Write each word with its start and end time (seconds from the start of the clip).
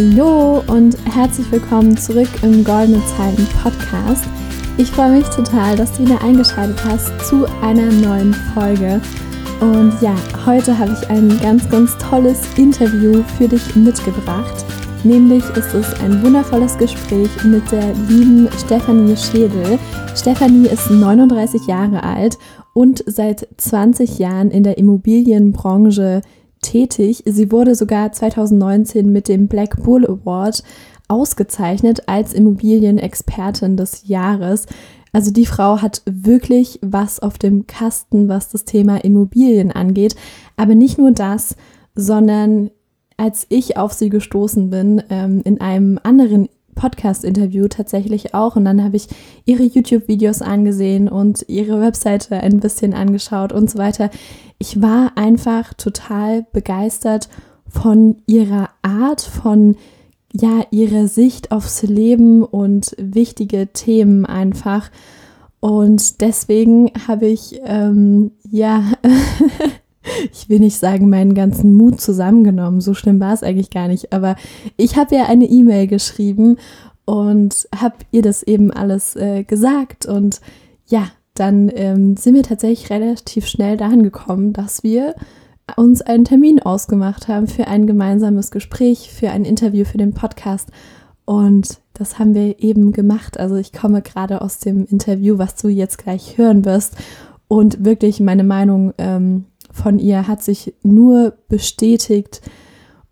Hallo 0.00 0.62
und 0.66 0.96
herzlich 1.14 1.52
willkommen 1.52 1.94
zurück 1.94 2.28
im 2.40 2.64
Goldene 2.64 3.02
Zeiten 3.18 3.46
Podcast. 3.62 4.24
Ich 4.78 4.90
freue 4.90 5.18
mich 5.18 5.26
total, 5.26 5.76
dass 5.76 5.92
du 5.92 6.06
wieder 6.06 6.22
eingeschaltet 6.22 6.82
hast 6.86 7.12
zu 7.28 7.44
einer 7.60 7.92
neuen 7.92 8.32
Folge. 8.54 8.98
Und 9.60 9.92
ja, 10.00 10.16
heute 10.46 10.78
habe 10.78 10.96
ich 10.98 11.10
ein 11.10 11.28
ganz, 11.42 11.68
ganz 11.68 11.98
tolles 11.98 12.40
Interview 12.56 13.22
für 13.36 13.46
dich 13.46 13.76
mitgebracht. 13.76 14.64
Nämlich 15.04 15.44
ist 15.50 15.74
es 15.74 15.92
ein 16.00 16.22
wundervolles 16.22 16.78
Gespräch 16.78 17.28
mit 17.44 17.70
der 17.70 17.92
lieben 18.08 18.48
Stefanie 18.64 19.18
Schädel. 19.18 19.78
Stefanie 20.16 20.68
ist 20.68 20.90
39 20.90 21.66
Jahre 21.66 22.02
alt 22.02 22.38
und 22.72 23.04
seit 23.06 23.46
20 23.58 24.18
Jahren 24.18 24.50
in 24.50 24.62
der 24.62 24.78
Immobilienbranche 24.78 26.22
tätig. 26.62 27.22
Sie 27.26 27.50
wurde 27.50 27.74
sogar 27.74 28.12
2019 28.12 29.10
mit 29.10 29.28
dem 29.28 29.48
Black 29.48 29.82
Bull 29.82 30.06
Award 30.06 30.62
ausgezeichnet 31.08 32.04
als 32.06 32.32
Immobilienexpertin 32.32 33.76
des 33.76 34.06
Jahres. 34.06 34.66
Also 35.12 35.32
die 35.32 35.46
Frau 35.46 35.82
hat 35.82 36.02
wirklich 36.04 36.78
was 36.82 37.18
auf 37.18 37.36
dem 37.38 37.66
Kasten, 37.66 38.28
was 38.28 38.48
das 38.48 38.64
Thema 38.64 39.04
Immobilien 39.04 39.72
angeht. 39.72 40.14
Aber 40.56 40.74
nicht 40.74 40.98
nur 40.98 41.10
das, 41.10 41.56
sondern 41.94 42.70
als 43.16 43.46
ich 43.48 43.76
auf 43.76 43.92
sie 43.92 44.08
gestoßen 44.08 44.70
bin, 44.70 45.02
ähm, 45.10 45.42
in 45.44 45.60
einem 45.60 45.98
anderen 46.02 46.48
Podcast-Interview 46.74 47.68
tatsächlich 47.68 48.34
auch. 48.34 48.56
Und 48.56 48.64
dann 48.64 48.82
habe 48.82 48.96
ich 48.96 49.08
ihre 49.44 49.62
YouTube-Videos 49.62 50.42
angesehen 50.42 51.08
und 51.08 51.44
ihre 51.48 51.80
Webseite 51.80 52.36
ein 52.36 52.60
bisschen 52.60 52.94
angeschaut 52.94 53.52
und 53.52 53.70
so 53.70 53.78
weiter. 53.78 54.10
Ich 54.58 54.80
war 54.82 55.12
einfach 55.16 55.74
total 55.74 56.46
begeistert 56.52 57.28
von 57.68 58.16
ihrer 58.26 58.70
Art, 58.82 59.20
von 59.20 59.76
ja, 60.32 60.64
ihrer 60.70 61.08
Sicht 61.08 61.50
aufs 61.52 61.82
Leben 61.82 62.44
und 62.44 62.94
wichtige 62.98 63.68
Themen 63.72 64.26
einfach. 64.26 64.90
Und 65.60 66.20
deswegen 66.20 66.90
habe 67.06 67.26
ich, 67.26 67.60
ähm, 67.64 68.32
ja, 68.50 68.84
ich 70.32 70.48
will 70.48 70.60
nicht 70.60 70.78
sagen, 70.78 71.10
meinen 71.10 71.34
ganzen 71.34 71.74
Mut 71.74 72.00
zusammengenommen. 72.00 72.80
So 72.80 72.94
schlimm 72.94 73.20
war 73.20 73.32
es 73.32 73.42
eigentlich 73.42 73.70
gar 73.70 73.88
nicht. 73.88 74.12
Aber 74.12 74.36
ich 74.76 74.96
habe 74.96 75.14
ihr 75.14 75.28
eine 75.28 75.46
E-Mail 75.46 75.86
geschrieben 75.86 76.56
und 77.04 77.68
habe 77.74 77.96
ihr 78.10 78.22
das 78.22 78.42
eben 78.42 78.70
alles 78.70 79.16
äh, 79.16 79.44
gesagt. 79.44 80.06
Und 80.06 80.40
ja, 80.86 81.08
dann 81.34 81.70
ähm, 81.74 82.16
sind 82.16 82.34
wir 82.34 82.42
tatsächlich 82.42 82.90
relativ 82.90 83.46
schnell 83.46 83.76
dahin 83.76 84.02
gekommen, 84.02 84.52
dass 84.52 84.82
wir 84.82 85.14
uns 85.76 86.02
einen 86.02 86.24
Termin 86.24 86.60
ausgemacht 86.60 87.28
haben 87.28 87.46
für 87.46 87.68
ein 87.68 87.86
gemeinsames 87.86 88.50
Gespräch, 88.50 89.10
für 89.12 89.30
ein 89.30 89.44
Interview 89.44 89.84
für 89.84 89.98
den 89.98 90.14
Podcast. 90.14 90.70
Und 91.24 91.80
das 91.92 92.18
haben 92.18 92.34
wir 92.34 92.60
eben 92.60 92.92
gemacht. 92.92 93.38
Also 93.38 93.56
ich 93.56 93.72
komme 93.72 94.02
gerade 94.02 94.40
aus 94.40 94.58
dem 94.58 94.84
Interview, 94.86 95.38
was 95.38 95.54
du 95.54 95.68
jetzt 95.68 95.98
gleich 95.98 96.38
hören 96.38 96.64
wirst. 96.64 96.96
Und 97.46 97.84
wirklich 97.84 98.20
meine 98.20 98.44
Meinung 98.44 98.94
ähm, 98.98 99.44
von 99.70 99.98
ihr 99.98 100.26
hat 100.26 100.42
sich 100.42 100.74
nur 100.82 101.34
bestätigt. 101.48 102.40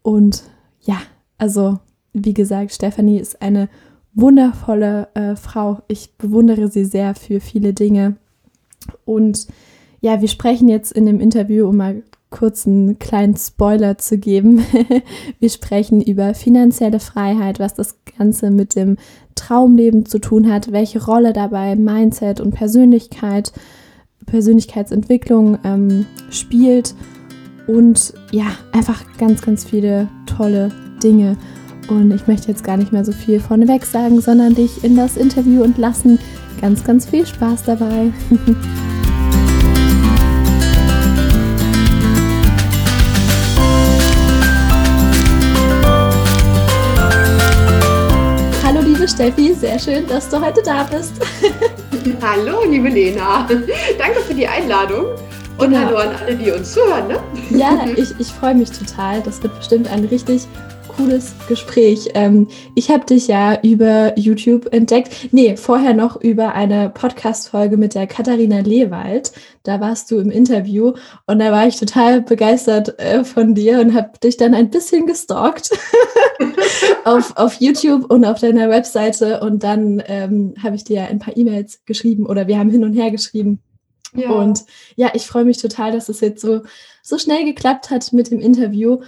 Und 0.02 0.42
ja, 0.80 0.98
also 1.36 1.78
wie 2.12 2.34
gesagt, 2.34 2.72
Stephanie 2.72 3.18
ist 3.18 3.40
eine 3.42 3.68
wundervolle 4.14 5.08
äh, 5.14 5.36
Frau. 5.36 5.78
Ich 5.88 6.16
bewundere 6.16 6.68
sie 6.68 6.84
sehr 6.84 7.14
für 7.14 7.40
viele 7.40 7.72
Dinge. 7.72 8.16
Und 9.04 9.46
ja, 10.00 10.20
wir 10.20 10.28
sprechen 10.28 10.68
jetzt 10.68 10.92
in 10.92 11.06
dem 11.06 11.20
Interview, 11.20 11.68
um 11.68 11.76
mal 11.76 12.02
kurz 12.30 12.66
einen 12.66 12.98
kleinen 12.98 13.36
Spoiler 13.36 13.98
zu 13.98 14.18
geben. 14.18 14.64
wir 15.40 15.50
sprechen 15.50 16.02
über 16.02 16.34
finanzielle 16.34 17.00
Freiheit, 17.00 17.58
was 17.58 17.74
das 17.74 17.96
Ganze 18.18 18.50
mit 18.50 18.74
dem 18.74 18.96
Traumleben 19.34 20.04
zu 20.04 20.18
tun 20.18 20.50
hat, 20.52 20.72
welche 20.72 21.04
Rolle 21.04 21.32
dabei 21.32 21.74
Mindset 21.76 22.40
und 22.40 22.54
Persönlichkeit 22.54 23.52
äh, 23.54 23.60
Persönlichkeitsentwicklung 24.28 25.58
ähm, 25.64 26.06
spielt 26.30 26.94
und 27.66 28.14
ja, 28.30 28.46
einfach 28.72 29.04
ganz, 29.18 29.42
ganz 29.42 29.64
viele 29.64 30.08
tolle 30.26 30.70
Dinge. 31.02 31.36
Und 31.88 32.12
ich 32.12 32.26
möchte 32.26 32.48
jetzt 32.48 32.64
gar 32.64 32.76
nicht 32.76 32.92
mehr 32.92 33.04
so 33.04 33.12
viel 33.12 33.40
vorneweg 33.40 33.84
sagen, 33.84 34.20
sondern 34.20 34.54
dich 34.54 34.84
in 34.84 34.96
das 34.96 35.16
Interview 35.16 35.62
entlassen. 35.62 36.18
Ganz, 36.60 36.84
ganz 36.84 37.06
viel 37.06 37.26
Spaß 37.26 37.64
dabei. 37.64 38.12
Hallo 48.64 48.80
liebe 48.82 49.08
Steffi, 49.08 49.54
sehr 49.54 49.78
schön, 49.78 50.06
dass 50.06 50.28
du 50.28 50.38
heute 50.44 50.60
da 50.62 50.84
bist. 50.84 51.14
Hallo, 52.22 52.64
liebe 52.68 52.88
Lena. 52.88 53.46
Danke 53.98 54.20
für 54.26 54.34
die 54.34 54.46
Einladung. 54.46 55.06
Und 55.58 55.70
genau. 55.70 55.86
hallo 55.86 55.96
an 55.96 56.14
alle, 56.20 56.36
die 56.36 56.52
uns 56.52 56.72
zuhören. 56.72 57.08
Ne? 57.08 57.18
Ja, 57.50 57.84
ich, 57.96 58.14
ich 58.18 58.28
freue 58.28 58.54
mich 58.54 58.70
total. 58.70 59.20
Das 59.22 59.42
wird 59.42 59.56
bestimmt 59.56 59.88
ein 59.90 60.04
richtig 60.04 60.46
cooles 60.98 61.32
Gespräch. 61.46 62.10
Ähm, 62.14 62.48
ich 62.74 62.90
habe 62.90 63.06
dich 63.06 63.28
ja 63.28 63.60
über 63.62 64.18
YouTube 64.18 64.72
entdeckt. 64.72 65.28
Nee, 65.30 65.56
vorher 65.56 65.94
noch 65.94 66.20
über 66.20 66.54
eine 66.54 66.90
Podcast-Folge 66.90 67.76
mit 67.76 67.94
der 67.94 68.08
Katharina 68.08 68.58
Lewald. 68.58 69.30
Da 69.62 69.80
warst 69.80 70.10
du 70.10 70.18
im 70.18 70.32
Interview 70.32 70.94
und 71.26 71.38
da 71.38 71.52
war 71.52 71.68
ich 71.68 71.76
total 71.76 72.22
begeistert 72.22 72.98
äh, 72.98 73.22
von 73.22 73.54
dir 73.54 73.80
und 73.80 73.94
habe 73.94 74.18
dich 74.18 74.38
dann 74.38 74.54
ein 74.54 74.70
bisschen 74.70 75.06
gestalkt 75.06 75.70
auf, 77.04 77.36
auf 77.36 77.60
YouTube 77.60 78.10
und 78.10 78.24
auf 78.24 78.40
deiner 78.40 78.68
Webseite. 78.68 79.38
Und 79.38 79.62
dann 79.62 80.02
ähm, 80.06 80.54
habe 80.60 80.74
ich 80.74 80.82
dir 80.82 81.06
ein 81.06 81.20
paar 81.20 81.36
E-Mails 81.36 81.84
geschrieben 81.84 82.26
oder 82.26 82.48
wir 82.48 82.58
haben 82.58 82.70
hin 82.70 82.82
und 82.82 82.94
her 82.94 83.12
geschrieben. 83.12 83.60
Ja. 84.14 84.30
Und 84.30 84.64
ja, 84.96 85.12
ich 85.14 85.28
freue 85.28 85.44
mich 85.44 85.58
total, 85.58 85.92
dass 85.92 86.08
es 86.08 86.20
jetzt 86.20 86.40
so, 86.40 86.62
so 87.02 87.18
schnell 87.18 87.44
geklappt 87.44 87.90
hat 87.90 88.12
mit 88.12 88.32
dem 88.32 88.40
Interview. 88.40 88.98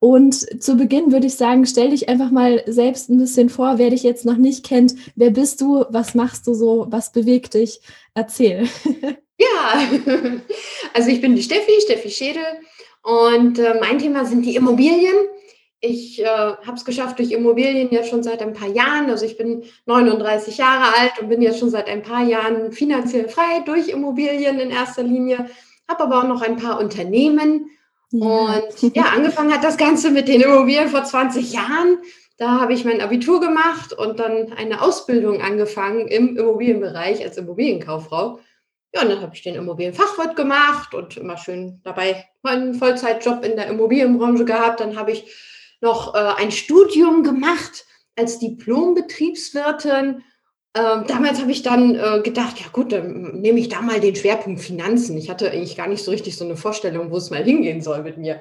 Und 0.00 0.62
zu 0.62 0.76
Beginn 0.76 1.10
würde 1.10 1.26
ich 1.26 1.34
sagen, 1.34 1.66
stell 1.66 1.90
dich 1.90 2.08
einfach 2.08 2.30
mal 2.30 2.62
selbst 2.66 3.10
ein 3.10 3.18
bisschen 3.18 3.48
vor, 3.48 3.78
wer 3.78 3.90
dich 3.90 4.04
jetzt 4.04 4.24
noch 4.24 4.36
nicht 4.36 4.64
kennt. 4.64 4.94
Wer 5.16 5.30
bist 5.30 5.60
du? 5.60 5.84
Was 5.90 6.14
machst 6.14 6.46
du 6.46 6.54
so? 6.54 6.86
Was 6.90 7.12
bewegt 7.12 7.54
dich? 7.54 7.80
Erzähl. 8.14 8.68
Ja, 9.40 9.88
also 10.94 11.10
ich 11.10 11.20
bin 11.20 11.36
die 11.36 11.42
Steffi, 11.44 11.80
Steffi 11.80 12.10
Schädel. 12.10 12.42
Und 13.02 13.58
äh, 13.58 13.78
mein 13.80 14.00
Thema 14.00 14.24
sind 14.24 14.44
die 14.44 14.56
Immobilien. 14.56 15.14
Ich 15.80 16.20
äh, 16.20 16.26
habe 16.26 16.74
es 16.74 16.84
geschafft 16.84 17.20
durch 17.20 17.30
Immobilien 17.30 17.88
jetzt 17.92 18.10
schon 18.10 18.24
seit 18.24 18.42
ein 18.42 18.52
paar 18.52 18.68
Jahren. 18.68 19.08
Also 19.08 19.24
ich 19.24 19.36
bin 19.36 19.62
39 19.86 20.58
Jahre 20.58 20.92
alt 20.98 21.12
und 21.20 21.28
bin 21.28 21.40
jetzt 21.40 21.60
schon 21.60 21.70
seit 21.70 21.88
ein 21.88 22.02
paar 22.02 22.24
Jahren 22.24 22.72
finanziell 22.72 23.28
frei 23.28 23.62
durch 23.64 23.88
Immobilien 23.88 24.58
in 24.58 24.70
erster 24.70 25.04
Linie. 25.04 25.48
Habe 25.86 26.02
aber 26.02 26.18
auch 26.18 26.28
noch 26.28 26.42
ein 26.42 26.56
paar 26.56 26.80
Unternehmen 26.80 27.70
und 28.10 28.94
ja, 28.94 29.04
angefangen 29.14 29.52
hat 29.52 29.64
das 29.64 29.76
Ganze 29.76 30.10
mit 30.10 30.28
den 30.28 30.40
Immobilien 30.40 30.88
vor 30.88 31.04
20 31.04 31.52
Jahren. 31.52 31.98
Da 32.38 32.60
habe 32.60 32.72
ich 32.72 32.84
mein 32.84 33.00
Abitur 33.00 33.40
gemacht 33.40 33.92
und 33.92 34.20
dann 34.20 34.52
eine 34.52 34.80
Ausbildung 34.80 35.42
angefangen 35.42 36.06
im 36.06 36.36
Immobilienbereich 36.36 37.22
als 37.22 37.36
Immobilienkauffrau. 37.36 38.38
Ja, 38.94 39.02
und 39.02 39.10
dann 39.10 39.20
habe 39.20 39.34
ich 39.34 39.42
den 39.42 39.56
Immobilienfachwirt 39.56 40.36
gemacht 40.36 40.94
und 40.94 41.16
immer 41.16 41.36
schön 41.36 41.80
dabei 41.84 42.24
meinen 42.42 42.74
Vollzeitjob 42.74 43.44
in 43.44 43.56
der 43.56 43.66
Immobilienbranche 43.66 44.44
gehabt. 44.44 44.80
Dann 44.80 44.96
habe 44.96 45.10
ich 45.10 45.34
noch 45.80 46.14
äh, 46.14 46.18
ein 46.18 46.50
Studium 46.50 47.22
gemacht 47.22 47.84
als 48.16 48.38
Diplombetriebswirtin 48.38 50.22
ähm, 50.78 51.04
damals 51.06 51.40
habe 51.40 51.50
ich 51.50 51.62
dann 51.62 51.96
äh, 51.96 52.20
gedacht, 52.22 52.60
ja 52.60 52.66
gut, 52.72 52.92
dann 52.92 53.40
nehme 53.40 53.58
ich 53.58 53.68
da 53.68 53.80
mal 53.80 54.00
den 54.00 54.14
Schwerpunkt 54.14 54.60
Finanzen. 54.60 55.16
Ich 55.16 55.28
hatte 55.28 55.50
eigentlich 55.50 55.76
gar 55.76 55.88
nicht 55.88 56.04
so 56.04 56.10
richtig 56.10 56.36
so 56.36 56.44
eine 56.44 56.56
Vorstellung, 56.56 57.10
wo 57.10 57.16
es 57.16 57.30
mal 57.30 57.42
hingehen 57.42 57.80
soll 57.80 58.02
mit 58.02 58.18
mir. 58.18 58.40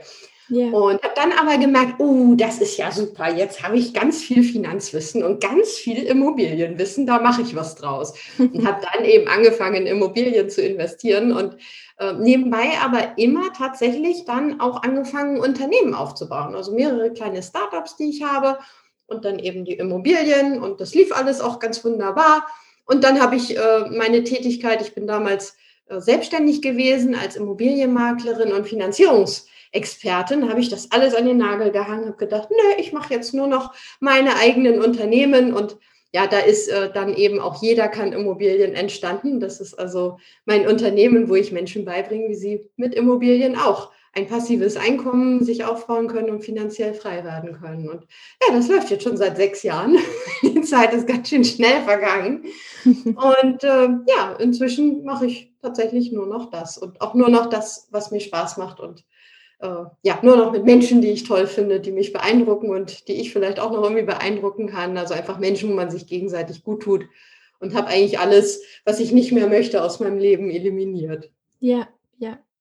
Yeah. 0.50 0.72
Und 0.72 1.02
habe 1.04 1.14
dann 1.16 1.34
aber 1.34 1.58
gemerkt, 1.58 1.96
oh, 2.00 2.34
das 2.38 2.60
ist 2.60 2.78
ja 2.78 2.92
super. 2.92 3.34
Jetzt 3.34 3.64
habe 3.64 3.78
ich 3.78 3.94
ganz 3.94 4.22
viel 4.22 4.44
Finanzwissen 4.44 5.24
und 5.24 5.42
ganz 5.42 5.72
viel 5.72 6.04
Immobilienwissen. 6.04 7.06
Da 7.06 7.20
mache 7.20 7.42
ich 7.42 7.56
was 7.56 7.76
draus. 7.76 8.14
und 8.38 8.66
habe 8.66 8.86
dann 8.94 9.04
eben 9.04 9.28
angefangen, 9.28 9.76
in 9.76 9.88
Immobilien 9.88 10.50
zu 10.50 10.62
investieren 10.62 11.34
und 11.34 11.58
äh, 12.00 12.14
nebenbei 12.14 12.74
aber 12.82 13.18
immer 13.18 13.52
tatsächlich 13.58 14.26
dann 14.26 14.62
auch 14.62 14.84
angefangen, 14.84 15.40
Unternehmen 15.40 15.94
aufzubauen. 15.94 16.56
Also 16.56 16.74
mehrere 16.74 17.12
kleine 17.12 17.42
Startups, 17.42 17.98
die 17.98 18.10
ich 18.10 18.24
habe 18.24 18.60
und 19.08 19.26
dann 19.26 19.40
eben 19.40 19.66
die 19.66 19.74
Immobilien 19.74 20.62
und 20.62 20.80
das 20.80 20.94
lief 20.94 21.12
alles 21.12 21.42
auch 21.42 21.60
ganz 21.60 21.84
wunderbar. 21.84 22.46
Und 22.86 23.04
dann 23.04 23.20
habe 23.22 23.36
ich 23.36 23.58
äh, 23.58 23.90
meine 23.90 24.24
Tätigkeit, 24.24 24.82
ich 24.82 24.94
bin 24.94 25.08
damals 25.08 25.58
äh, 25.88 26.00
selbstständig 26.00 26.62
gewesen 26.62 27.16
als 27.16 27.36
Immobilienmaklerin 27.36 28.54
und 28.54 28.68
Finanzierungsexpertin, 28.68 30.50
habe 30.50 30.60
ich 30.60 30.70
das 30.70 30.92
alles 30.92 31.16
an 31.16 31.26
den 31.26 31.38
Nagel 31.38 31.72
gehangen, 31.72 32.06
habe 32.06 32.18
gedacht, 32.18 32.50
nö, 32.50 32.74
ich 32.78 32.94
mache 32.94 33.14
jetzt 33.14 33.34
nur 33.34 33.48
noch 33.48 33.74
meine 34.00 34.36
eigenen 34.38 34.82
Unternehmen 34.82 35.54
und 35.54 35.78
ja, 36.14 36.26
da 36.26 36.40
ist 36.40 36.70
äh, 36.70 36.92
dann 36.92 37.14
eben 37.14 37.40
auch 37.40 37.62
jeder 37.62 37.90
kann 37.90 38.14
Immobilien 38.14 38.74
entstanden. 38.74 39.40
Das 39.42 39.60
ist 39.60 39.74
also 39.74 40.18
mein 40.46 40.66
Unternehmen, 40.66 41.30
wo 41.30 41.36
ich 41.36 41.52
Menschen 41.52 41.84
beibringe, 41.84 42.30
wie 42.30 42.36
sie 42.36 42.70
mit 42.78 42.96
Immobilien 42.96 43.58
auch 43.58 43.92
ein 44.18 44.28
passives 44.28 44.78
Einkommen 44.78 45.44
sich 45.44 45.64
aufbauen 45.64 46.08
können 46.08 46.32
und 46.32 46.44
finanziell 46.44 46.96
frei 46.96 47.24
werden 47.24 47.54
können. 47.54 47.88
Und 47.88 48.08
ja, 48.42 48.56
das 48.56 48.68
läuft 48.68 48.90
jetzt 48.90 49.04
schon 49.04 49.16
seit 49.16 49.38
sechs 49.38 49.62
Jahren. 49.62 49.96
Die 50.42 50.62
Zeit 50.62 50.92
ist 50.94 51.08
ganz 51.08 51.30
schön 51.30 51.46
schnell 51.46 51.84
vergangen. 51.84 52.46
Und 52.86 53.64
äh, 53.64 53.90
ja, 54.08 54.36
inzwischen 54.40 55.04
mache 55.04 55.28
ich 55.28 55.54
tatsächlich 55.62 56.12
nur 56.12 56.26
noch 56.26 56.50
das 56.50 56.78
und 56.78 57.02
auch 57.02 57.14
nur 57.14 57.30
noch 57.30 57.48
das, 57.48 57.90
was 57.92 58.12
mir 58.12 58.22
Spaß 58.22 58.58
macht 58.58 58.80
und 58.80 59.04
äh, 59.60 59.84
ja, 60.04 60.20
nur 60.22 60.38
noch 60.38 60.52
mit 60.52 60.64
Menschen, 60.64 61.02
die 61.02 61.10
ich 61.10 61.24
toll 61.24 61.48
finde, 61.48 61.82
die 61.82 61.92
mich 61.92 62.14
beeindrucken 62.14 62.70
und 62.70 63.08
die 63.08 63.20
ich 63.20 63.34
vielleicht 63.34 63.60
auch 63.60 63.72
noch 63.72 63.84
irgendwie 63.84 64.06
beeindrucken 64.06 64.68
kann. 64.68 64.98
Also 64.98 65.14
einfach 65.14 65.40
Menschen, 65.40 65.70
wo 65.70 65.74
man 65.74 65.90
sich 65.90 66.08
gegenseitig 66.08 66.64
gut 66.64 66.84
tut 66.84 67.06
und 67.60 67.76
habe 67.76 67.88
eigentlich 67.88 68.20
alles, 68.20 68.62
was 68.86 69.00
ich 69.00 69.12
nicht 69.12 69.32
mehr 69.32 69.48
möchte, 69.48 69.84
aus 69.84 70.00
meinem 70.00 70.20
Leben 70.20 70.50
eliminiert. 70.50 71.32
Ja, 71.60 71.80
ja, 71.80 71.88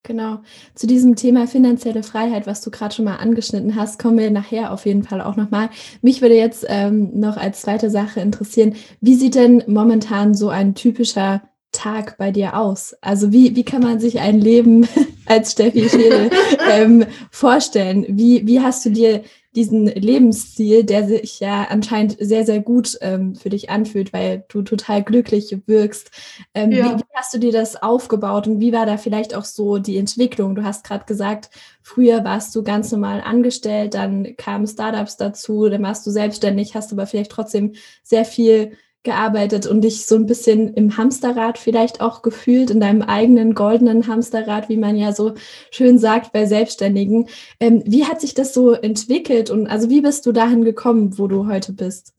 Genau. 0.07 0.39
Zu 0.77 0.87
diesem 0.87 1.17
Thema 1.17 1.49
finanzielle 1.49 2.05
Freiheit, 2.05 2.47
was 2.47 2.61
du 2.61 2.71
gerade 2.71 2.95
schon 2.95 3.05
mal 3.05 3.17
angeschnitten 3.17 3.75
hast, 3.75 3.99
kommen 3.99 4.19
wir 4.19 4.31
nachher 4.31 4.73
auf 4.73 4.87
jeden 4.87 5.03
Fall 5.03 5.21
auch 5.21 5.35
nochmal. 5.35 5.69
Mich 6.01 6.23
würde 6.23 6.37
jetzt 6.37 6.65
ähm, 6.69 7.19
noch 7.19 7.37
als 7.37 7.63
zweite 7.63 7.91
Sache 7.91 8.21
interessieren, 8.21 8.77
wie 9.01 9.17
sieht 9.17 9.35
denn 9.35 9.65
momentan 9.67 10.33
so 10.35 10.49
ein 10.49 10.77
typischer 10.77 11.43
Tag 11.73 12.19
bei 12.19 12.31
dir 12.31 12.57
aus? 12.57 12.95
Also 13.01 13.33
wie, 13.33 13.57
wie 13.57 13.65
kann 13.65 13.83
man 13.83 13.99
sich 13.99 14.21
ein 14.21 14.41
Leben 14.41 14.87
als 15.27 15.53
Steffi 15.53 15.89
Schädel 15.89 16.31
ähm, 16.71 17.05
vorstellen? 17.33 18.07
Wie, 18.09 18.47
wie 18.47 18.61
hast 18.61 18.87
du 18.87 18.91
dir 18.91 19.25
diesen 19.57 19.87
Lebensstil, 19.87 20.85
der 20.85 21.09
sich 21.09 21.41
ja 21.41 21.67
anscheinend 21.69 22.17
sehr, 22.21 22.45
sehr 22.45 22.61
gut 22.61 22.99
ähm, 23.01 23.35
für 23.35 23.49
dich 23.49 23.71
anfühlt, 23.71 24.13
weil 24.13 24.45
du 24.49 24.63
total 24.63 25.03
glücklich 25.03 25.57
wirkst. 25.67 26.11
Ähm, 26.55 26.71
ja. 26.71 26.85
wie, 26.85 26.99
wie, 27.01 27.05
hast 27.15 27.35
du 27.35 27.39
dir 27.39 27.53
das 27.53 27.83
aufgebaut 27.83 28.47
und 28.47 28.61
wie 28.61 28.73
war 28.73 28.85
da 28.85 28.99
vielleicht 28.99 29.35
auch 29.35 29.45
so 29.45 29.79
die 29.79 29.97
Entwicklung? 29.97 30.55
Du 30.55 30.63
hast 30.63 30.85
gerade 30.85 31.07
gesagt, 31.07 31.51
früher 31.83 32.23
warst 32.23 32.55
du 32.55 32.63
ganz 32.63 32.93
normal 32.93 33.23
angestellt, 33.23 33.95
dann 33.95 34.37
kamen 34.37 34.67
Startups 34.67 35.17
dazu, 35.17 35.69
dann 35.69 35.83
warst 35.83 36.07
du 36.07 36.11
selbstständig, 36.11 36.75
hast 36.75 36.93
aber 36.93 37.07
vielleicht 37.07 37.33
trotzdem 37.33 37.73
sehr 38.03 38.27
viel 38.27 38.73
gearbeitet 39.07 39.67
und 39.67 39.81
dich 39.81 40.05
so 40.05 40.17
ein 40.17 40.27
bisschen 40.27 40.75
im 40.75 40.99
Hamsterrad 40.99 41.57
vielleicht 41.57 42.03
auch 42.03 42.21
gefühlt, 42.21 42.71
in 42.71 42.81
deinem 42.81 43.01
eigenen 43.01 43.55
goldenen 43.55 44.07
Hamsterrad, 44.07 44.69
wie 44.69 44.77
man 44.77 44.97
ja 44.97 45.13
so 45.13 45.33
schön 45.71 45.99
sagt 45.99 46.33
bei 46.33 46.45
Selbstständigen. 46.45 47.31
Ähm, 47.59 47.83
wie 47.87 48.05
hat 48.05 48.21
sich 48.21 48.35
das 48.35 48.53
so 48.53 48.73
entwickelt 48.73 49.49
und 49.49 49.67
also 49.67 49.89
wie 49.89 50.03
bist 50.03 50.27
du 50.27 50.33
dahin 50.33 50.63
gekommen, 50.65 51.19
wo 51.19 51.27
du 51.27 51.47
heute 51.47 51.73
bist? 51.73 52.13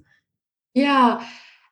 Ja, 0.73 1.21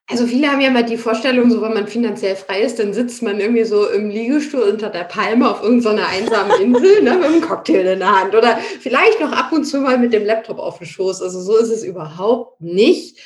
also 0.08 0.28
viele 0.28 0.52
haben 0.52 0.62
ja 0.62 0.70
mal 0.70 0.84
die 0.84 0.98
Vorstellung, 0.98 1.50
so 1.50 1.64
wenn 1.64 1.74
man 1.74 1.88
finanziell 1.88 2.36
frei 2.36 2.62
ist, 2.62 2.78
dann 2.78 2.94
sitzt 2.94 3.24
man 3.24 3.40
irgendwie 3.40 3.64
so 3.64 3.90
im 3.90 4.12
Liegestuhl 4.12 4.62
unter 4.62 4.90
der 4.90 5.06
Palme 5.06 5.50
auf 5.50 5.64
irgendeiner 5.64 6.08
einsamen 6.08 6.52
Insel 6.62 7.02
ne, 7.02 7.16
mit 7.16 7.26
einem 7.26 7.42
Cocktail 7.42 7.88
in 7.88 8.00
der 8.00 8.20
Hand 8.20 8.36
oder 8.36 8.60
vielleicht 8.80 9.20
noch 9.20 9.32
ab 9.32 9.52
und 9.52 9.66
zu 9.66 9.80
mal 9.80 9.98
mit 9.98 10.14
dem 10.14 10.24
Laptop 10.24 10.60
auf 10.60 10.78
dem 10.78 10.86
Schoß. 10.86 11.24
Also 11.24 11.42
so 11.42 11.58
ist 11.58 11.72
es 11.72 11.84
überhaupt 11.84 12.62
nicht 12.62 13.18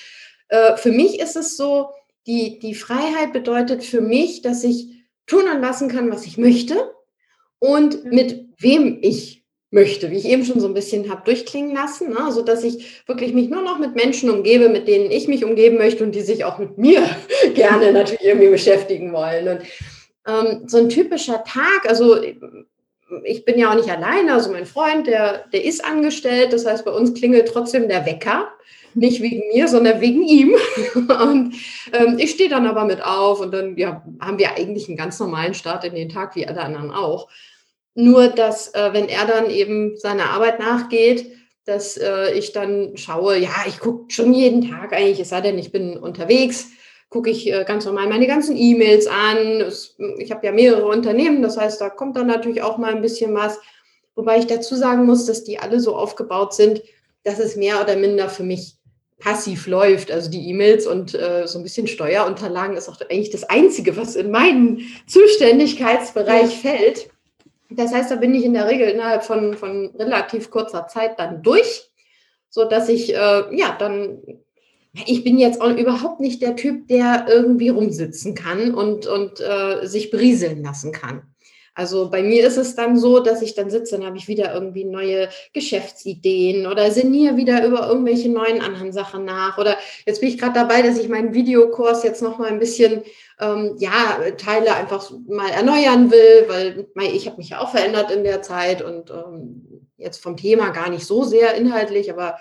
äh, 0.49 0.77
für 0.77 0.91
mich 0.91 1.19
ist 1.19 1.35
es 1.35 1.57
so, 1.57 1.89
die, 2.27 2.59
die 2.59 2.75
Freiheit 2.75 3.33
bedeutet 3.33 3.83
für 3.83 4.01
mich, 4.01 4.41
dass 4.41 4.63
ich 4.63 4.89
tun 5.25 5.47
und 5.47 5.61
lassen 5.61 5.89
kann, 5.89 6.11
was 6.11 6.25
ich 6.25 6.37
möchte 6.37 6.93
und 7.59 8.03
mhm. 8.03 8.09
mit 8.11 8.45
wem 8.57 8.99
ich 9.01 9.39
möchte, 9.71 10.09
wie 10.09 10.17
ich 10.17 10.25
eben 10.25 10.45
schon 10.45 10.59
so 10.59 10.67
ein 10.67 10.73
bisschen 10.73 11.11
habe 11.11 11.21
durchklingen 11.25 11.75
lassen, 11.75 12.09
ne? 12.09 12.31
so 12.31 12.41
dass 12.41 12.63
ich 12.63 13.03
wirklich 13.07 13.33
mich 13.33 13.49
nur 13.49 13.61
noch 13.61 13.77
mit 13.77 13.95
Menschen 13.95 14.31
umgebe, 14.31 14.67
mit 14.67 14.87
denen 14.87 15.11
ich 15.11 15.27
mich 15.27 15.45
umgeben 15.45 15.77
möchte 15.77 16.03
und 16.03 16.13
die 16.13 16.21
sich 16.21 16.43
auch 16.43 16.57
mit 16.57 16.77
mir 16.79 17.07
gerne 17.53 17.93
natürlich 17.93 18.23
irgendwie 18.23 18.49
beschäftigen 18.49 19.13
wollen. 19.13 19.47
Und 19.47 19.61
ähm, 20.27 20.63
so 20.67 20.77
ein 20.79 20.89
typischer 20.89 21.43
Tag, 21.43 21.87
also 21.87 22.19
ich 23.23 23.45
bin 23.45 23.59
ja 23.59 23.71
auch 23.71 23.75
nicht 23.75 23.89
alleine, 23.89 24.33
also 24.33 24.51
mein 24.51 24.65
Freund, 24.65 25.05
der, 25.05 25.45
der 25.53 25.63
ist 25.63 25.85
angestellt, 25.85 26.51
das 26.51 26.65
heißt, 26.65 26.83
bei 26.83 26.91
uns 26.91 27.13
klingelt 27.13 27.47
trotzdem 27.47 27.87
der 27.87 28.05
Wecker 28.07 28.51
nicht 28.93 29.21
wegen 29.21 29.47
mir, 29.53 29.67
sondern 29.67 30.01
wegen 30.01 30.23
ihm. 30.23 30.55
Und 30.95 31.55
ähm, 31.93 32.17
ich 32.17 32.31
stehe 32.31 32.49
dann 32.49 32.67
aber 32.67 32.85
mit 32.85 33.03
auf 33.03 33.39
und 33.39 33.51
dann 33.53 33.77
ja, 33.77 34.03
haben 34.19 34.37
wir 34.37 34.55
eigentlich 34.55 34.87
einen 34.87 34.97
ganz 34.97 35.19
normalen 35.19 35.53
Start 35.53 35.83
in 35.83 35.95
den 35.95 36.09
Tag, 36.09 36.35
wie 36.35 36.47
alle 36.47 36.61
anderen 36.61 36.91
auch. 36.91 37.29
Nur, 37.95 38.27
dass 38.27 38.73
äh, 38.73 38.93
wenn 38.93 39.09
er 39.09 39.25
dann 39.25 39.49
eben 39.49 39.97
seiner 39.97 40.29
Arbeit 40.29 40.59
nachgeht, 40.59 41.31
dass 41.65 41.97
äh, 41.97 42.31
ich 42.33 42.51
dann 42.51 42.97
schaue, 42.97 43.37
ja, 43.37 43.51
ich 43.67 43.79
gucke 43.79 44.11
schon 44.11 44.33
jeden 44.33 44.69
Tag 44.69 44.93
eigentlich, 44.93 45.19
es 45.19 45.29
sei 45.29 45.41
denn, 45.41 45.57
ich 45.57 45.71
bin 45.71 45.97
unterwegs, 45.97 46.69
gucke 47.09 47.29
ich 47.29 47.51
äh, 47.51 47.63
ganz 47.65 47.85
normal 47.85 48.07
meine 48.07 48.27
ganzen 48.27 48.55
E-Mails 48.55 49.07
an. 49.07 49.61
Es, 49.61 49.95
ich 50.17 50.31
habe 50.31 50.45
ja 50.45 50.51
mehrere 50.51 50.87
Unternehmen, 50.87 51.41
das 51.41 51.57
heißt, 51.57 51.81
da 51.81 51.89
kommt 51.89 52.15
dann 52.15 52.27
natürlich 52.27 52.61
auch 52.61 52.77
mal 52.77 52.93
ein 52.93 53.01
bisschen 53.01 53.33
was. 53.33 53.59
Wobei 54.15 54.39
ich 54.39 54.47
dazu 54.47 54.75
sagen 54.75 55.05
muss, 55.05 55.25
dass 55.25 55.43
die 55.43 55.59
alle 55.59 55.79
so 55.79 55.95
aufgebaut 55.95 56.53
sind, 56.53 56.81
dass 57.23 57.39
es 57.39 57.55
mehr 57.55 57.81
oder 57.81 57.95
minder 57.95 58.29
für 58.29 58.43
mich 58.43 58.78
passiv 59.19 59.67
läuft. 59.67 60.11
Also 60.11 60.29
die 60.29 60.49
E-Mails 60.49 60.87
und 60.87 61.13
äh, 61.13 61.45
so 61.45 61.59
ein 61.59 61.63
bisschen 61.63 61.87
Steuerunterlagen 61.87 62.77
ist 62.77 62.89
auch 62.89 62.99
eigentlich 63.09 63.29
das 63.29 63.43
Einzige, 63.43 63.97
was 63.97 64.15
in 64.15 64.31
meinen 64.31 64.81
Zuständigkeitsbereich 65.07 66.63
ja. 66.63 66.71
fällt. 66.71 67.09
Das 67.69 67.93
heißt, 67.93 68.09
da 68.09 68.15
bin 68.15 68.33
ich 68.33 68.43
in 68.45 68.53
der 68.53 68.67
Regel 68.67 68.89
innerhalb 68.89 69.23
von, 69.23 69.55
von 69.55 69.93
relativ 69.97 70.49
kurzer 70.49 70.87
Zeit 70.87 71.19
dann 71.19 71.43
durch, 71.43 71.91
so 72.49 72.65
dass 72.65 72.89
ich 72.89 73.13
äh, 73.13 73.55
ja 73.55 73.75
dann 73.77 74.19
ich 75.05 75.23
bin 75.23 75.37
jetzt 75.37 75.61
auch 75.61 75.69
überhaupt 75.69 76.19
nicht 76.19 76.41
der 76.41 76.55
Typ, 76.55 76.87
der 76.87 77.25
irgendwie 77.29 77.69
rumsitzen 77.69 78.33
kann 78.33 78.73
und, 78.73 79.05
und 79.05 79.39
äh, 79.39 79.85
sich 79.85 80.09
berieseln 80.09 80.63
lassen 80.63 80.91
kann. 80.91 81.23
Also 81.73 82.09
bei 82.09 82.23
mir 82.23 82.45
ist 82.45 82.57
es 82.57 82.75
dann 82.75 82.97
so, 82.97 83.19
dass 83.19 83.41
ich 83.41 83.55
dann 83.55 83.69
sitze, 83.69 83.95
dann 83.95 84.05
habe 84.05 84.17
ich 84.17 84.27
wieder 84.27 84.53
irgendwie 84.53 84.85
neue 84.85 85.29
Geschäftsideen 85.53 86.67
oder 86.67 86.91
sinniere 86.91 87.37
wieder 87.37 87.65
über 87.65 87.87
irgendwelche 87.87 88.29
neuen 88.29 88.61
anderen 88.61 88.91
Sachen 88.91 89.25
nach. 89.25 89.57
Oder 89.57 89.77
jetzt 90.05 90.21
bin 90.21 90.29
ich 90.29 90.37
gerade 90.37 90.53
dabei, 90.53 90.81
dass 90.81 90.99
ich 90.99 91.09
meinen 91.09 91.33
Videokurs 91.33 92.03
jetzt 92.03 92.21
noch 92.21 92.37
mal 92.37 92.49
ein 92.49 92.59
bisschen, 92.59 93.03
ähm, 93.39 93.75
ja, 93.79 94.19
Teile 94.37 94.75
einfach 94.75 95.11
mal 95.27 95.49
erneuern 95.49 96.11
will, 96.11 96.45
weil 96.47 97.13
ich 97.13 97.27
habe 97.27 97.37
mich 97.37 97.49
ja 97.49 97.61
auch 97.61 97.71
verändert 97.71 98.11
in 98.11 98.23
der 98.23 98.41
Zeit 98.41 98.81
und 98.81 99.09
ähm, 99.09 99.87
jetzt 99.97 100.21
vom 100.21 100.37
Thema 100.37 100.69
gar 100.69 100.89
nicht 100.89 101.05
so 101.05 101.23
sehr 101.23 101.55
inhaltlich, 101.55 102.11
aber 102.11 102.37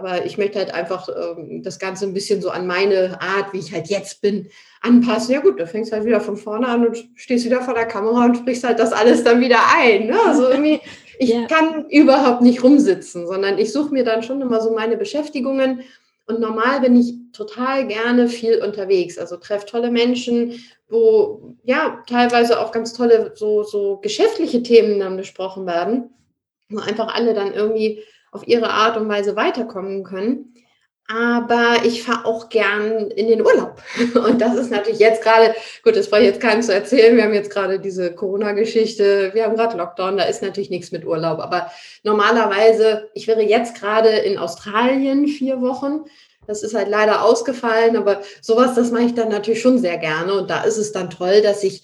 aber 0.00 0.24
ich 0.24 0.38
möchte 0.38 0.58
halt 0.58 0.72
einfach 0.72 1.08
ähm, 1.08 1.62
das 1.62 1.78
Ganze 1.78 2.06
ein 2.06 2.14
bisschen 2.14 2.40
so 2.40 2.50
an 2.50 2.66
meine 2.66 3.20
Art, 3.20 3.52
wie 3.52 3.58
ich 3.58 3.72
halt 3.72 3.88
jetzt 3.88 4.22
bin, 4.22 4.48
anpassen. 4.80 5.34
Ja 5.34 5.40
gut, 5.40 5.60
da 5.60 5.66
fängst 5.66 5.92
du 5.92 5.96
halt 5.96 6.06
wieder 6.06 6.20
von 6.20 6.36
vorne 6.36 6.66
an 6.66 6.86
und 6.86 7.04
stehst 7.14 7.44
wieder 7.44 7.60
vor 7.60 7.74
der 7.74 7.86
Kamera 7.86 8.24
und 8.24 8.38
sprichst 8.38 8.64
halt 8.64 8.78
das 8.78 8.92
alles 8.92 9.22
dann 9.24 9.40
wieder 9.40 9.58
ein. 9.76 10.06
Ne? 10.06 10.18
Also 10.26 10.48
irgendwie, 10.50 10.80
ich 11.18 11.30
ja. 11.30 11.46
kann 11.46 11.88
überhaupt 11.90 12.40
nicht 12.40 12.64
rumsitzen, 12.64 13.26
sondern 13.26 13.58
ich 13.58 13.72
suche 13.72 13.92
mir 13.92 14.04
dann 14.04 14.22
schon 14.22 14.40
immer 14.40 14.60
so 14.62 14.72
meine 14.72 14.96
Beschäftigungen. 14.96 15.82
Und 16.26 16.40
normal 16.40 16.80
bin 16.80 16.98
ich 16.98 17.14
total 17.32 17.86
gerne 17.86 18.28
viel 18.28 18.62
unterwegs. 18.64 19.18
Also 19.18 19.36
treffe 19.36 19.66
tolle 19.66 19.90
Menschen, 19.90 20.62
wo 20.88 21.56
ja 21.64 22.02
teilweise 22.08 22.60
auch 22.60 22.72
ganz 22.72 22.94
tolle 22.94 23.32
so, 23.34 23.64
so 23.64 23.98
geschäftliche 23.98 24.62
Themen 24.62 25.00
dann 25.00 25.16
besprochen 25.16 25.66
werden, 25.66 26.10
wo 26.70 26.78
einfach 26.78 27.14
alle 27.14 27.34
dann 27.34 27.52
irgendwie 27.52 28.02
auf 28.32 28.46
ihre 28.46 28.70
Art 28.70 28.96
und 28.96 29.08
Weise 29.08 29.36
weiterkommen 29.36 30.04
können. 30.04 30.54
Aber 31.12 31.84
ich 31.84 32.04
fahre 32.04 32.24
auch 32.24 32.50
gern 32.50 33.10
in 33.10 33.26
den 33.26 33.44
Urlaub. 33.44 33.82
Und 34.14 34.40
das 34.40 34.54
ist 34.54 34.70
natürlich 34.70 35.00
jetzt 35.00 35.24
gerade, 35.24 35.56
gut, 35.82 35.96
das 35.96 36.08
brauche 36.08 36.20
ich 36.20 36.26
jetzt 36.26 36.40
keinem 36.40 36.62
zu 36.62 36.72
erzählen. 36.72 37.16
Wir 37.16 37.24
haben 37.24 37.34
jetzt 37.34 37.50
gerade 37.50 37.80
diese 37.80 38.14
Corona-Geschichte, 38.14 39.32
wir 39.34 39.44
haben 39.44 39.56
gerade 39.56 39.76
Lockdown, 39.76 40.18
da 40.18 40.24
ist 40.24 40.40
natürlich 40.40 40.70
nichts 40.70 40.92
mit 40.92 41.04
Urlaub. 41.04 41.40
Aber 41.40 41.68
normalerweise, 42.04 43.10
ich 43.14 43.26
wäre 43.26 43.42
jetzt 43.42 43.74
gerade 43.74 44.08
in 44.08 44.38
Australien 44.38 45.26
vier 45.26 45.60
Wochen. 45.60 46.04
Das 46.46 46.62
ist 46.62 46.74
halt 46.74 46.88
leider 46.88 47.24
ausgefallen, 47.24 47.96
aber 47.96 48.20
sowas, 48.40 48.74
das 48.76 48.92
mache 48.92 49.04
ich 49.04 49.14
dann 49.14 49.30
natürlich 49.30 49.60
schon 49.60 49.78
sehr 49.78 49.98
gerne. 49.98 50.34
Und 50.34 50.48
da 50.48 50.62
ist 50.62 50.78
es 50.78 50.92
dann 50.92 51.10
toll, 51.10 51.42
dass 51.42 51.64
ich 51.64 51.82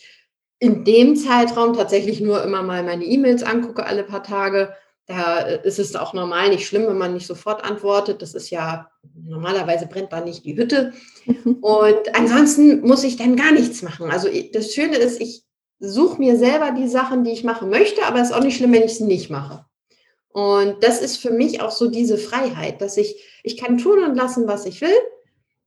in 0.60 0.84
dem 0.84 1.16
Zeitraum 1.16 1.74
tatsächlich 1.76 2.20
nur 2.20 2.44
immer 2.44 2.62
mal 2.62 2.84
meine 2.84 3.04
E-Mails 3.04 3.42
angucke, 3.42 3.84
alle 3.86 4.04
paar 4.04 4.22
Tage 4.22 4.72
da 5.06 5.38
ist 5.38 5.78
es 5.78 5.94
auch 5.94 6.12
normal 6.12 6.48
nicht 6.48 6.66
schlimm, 6.66 6.86
wenn 6.88 6.98
man 6.98 7.14
nicht 7.14 7.26
sofort 7.26 7.64
antwortet. 7.64 8.22
Das 8.22 8.34
ist 8.34 8.50
ja, 8.50 8.90
normalerweise 9.14 9.86
brennt 9.86 10.12
da 10.12 10.20
nicht 10.20 10.44
die 10.44 10.56
Hütte. 10.56 10.92
Und 11.60 12.14
ansonsten 12.14 12.80
muss 12.80 13.04
ich 13.04 13.16
dann 13.16 13.36
gar 13.36 13.52
nichts 13.52 13.82
machen. 13.82 14.10
Also 14.10 14.28
das 14.52 14.74
Schöne 14.74 14.96
ist, 14.96 15.20
ich 15.20 15.44
suche 15.78 16.18
mir 16.18 16.36
selber 16.36 16.72
die 16.72 16.88
Sachen, 16.88 17.22
die 17.22 17.30
ich 17.30 17.44
machen 17.44 17.70
möchte, 17.70 18.04
aber 18.04 18.20
es 18.20 18.30
ist 18.30 18.34
auch 18.34 18.42
nicht 18.42 18.56
schlimm, 18.56 18.72
wenn 18.72 18.82
ich 18.82 18.96
sie 18.96 19.04
nicht 19.04 19.30
mache. 19.30 19.64
Und 20.28 20.82
das 20.82 21.00
ist 21.00 21.18
für 21.18 21.30
mich 21.30 21.60
auch 21.60 21.70
so 21.70 21.88
diese 21.88 22.18
Freiheit, 22.18 22.80
dass 22.80 22.96
ich, 22.96 23.24
ich 23.42 23.56
kann 23.56 23.78
tun 23.78 24.02
und 24.02 24.16
lassen, 24.16 24.48
was 24.48 24.66
ich 24.66 24.80
will. 24.80 24.98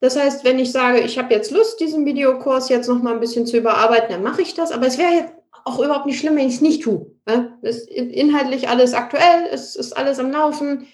Das 0.01 0.15
heißt, 0.15 0.43
wenn 0.43 0.59
ich 0.59 0.71
sage, 0.71 0.99
ich 0.99 1.17
habe 1.17 1.33
jetzt 1.33 1.51
Lust, 1.51 1.79
diesen 1.79 2.05
Videokurs 2.05 2.69
jetzt 2.69 2.87
noch 2.87 3.01
mal 3.01 3.13
ein 3.13 3.19
bisschen 3.19 3.45
zu 3.45 3.57
überarbeiten, 3.57 4.09
dann 4.11 4.23
mache 4.23 4.41
ich 4.41 4.53
das. 4.53 4.71
Aber 4.71 4.87
es 4.87 4.97
wäre 4.97 5.31
auch 5.69 5.79
überhaupt 5.79 6.05
nicht 6.05 6.19
schlimm, 6.19 6.35
wenn 6.35 6.47
ich 6.47 6.55
es 6.55 6.61
nicht 6.61 6.83
tue. 6.83 7.11
Ne? 7.27 7.57
Ist 7.61 7.89
inhaltlich 7.89 8.69
alles 8.69 8.93
aktuell, 8.93 9.47
es 9.51 9.75
ist 9.75 9.95
alles 9.95 10.19
am 10.19 10.31
Laufen. 10.31 10.87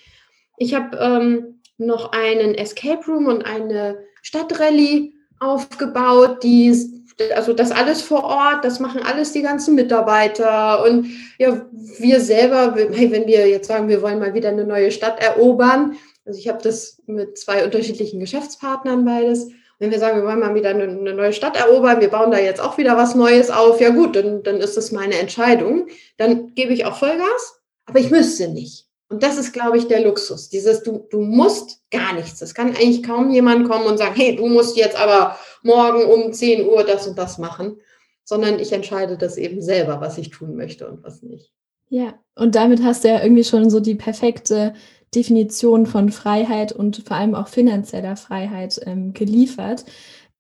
Ich 0.58 0.74
habe 0.74 0.98
ähm, 0.98 1.62
noch 1.78 2.12
einen 2.12 2.56
Escape 2.56 3.06
Room 3.08 3.28
und 3.28 3.44
eine 3.44 3.98
Stadtrallye 4.22 5.14
aufgebaut, 5.40 6.44
die 6.44 6.94
also 7.34 7.54
das 7.54 7.72
alles 7.72 8.02
vor 8.02 8.26
Ort, 8.26 8.66
das 8.66 8.82
machen 8.82 9.02
alles 9.02 9.32
die 9.32 9.42
ganzen 9.42 9.76
Mitarbeiter. 9.76 10.84
Und 10.84 11.08
ja, 11.38 11.66
wir 11.72 12.20
selber, 12.20 12.76
wenn 12.76 13.28
wir 13.28 13.48
jetzt 13.48 13.68
sagen, 13.68 13.88
wir 13.88 14.02
wollen 14.02 14.20
mal 14.20 14.34
wieder 14.34 14.50
eine 14.50 14.66
neue 14.66 14.92
Stadt 14.92 15.24
erobern, 15.24 15.96
also 16.26 16.40
ich 16.40 16.48
habe 16.48 16.62
das 16.62 17.02
mit 17.06 17.38
zwei 17.38 17.64
unterschiedlichen 17.64 18.20
Geschäftspartnern 18.20 19.06
beides. 19.06 19.50
Wenn 19.80 19.92
wir 19.92 20.00
sagen, 20.00 20.22
wir 20.22 20.28
wollen 20.28 20.40
mal 20.40 20.56
wieder 20.56 20.70
eine, 20.70 20.88
neue 20.88 21.34
Stadt 21.34 21.58
erobern, 21.58 22.00
wir 22.00 22.10
bauen 22.10 22.32
da 22.32 22.40
jetzt 22.40 22.62
auch 22.62 22.78
wieder 22.78 22.96
was 22.98 23.16
Neues 23.16 23.50
auf, 23.50 23.82
ja 23.82 23.90
gut, 23.90 24.16
dann, 24.16 24.44
dann 24.44 24.58
ist 24.58 24.78
das 24.78 24.92
meine 24.92 25.18
Entscheidung. 25.20 25.88
Dann 26.18 26.54
gebe 26.56 26.74
ich 26.74 26.86
auch 26.86 26.98
Vollgas, 26.98 27.62
aber 27.86 28.00
ich 28.00 28.10
müsste 28.10 28.48
nicht. 28.48 28.86
Und 29.10 29.22
das 29.22 29.38
ist, 29.38 29.54
glaube 29.54 29.78
ich, 29.78 29.88
der 29.88 30.02
Luxus. 30.02 30.50
Dieses, 30.50 30.82
du, 30.82 31.08
du 31.10 31.22
musst 31.22 31.82
gar 31.92 32.14
nichts. 32.14 32.42
Es 32.42 32.56
kann 32.56 32.70
eigentlich 32.70 33.04
kaum 33.04 33.32
jemand 33.32 33.70
kommen 33.70 33.86
und 33.86 33.98
sagen, 33.98 34.16
hey, 34.16 34.36
du 34.36 34.48
musst 34.48 34.78
jetzt 34.78 35.00
aber 35.00 35.38
morgen 35.62 36.06
um 36.06 36.34
10 36.34 36.68
Uhr 36.68 36.84
das 36.84 37.08
und 37.08 37.18
das 37.18 37.38
machen, 37.38 37.78
sondern 38.24 38.60
ich 38.60 38.72
entscheide 38.72 39.18
das 39.18 39.38
eben 39.38 39.62
selber, 39.62 40.02
was 40.02 40.18
ich 40.18 40.32
tun 40.32 40.56
möchte 40.56 40.88
und 40.88 41.04
was 41.04 41.22
nicht. 41.22 41.52
Ja, 41.90 42.16
und 42.34 42.56
damit 42.56 42.84
hast 42.84 43.04
du 43.04 43.10
ja 43.10 43.22
irgendwie 43.22 43.44
schon 43.44 43.70
so 43.70 43.80
die 43.80 43.96
perfekte 43.96 44.74
Definition 45.16 45.86
von 45.86 46.12
Freiheit 46.12 46.72
und 46.72 47.04
vor 47.06 47.18
allem 47.18 47.36
auch 47.36 47.48
finanzieller 47.48 48.16
Freiheit 48.16 48.80
ähm, 48.86 49.14
geliefert. 49.14 49.86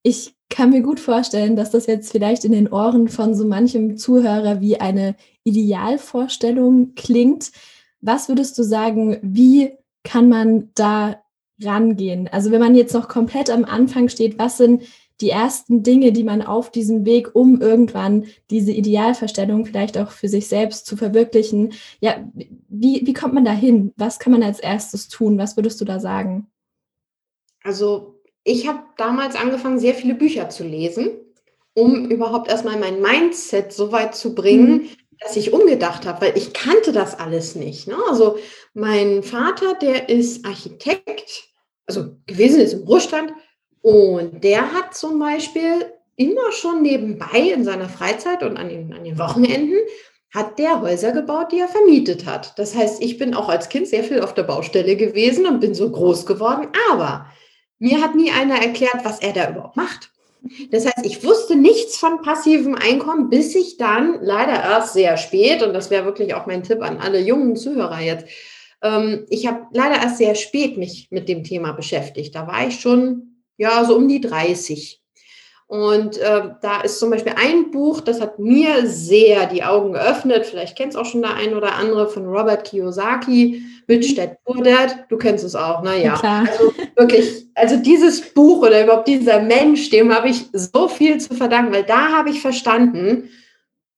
Ich 0.04 0.36
kann 0.50 0.70
mir 0.70 0.82
gut 0.82 1.00
vorstellen, 1.00 1.56
dass 1.56 1.72
das 1.72 1.88
jetzt 1.88 2.12
vielleicht 2.12 2.46
in 2.46 2.52
den 2.52 2.72
Ohren 2.72 3.08
von 3.08 3.34
so 3.34 3.46
manchem 3.46 3.98
Zuhörer 3.98 4.62
wie 4.62 4.80
eine 4.80 5.16
Idealvorstellung 5.44 6.94
klingt. 6.96 7.52
Was 8.02 8.30
würdest 8.30 8.58
du 8.58 8.64
sagen, 8.64 9.18
wie 9.22 9.74
kann 10.04 10.30
man 10.30 10.70
da 10.76 11.22
rangehen? 11.62 12.28
Also 12.28 12.52
wenn 12.52 12.62
man 12.62 12.76
jetzt 12.76 12.94
noch 12.94 13.08
komplett 13.08 13.50
am 13.50 13.66
Anfang 13.66 14.10
steht, 14.10 14.38
was 14.38 14.58
sind 14.58 14.84
die 15.22 15.30
ersten 15.30 15.84
Dinge, 15.84 16.12
die 16.12 16.24
man 16.24 16.42
auf 16.42 16.72
diesem 16.72 17.06
Weg, 17.06 17.36
um 17.36 17.62
irgendwann 17.62 18.26
diese 18.50 18.72
Idealverstellung 18.72 19.66
vielleicht 19.66 19.98
auch 19.98 20.12
für 20.12 20.28
sich 20.28 20.48
selbst 20.48 20.86
zu 20.86 20.98
verwirklichen, 20.98 21.74
ja, 22.00 22.18
wie, 22.68 23.06
wie 23.06 23.14
kommt 23.14 23.34
man 23.34 23.46
da 23.46 23.52
hin? 23.52 23.94
Was 23.96 24.20
kann 24.20 24.34
man 24.34 24.44
als 24.44 24.60
erstes 24.60 25.08
tun? 25.08 25.38
Was 25.38 25.56
würdest 25.56 25.80
du 25.80 25.86
da 25.86 26.00
sagen? 26.00 26.48
Also 27.64 28.20
ich 28.44 28.68
habe 28.68 28.80
damals 28.98 29.36
angefangen, 29.36 29.80
sehr 29.80 29.94
viele 29.94 30.16
Bücher 30.16 30.50
zu 30.50 30.64
lesen, 30.64 31.12
um 31.74 32.10
überhaupt 32.10 32.50
erstmal 32.50 32.78
mein 32.78 33.02
Mindset 33.02 33.74
so 33.74 33.92
weit 33.92 34.16
zu 34.16 34.36
bringen, 34.36 34.72
mhm 34.72 34.90
dass 35.20 35.36
ich 35.36 35.54
umgedacht 35.54 36.06
habe, 36.06 36.22
weil 36.26 36.38
ich 36.38 36.54
kannte 36.54 36.92
das 36.92 37.18
alles 37.18 37.56
nicht. 37.56 37.88
Ne? 37.88 37.98
Also 38.10 38.38
mein 38.74 39.24
Vater, 39.24 39.76
der 39.76 40.10
ist 40.10 40.46
Architekt, 40.46 41.50
also 41.86 42.18
gewesen 42.26 42.62
ist 42.62 42.74
im 42.74 42.84
Ruhestand 42.84 43.34
und 43.86 44.44
der 44.44 44.74
hat 44.74 44.96
zum 44.96 45.20
Beispiel 45.20 45.86
immer 46.16 46.52
schon 46.54 46.82
nebenbei 46.82 47.52
in 47.54 47.64
seiner 47.64 47.88
Freizeit 47.88 48.42
und 48.42 48.58
an 48.58 48.68
den, 48.68 48.92
an 48.92 49.04
den 49.04 49.20
Wochenenden 49.20 49.78
hat 50.34 50.58
der 50.58 50.82
Häuser 50.82 51.12
gebaut, 51.12 51.52
die 51.52 51.60
er 51.60 51.68
vermietet 51.68 52.26
hat. 52.26 52.58
Das 52.58 52.74
heißt, 52.76 53.04
ich 53.04 53.20
bin 53.20 53.36
auch 53.36 53.48
als 53.48 53.70
Kind 53.70 53.88
sehr 53.88 54.04
viel 54.04 54.22
auf 54.22 54.34
der 54.34 54.42
Baustelle 54.42 54.96
gewesen 54.96 55.46
und 55.46 55.60
bin 55.60 55.76
so 55.76 55.92
groß 55.92 56.26
geworden, 56.26 56.70
aber 56.92 57.28
mir 57.78 58.02
hat 58.02 58.16
nie 58.16 58.32
einer 58.32 58.60
erklärt, 58.60 59.02
was 59.06 59.20
er 59.20 59.34
da 59.34 59.52
überhaupt 59.52 59.78
macht. 59.78 60.10
Das 60.72 60.88
heißt, 60.88 61.06
ich 61.06 61.24
wusste 61.24 61.56
nichts 61.56 61.96
von 61.98 62.24
passivem 62.24 62.74
Einkommen, 62.74 63.30
bis 63.30 63.54
ich 63.54 63.78
dann 63.78 64.18
leider 64.20 64.64
erst 64.64 64.94
sehr 64.94 65.16
spät, 65.18 65.62
und 65.62 65.74
das 65.74 65.92
wäre 65.92 66.06
wirklich 66.06 66.34
auch 66.34 66.48
mein 66.48 66.64
Tipp 66.64 66.82
an 66.82 66.98
alle 66.98 67.20
jungen 67.20 67.56
Zuhörer 67.56 68.02
jetzt, 68.02 68.26
ähm, 68.82 69.28
ich 69.30 69.46
habe 69.46 69.68
leider 69.74 70.02
erst 70.02 70.18
sehr 70.18 70.34
spät 70.34 70.76
mich 70.76 71.10
mit 71.12 71.30
dem 71.30 71.44
Thema 71.44 71.74
beschäftigt. 71.74 72.34
Da 72.34 72.48
war 72.48 72.68
ich 72.68 72.80
schon, 72.80 73.35
ja, 73.58 73.84
so 73.86 73.96
um 73.96 74.08
die 74.08 74.22
30. 74.22 75.02
Und 75.68 76.20
äh, 76.20 76.50
da 76.62 76.82
ist 76.82 77.00
zum 77.00 77.10
Beispiel 77.10 77.34
ein 77.36 77.72
Buch, 77.72 78.00
das 78.00 78.22
hat 78.22 78.38
mir 78.38 78.86
sehr 78.86 79.48
die 79.48 79.64
Augen 79.64 79.94
geöffnet. 79.94 80.46
Vielleicht 80.46 80.78
kennt 80.78 80.92
es 80.92 80.96
auch 80.96 81.06
schon 81.06 81.24
der 81.24 81.34
ein 81.34 81.56
oder 81.56 81.76
andere 81.76 82.08
von 82.08 82.28
Robert 82.28 82.66
Kiyosaki, 82.66 83.64
Dad 83.88 84.44
Poor 84.44 84.62
Dad. 84.62 85.06
Du 85.10 85.18
kennst 85.18 85.44
es 85.44 85.56
auch, 85.56 85.82
naja. 85.82 86.22
Also 86.48 86.72
wirklich, 86.96 87.48
also 87.56 87.78
dieses 87.78 88.22
Buch 88.34 88.60
oder 88.60 88.84
überhaupt 88.84 89.08
dieser 89.08 89.42
Mensch, 89.42 89.90
dem 89.90 90.14
habe 90.14 90.30
ich 90.30 90.46
so 90.54 90.88
viel 90.88 91.20
zu 91.20 91.34
verdanken, 91.34 91.74
weil 91.74 91.84
da 91.84 92.10
habe 92.10 92.30
ich 92.30 92.42
verstanden, 92.42 93.30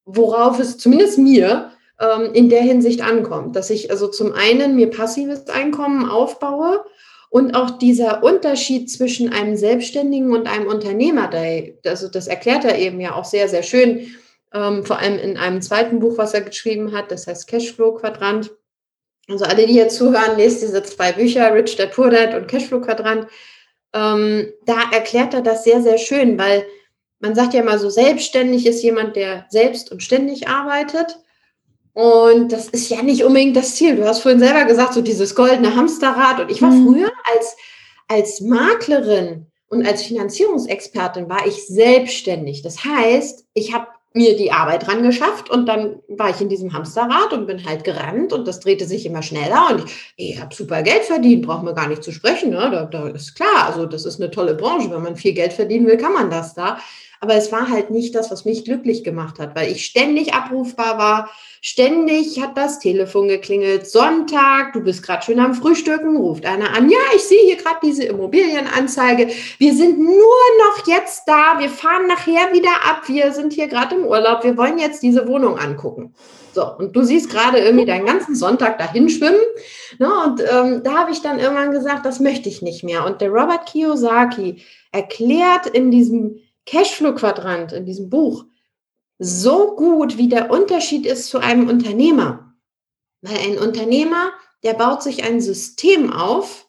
worauf 0.06 0.58
es 0.58 0.78
zumindest 0.78 1.18
mir 1.18 1.70
ähm, 2.00 2.32
in 2.32 2.48
der 2.48 2.62
Hinsicht 2.62 3.02
ankommt. 3.02 3.56
Dass 3.56 3.68
ich 3.68 3.90
also 3.90 4.08
zum 4.08 4.32
einen 4.32 4.74
mir 4.74 4.88
passives 4.88 5.48
Einkommen 5.48 6.08
aufbaue 6.08 6.82
und 7.30 7.54
auch 7.54 7.78
dieser 7.78 8.22
Unterschied 8.22 8.90
zwischen 8.90 9.32
einem 9.32 9.56
Selbstständigen 9.56 10.32
und 10.32 10.48
einem 10.48 10.66
Unternehmer, 10.66 11.30
also 11.84 12.08
das 12.08 12.26
erklärt 12.26 12.64
er 12.64 12.78
eben 12.78 13.00
ja 13.00 13.14
auch 13.14 13.24
sehr, 13.24 13.48
sehr 13.48 13.62
schön, 13.62 14.14
ähm, 14.54 14.84
vor 14.84 14.98
allem 14.98 15.18
in 15.18 15.36
einem 15.36 15.60
zweiten 15.60 15.98
Buch, 15.98 16.16
was 16.16 16.34
er 16.34 16.40
geschrieben 16.40 16.96
hat, 16.96 17.10
das 17.10 17.26
heißt 17.26 17.48
Cashflow-Quadrant. 17.48 18.50
Also 19.28 19.44
alle, 19.44 19.66
die 19.66 19.74
hier 19.74 19.90
zuhören, 19.90 20.38
lest 20.38 20.62
diese 20.62 20.82
zwei 20.82 21.12
Bücher, 21.12 21.52
Rich 21.52 21.76
Dad 21.76 21.92
Poor 21.92 22.08
Dad 22.10 22.34
und 22.34 22.48
Cashflow-Quadrant. 22.48 23.26
Ähm, 23.92 24.52
da 24.64 24.90
erklärt 24.90 25.34
er 25.34 25.42
das 25.42 25.64
sehr, 25.64 25.82
sehr 25.82 25.98
schön, 25.98 26.38
weil 26.38 26.64
man 27.20 27.34
sagt 27.34 27.52
ja 27.52 27.60
immer 27.60 27.78
so, 27.78 27.90
selbstständig 27.90 28.66
ist 28.66 28.82
jemand, 28.82 29.16
der 29.16 29.44
selbst 29.50 29.92
und 29.92 30.02
ständig 30.02 30.48
arbeitet. 30.48 31.18
Und 31.98 32.52
das 32.52 32.68
ist 32.68 32.90
ja 32.90 33.02
nicht 33.02 33.24
unbedingt 33.24 33.56
das 33.56 33.74
Ziel. 33.74 33.96
Du 33.96 34.04
hast 34.04 34.20
vorhin 34.20 34.38
selber 34.38 34.66
gesagt, 34.66 34.94
so 34.94 35.00
dieses 35.00 35.34
goldene 35.34 35.74
Hamsterrad. 35.74 36.38
Und 36.38 36.48
ich 36.48 36.62
war 36.62 36.70
mhm. 36.70 36.86
früher 36.86 37.10
als, 37.34 37.56
als 38.06 38.40
Maklerin 38.40 39.46
und 39.66 39.84
als 39.84 40.04
Finanzierungsexpertin 40.04 41.28
war 41.28 41.44
ich 41.44 41.66
selbstständig. 41.66 42.62
Das 42.62 42.84
heißt, 42.84 43.46
ich 43.52 43.74
habe 43.74 43.88
mir 44.14 44.36
die 44.36 44.52
Arbeit 44.52 44.86
dran 44.86 45.02
geschafft 45.02 45.50
und 45.50 45.66
dann 45.66 45.96
war 46.06 46.30
ich 46.30 46.40
in 46.40 46.48
diesem 46.48 46.72
Hamsterrad 46.72 47.32
und 47.32 47.48
bin 47.48 47.66
halt 47.66 47.82
gerannt 47.82 48.32
und 48.32 48.46
das 48.46 48.60
drehte 48.60 48.84
sich 48.84 49.04
immer 49.04 49.22
schneller 49.22 49.66
und 49.72 49.84
ich, 49.84 50.34
ich 50.34 50.40
habe 50.40 50.54
super 50.54 50.84
Geld 50.84 51.02
verdient, 51.02 51.44
braucht 51.44 51.64
man 51.64 51.74
gar 51.74 51.88
nicht 51.88 52.04
zu 52.04 52.12
sprechen. 52.12 52.50
Ne? 52.50 52.70
Da, 52.70 52.84
da 52.84 53.08
ist 53.08 53.34
klar, 53.34 53.66
also 53.66 53.86
das 53.86 54.04
ist 54.04 54.20
eine 54.20 54.30
tolle 54.30 54.54
Branche. 54.54 54.88
Wenn 54.92 55.02
man 55.02 55.16
viel 55.16 55.32
Geld 55.32 55.52
verdienen 55.52 55.88
will, 55.88 55.96
kann 55.96 56.12
man 56.12 56.30
das 56.30 56.54
da. 56.54 56.78
Aber 57.20 57.34
es 57.34 57.50
war 57.50 57.68
halt 57.68 57.90
nicht 57.90 58.14
das, 58.14 58.30
was 58.30 58.44
mich 58.44 58.64
glücklich 58.64 59.02
gemacht 59.02 59.38
hat, 59.38 59.56
weil 59.56 59.72
ich 59.72 59.84
ständig 59.84 60.34
abrufbar 60.34 60.98
war. 60.98 61.30
Ständig 61.60 62.40
hat 62.40 62.56
das 62.56 62.78
Telefon 62.78 63.26
geklingelt. 63.26 63.88
Sonntag, 63.88 64.72
du 64.72 64.80
bist 64.80 65.02
gerade 65.02 65.24
schön 65.24 65.40
am 65.40 65.54
Frühstücken, 65.54 66.16
ruft 66.16 66.46
einer 66.46 66.76
an. 66.76 66.88
Ja, 66.88 66.98
ich 67.16 67.22
sehe 67.22 67.42
hier 67.44 67.56
gerade 67.56 67.78
diese 67.82 68.04
Immobilienanzeige. 68.04 69.28
Wir 69.58 69.74
sind 69.74 69.98
nur 69.98 70.14
noch 70.14 70.86
jetzt 70.86 71.22
da. 71.26 71.58
Wir 71.58 71.68
fahren 71.68 72.06
nachher 72.06 72.52
wieder 72.52 72.70
ab. 72.88 73.02
Wir 73.08 73.32
sind 73.32 73.52
hier 73.52 73.66
gerade 73.66 73.96
im 73.96 74.04
Urlaub. 74.04 74.44
Wir 74.44 74.56
wollen 74.56 74.78
jetzt 74.78 75.02
diese 75.02 75.26
Wohnung 75.26 75.58
angucken. 75.58 76.14
So, 76.54 76.76
und 76.76 76.94
du 76.94 77.02
siehst 77.02 77.30
gerade 77.30 77.58
irgendwie 77.58 77.86
deinen 77.86 78.06
ganzen 78.06 78.34
Sonntag 78.34 78.78
dahin 78.78 79.08
schwimmen. 79.08 79.40
Ne, 79.98 80.08
und 80.24 80.40
ähm, 80.40 80.82
da 80.84 80.98
habe 80.98 81.10
ich 81.10 81.20
dann 81.20 81.38
irgendwann 81.38 81.72
gesagt, 81.72 82.06
das 82.06 82.20
möchte 82.20 82.48
ich 82.48 82.62
nicht 82.62 82.84
mehr. 82.84 83.04
Und 83.04 83.20
der 83.20 83.30
Robert 83.30 83.66
Kiyosaki 83.66 84.62
erklärt 84.92 85.66
in 85.66 85.90
diesem 85.90 86.40
Cashflow-Quadrant 86.68 87.72
in 87.72 87.86
diesem 87.86 88.10
Buch 88.10 88.44
so 89.18 89.74
gut, 89.74 90.16
wie 90.16 90.28
der 90.28 90.50
Unterschied 90.50 91.06
ist 91.06 91.28
zu 91.28 91.38
einem 91.38 91.68
Unternehmer. 91.68 92.54
Weil 93.20 93.38
ein 93.38 93.58
Unternehmer, 93.58 94.30
der 94.62 94.74
baut 94.74 95.02
sich 95.02 95.24
ein 95.24 95.40
System 95.40 96.12
auf, 96.12 96.68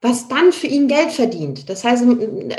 was 0.00 0.28
dann 0.28 0.52
für 0.52 0.66
ihn 0.66 0.88
Geld 0.88 1.12
verdient. 1.12 1.68
Das 1.68 1.84
heißt, 1.84 2.04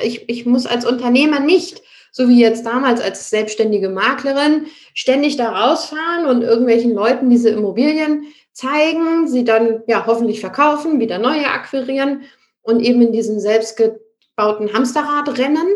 ich, 0.03 0.29
ich 0.29 0.45
muss 0.45 0.65
als 0.65 0.85
Unternehmer 0.85 1.39
nicht, 1.39 1.81
so 2.11 2.29
wie 2.29 2.39
jetzt 2.39 2.65
damals 2.65 3.01
als 3.01 3.29
selbstständige 3.29 3.89
Maklerin, 3.89 4.67
ständig 4.93 5.35
da 5.35 5.49
rausfahren 5.49 6.25
und 6.27 6.41
irgendwelchen 6.41 6.93
Leuten 6.93 7.29
diese 7.29 7.49
Immobilien 7.49 8.27
zeigen, 8.53 9.27
sie 9.27 9.43
dann 9.43 9.83
ja 9.85 10.05
hoffentlich 10.05 10.39
verkaufen, 10.39 10.99
wieder 11.01 11.19
neue 11.19 11.47
akquirieren 11.47 12.21
und 12.61 12.79
eben 12.79 13.01
in 13.01 13.11
diesem 13.11 13.39
selbstgebauten 13.39 14.73
Hamsterrad 14.73 15.37
rennen, 15.37 15.67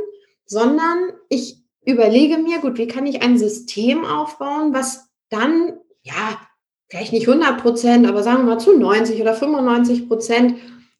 sondern 0.49 1.13
ich 1.29 1.63
überlege 1.85 2.39
mir, 2.39 2.59
gut, 2.59 2.77
wie 2.77 2.87
kann 2.87 3.05
ich 3.05 3.21
ein 3.21 3.37
System 3.37 4.03
aufbauen, 4.03 4.73
was 4.73 5.09
dann, 5.29 5.77
ja, 6.01 6.41
vielleicht 6.89 7.13
nicht 7.13 7.29
100 7.29 7.61
Prozent, 7.61 8.07
aber 8.07 8.23
sagen 8.23 8.39
wir 8.39 8.55
mal 8.55 8.59
zu 8.59 8.77
90 8.77 9.21
oder 9.21 9.35
95 9.35 10.07
Prozent 10.07 10.55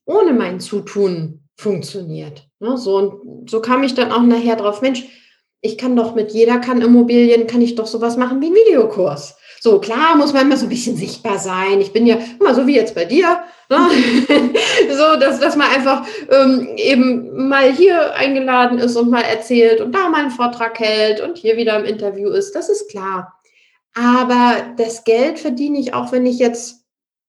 ohne 0.06 0.34
mein 0.34 0.60
Zutun 0.60 1.42
funktioniert. 1.56 2.48
Ne? 2.60 2.78
So, 2.78 2.98
und 2.98 3.50
so 3.50 3.60
kam 3.62 3.84
ich 3.84 3.96
dann 3.96 4.12
auch 4.12 4.22
nachher 4.22 4.56
drauf, 4.56 4.82
Mensch, 4.82 5.06
ich 5.62 5.78
kann 5.78 5.96
doch 5.96 6.16
mit 6.16 6.32
jeder 6.32 6.60
kann 6.60 6.82
Immobilien, 6.82 7.48
kann 7.48 7.62
ich 7.62 7.76
doch 7.76 7.88
sowas 7.88 8.18
machen 8.18 8.40
wie 8.42 8.46
einen 8.46 8.56
Videokurs. 8.56 9.36
So, 9.62 9.80
klar 9.80 10.16
muss 10.16 10.34
man 10.34 10.44
immer 10.44 10.58
so 10.58 10.66
ein 10.66 10.70
bisschen 10.70 10.96
sichtbar 10.96 11.38
sein. 11.38 11.82
Ich 11.82 11.92
bin 11.92 12.06
ja 12.06 12.18
immer 12.40 12.56
so 12.56 12.66
wie 12.66 12.76
jetzt 12.76 12.96
bei 12.96 13.06
dir. 13.06 13.44
Ne? 13.70 13.78
so, 14.90 15.20
dass, 15.20 15.40
dass 15.40 15.56
man 15.56 15.70
einfach 15.70 16.08
ähm, 16.30 16.70
eben 16.78 17.50
mal 17.50 17.72
hier 17.72 18.16
eingeladen 18.16 18.80
ist 18.80 18.96
und 18.96 19.10
mal 19.10 19.22
erzählt 19.22 19.82
und 19.82 19.94
da 19.94 20.10
mal 20.10 20.22
einen 20.22 20.32
Vortrag 20.32 20.80
hält 20.80 21.20
und 21.22 21.38
hier 21.38 21.58
wieder 21.58 21.78
im 21.78 21.86
Interview 21.86 22.30
ist. 22.30 22.56
Das 22.56 22.70
ist 22.70 22.90
klar. 22.90 23.34
Aber 23.94 24.74
das 24.78 25.04
Geld 25.04 25.40
verdiene 25.40 25.80
ich 25.80 25.94
auch, 25.94 26.12
wenn 26.12 26.26
ich 26.26 26.40
jetzt 26.40 26.86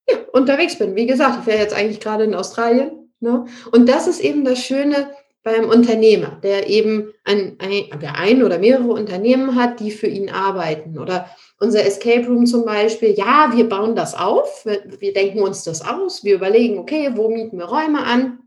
ja, 0.09 0.17
unterwegs 0.33 0.79
bin. 0.79 0.95
Wie 0.95 1.07
gesagt, 1.07 1.41
ich 1.41 1.47
wäre 1.47 1.59
jetzt 1.59 1.75
eigentlich 1.75 2.01
gerade 2.01 2.25
in 2.25 2.35
Australien. 2.35 3.13
Ne? 3.19 3.47
Und 3.73 3.89
das 3.89 4.07
ist 4.07 4.21
eben 4.21 4.45
das 4.45 4.61
Schöne, 4.61 5.11
beim 5.43 5.69
Unternehmer, 5.69 6.39
der 6.43 6.69
eben 6.69 7.13
ein, 7.25 7.57
ein, 7.59 7.99
der 8.01 8.17
ein 8.17 8.43
oder 8.43 8.59
mehrere 8.59 8.93
Unternehmen 8.93 9.55
hat, 9.57 9.81
die 9.81 9.91
für 9.91 10.07
ihn 10.07 10.29
arbeiten. 10.29 10.99
Oder 10.99 11.31
unser 11.61 11.85
Escape 11.85 12.27
Room 12.27 12.47
zum 12.47 12.65
Beispiel, 12.65 13.11
ja, 13.11 13.51
wir 13.55 13.69
bauen 13.69 13.95
das 13.95 14.15
auf, 14.15 14.65
wir, 14.65 14.83
wir 14.99 15.13
denken 15.13 15.41
uns 15.41 15.63
das 15.63 15.87
aus, 15.87 16.25
wir 16.25 16.35
überlegen, 16.35 16.79
okay, 16.79 17.13
wo 17.15 17.29
mieten 17.29 17.59
wir 17.59 17.67
Räume 17.67 18.03
an 18.03 18.41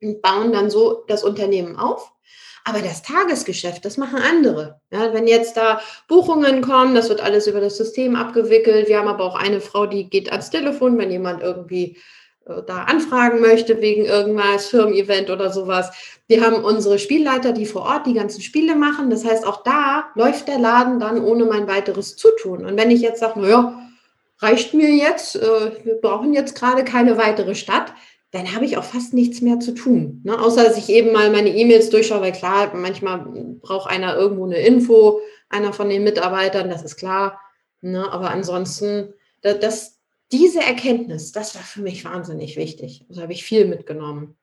und 0.00 0.22
bauen 0.22 0.52
dann 0.52 0.70
so 0.70 1.04
das 1.08 1.24
Unternehmen 1.24 1.76
auf. 1.76 2.12
Aber 2.64 2.80
das 2.80 3.02
Tagesgeschäft, 3.02 3.84
das 3.84 3.96
machen 3.96 4.18
andere. 4.18 4.80
Ja, 4.92 5.12
wenn 5.14 5.26
jetzt 5.26 5.56
da 5.56 5.80
Buchungen 6.08 6.60
kommen, 6.60 6.94
das 6.94 7.08
wird 7.08 7.22
alles 7.22 7.46
über 7.46 7.60
das 7.60 7.76
System 7.76 8.16
abgewickelt. 8.16 8.86
Wir 8.86 8.98
haben 8.98 9.08
aber 9.08 9.24
auch 9.24 9.34
eine 9.34 9.60
Frau, 9.60 9.86
die 9.86 10.08
geht 10.08 10.30
ans 10.30 10.50
Telefon, 10.50 10.98
wenn 10.98 11.10
jemand 11.10 11.42
irgendwie 11.42 11.96
äh, 12.46 12.62
da 12.66 12.84
anfragen 12.84 13.40
möchte 13.40 13.80
wegen 13.80 14.04
irgendwas, 14.04 14.68
Firmen-Event 14.68 15.30
oder 15.30 15.50
sowas. 15.50 15.90
Wir 16.30 16.46
haben 16.46 16.62
unsere 16.62 17.00
Spielleiter, 17.00 17.50
die 17.50 17.66
vor 17.66 17.82
Ort 17.82 18.06
die 18.06 18.14
ganzen 18.14 18.40
Spiele 18.40 18.76
machen. 18.76 19.10
Das 19.10 19.24
heißt, 19.24 19.44
auch 19.44 19.64
da 19.64 20.10
läuft 20.14 20.46
der 20.46 20.60
Laden 20.60 21.00
dann 21.00 21.20
ohne 21.24 21.44
mein 21.44 21.66
weiteres 21.66 22.14
Zutun. 22.14 22.64
Und 22.64 22.78
wenn 22.78 22.92
ich 22.92 23.00
jetzt 23.00 23.18
sage, 23.18 23.40
naja, 23.40 23.82
reicht 24.38 24.72
mir 24.72 24.90
jetzt, 24.90 25.34
äh, 25.34 25.72
wir 25.82 25.96
brauchen 25.96 26.32
jetzt 26.32 26.54
gerade 26.54 26.84
keine 26.84 27.18
weitere 27.18 27.56
Stadt, 27.56 27.92
dann 28.30 28.54
habe 28.54 28.64
ich 28.64 28.76
auch 28.76 28.84
fast 28.84 29.12
nichts 29.12 29.40
mehr 29.40 29.58
zu 29.58 29.74
tun. 29.74 30.20
Ne? 30.22 30.40
Außer 30.40 30.62
dass 30.62 30.78
ich 30.78 30.88
eben 30.88 31.10
mal 31.10 31.30
meine 31.30 31.48
E-Mails 31.48 31.90
durchschaue, 31.90 32.20
weil 32.20 32.30
klar, 32.30 32.70
manchmal 32.76 33.26
braucht 33.60 33.90
einer 33.90 34.14
irgendwo 34.14 34.44
eine 34.44 34.60
Info, 34.60 35.18
einer 35.48 35.72
von 35.72 35.88
den 35.88 36.04
Mitarbeitern, 36.04 36.70
das 36.70 36.84
ist 36.84 36.94
klar. 36.94 37.40
Ne? 37.80 38.08
Aber 38.08 38.30
ansonsten, 38.30 39.14
das, 39.42 39.98
diese 40.30 40.60
Erkenntnis, 40.60 41.32
das 41.32 41.56
war 41.56 41.62
für 41.62 41.82
mich 41.82 42.04
wahnsinnig 42.04 42.56
wichtig. 42.56 43.04
Also 43.08 43.20
habe 43.20 43.32
ich 43.32 43.42
viel 43.42 43.64
mitgenommen. 43.64 44.36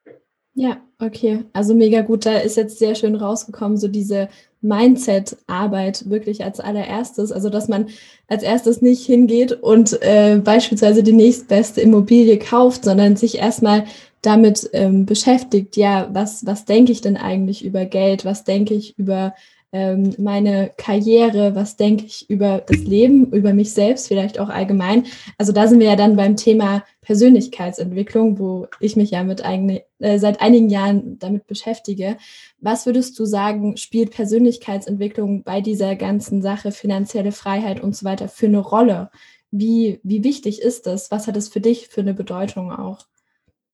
Ja, 0.59 0.77
okay. 0.97 1.45
Also 1.53 1.75
mega 1.75 2.01
gut. 2.01 2.25
Da 2.25 2.39
ist 2.39 2.57
jetzt 2.57 2.79
sehr 2.79 2.95
schön 2.95 3.13
rausgekommen, 3.15 3.77
so 3.77 3.87
diese 3.87 4.27
Mindset-Arbeit 4.61 6.09
wirklich 6.09 6.43
als 6.43 6.59
allererstes. 6.59 7.31
Also, 7.31 7.51
dass 7.51 7.67
man 7.67 7.89
als 8.27 8.41
erstes 8.41 8.81
nicht 8.81 9.05
hingeht 9.05 9.51
und 9.51 10.01
äh, 10.01 10.41
beispielsweise 10.43 11.03
die 11.03 11.13
nächstbeste 11.13 11.79
Immobilie 11.81 12.39
kauft, 12.39 12.85
sondern 12.85 13.15
sich 13.17 13.37
erstmal 13.37 13.85
damit 14.23 14.67
ähm, 14.73 15.05
beschäftigt, 15.05 15.77
ja, 15.77 16.09
was, 16.11 16.43
was 16.47 16.65
denke 16.65 16.91
ich 16.91 17.01
denn 17.01 17.17
eigentlich 17.17 17.63
über 17.63 17.85
Geld? 17.85 18.25
Was 18.25 18.43
denke 18.43 18.73
ich 18.73 18.97
über 18.97 19.35
ähm, 19.77 20.15
meine 20.17 20.71
Karriere, 20.75 21.53
was 21.53 21.75
denke 21.75 22.05
ich 22.05 22.27
über 22.31 22.63
das 22.65 22.79
Leben, 22.79 23.31
über 23.31 23.53
mich 23.53 23.73
selbst, 23.73 24.07
vielleicht 24.07 24.39
auch 24.39 24.49
allgemein. 24.49 25.05
Also 25.37 25.51
da 25.51 25.67
sind 25.67 25.79
wir 25.79 25.87
ja 25.87 25.95
dann 25.95 26.15
beim 26.15 26.35
Thema 26.35 26.83
Persönlichkeitsentwicklung, 27.01 28.39
wo 28.39 28.65
ich 28.79 28.95
mich 28.95 29.11
ja 29.11 29.23
mit 29.23 29.45
eigene, 29.45 29.83
äh, 29.99 30.17
seit 30.17 30.41
einigen 30.41 30.69
Jahren 30.69 31.19
damit 31.19 31.45
beschäftige. 31.45 32.17
Was 32.59 32.87
würdest 32.87 33.19
du 33.19 33.25
sagen, 33.25 33.77
spielt 33.77 34.09
Persönlichkeitsentwicklung 34.11 35.43
bei 35.43 35.61
dieser 35.61 35.95
ganzen 35.95 36.41
Sache, 36.41 36.71
finanzielle 36.71 37.31
Freiheit 37.31 37.79
und 37.79 37.95
so 37.95 38.03
weiter 38.03 38.29
für 38.29 38.47
eine 38.47 38.59
Rolle? 38.59 39.11
Wie, 39.51 39.99
wie 40.01 40.23
wichtig 40.23 40.59
ist 40.59 40.87
das? 40.87 41.11
Was 41.11 41.27
hat 41.27 41.37
es 41.37 41.49
für 41.49 41.61
dich 41.61 41.87
für 41.87 42.01
eine 42.01 42.15
Bedeutung 42.15 42.71
auch? 42.71 43.05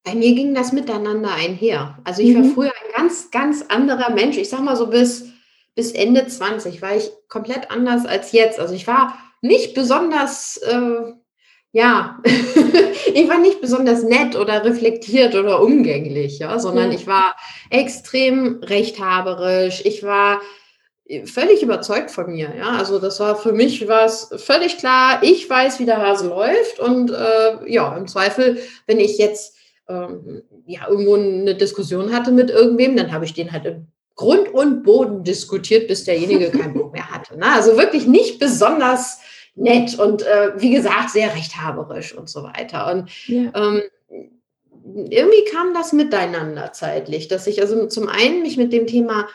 Bei 0.04 0.16
mir 0.16 0.36
ging 0.36 0.54
das 0.54 0.74
miteinander 0.74 1.34
einher. 1.34 1.98
Also 2.04 2.22
ich 2.22 2.36
war 2.36 2.44
mhm. 2.44 2.54
früher 2.54 2.72
ein 2.72 2.94
ganz, 2.94 3.32
ganz 3.32 3.64
anderer 3.70 4.12
Mensch. 4.14 4.36
Ich 4.36 4.50
sag 4.50 4.62
mal 4.62 4.76
so 4.76 4.88
bis 4.88 5.33
bis 5.76 5.92
Ende 5.92 6.28
20 6.28 6.82
war 6.82 6.96
ich 6.96 7.12
komplett 7.30 7.72
anders 7.72 8.06
als 8.06 8.32
jetzt. 8.32 8.60
Also 8.60 8.74
ich 8.74 8.88
war 8.88 9.18
nicht 9.42 9.74
besonders, 9.74 10.58
äh, 10.58 11.14
ja, 11.72 12.20
ich 13.14 13.28
war 13.28 13.40
nicht 13.40 13.62
besonders 13.62 14.04
nett 14.04 14.36
oder 14.36 14.64
reflektiert 14.64 15.36
oder 15.36 15.62
umgänglich, 15.62 16.40
ja, 16.40 16.60
sondern 16.60 16.92
ja. 16.92 16.98
ich 16.98 17.08
war 17.08 17.36
extrem 17.70 18.60
rechthaberisch. 18.64 19.82
Ich 19.86 20.04
war 20.04 20.42
völlig 21.26 21.62
überzeugt 21.62 22.12
von 22.12 22.32
mir, 22.32 22.54
ja. 22.58 22.70
Also 22.78 23.00
das 23.00 23.20
war 23.20 23.36
für 23.36 23.52
mich 23.52 23.88
was 23.88 24.30
völlig 24.38 24.78
klar. 24.78 25.22
Ich 25.22 25.50
weiß, 25.50 25.80
wie 25.80 25.86
der 25.86 25.98
Hase 25.98 26.28
läuft 26.28 26.80
und 26.80 27.12
äh, 27.12 27.72
ja, 27.72 27.96
im 27.98 28.08
Zweifel, 28.08 28.60
wenn 28.88 29.00
ich 29.00 29.18
jetzt 29.18 29.58
ähm, 29.90 30.44
ja 30.66 30.88
irgendwo 30.88 31.16
eine 31.16 31.56
Diskussion 31.56 32.14
hatte 32.14 32.32
mit 32.32 32.50
irgendwem, 32.50 32.96
dann 32.96 33.12
habe 33.12 33.26
ich 33.26 33.34
den 33.34 33.52
halt 33.52 33.66
im 33.66 33.88
Grund 34.16 34.54
und 34.54 34.84
Boden 34.84 35.24
diskutiert, 35.24 35.88
bis 35.88 36.04
derjenige 36.04 36.52
keinen 36.52 36.74
Bock 36.74 36.94
mehr 36.94 37.10
hatte. 37.10 37.38
Ne? 37.38 37.46
Also 37.52 37.78
wirklich 37.78 38.06
nicht 38.06 38.40
besonders 38.40 39.20
nett 39.56 39.98
und 40.00 40.22
äh, 40.24 40.52
wie 40.58 40.72
gesagt, 40.72 41.12
sehr 41.12 41.34
rechthaberisch 41.34 42.16
und 42.16 42.30
so 42.30 42.44
weiter. 42.44 42.92
Und 42.92 43.10
ja. 43.28 43.52
ähm, 43.56 43.82
irgendwie 45.10 45.46
kam 45.52 45.74
das 45.74 45.94
miteinander 45.94 46.74
zeitlich, 46.74 47.28
dass 47.28 47.48
ich 47.48 47.62
also 47.62 47.88
zum 47.88 48.08
einen 48.08 48.42
mich 48.42 48.58
mit 48.58 48.74
dem 48.74 48.88
Thema 48.88 49.28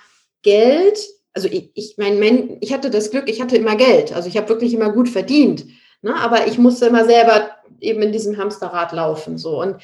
Geld, 0.43 0.99
also 1.33 1.49
ich, 1.49 1.71
ich 1.75 1.95
mein, 1.99 2.59
ich 2.61 2.73
hatte 2.73 2.91
das 2.91 3.11
Glück, 3.11 3.29
ich 3.29 3.41
hatte 3.41 3.57
immer 3.57 3.77
Geld, 3.77 4.12
also 4.12 4.29
ich 4.29 4.37
habe 4.37 4.49
wirklich 4.49 4.75
immer 4.75 4.93
gut 4.93 5.09
verdient, 5.09 5.67
ne? 6.03 6.14
aber 6.14 6.47
ich 6.47 6.59
musste 6.59 6.87
immer 6.87 7.05
selber 7.05 7.51
eben 7.81 8.03
in 8.03 8.12
diesem 8.12 8.37
Hamsterrad 8.37 8.93
laufen 8.93 9.38
so 9.38 9.61
und 9.61 9.77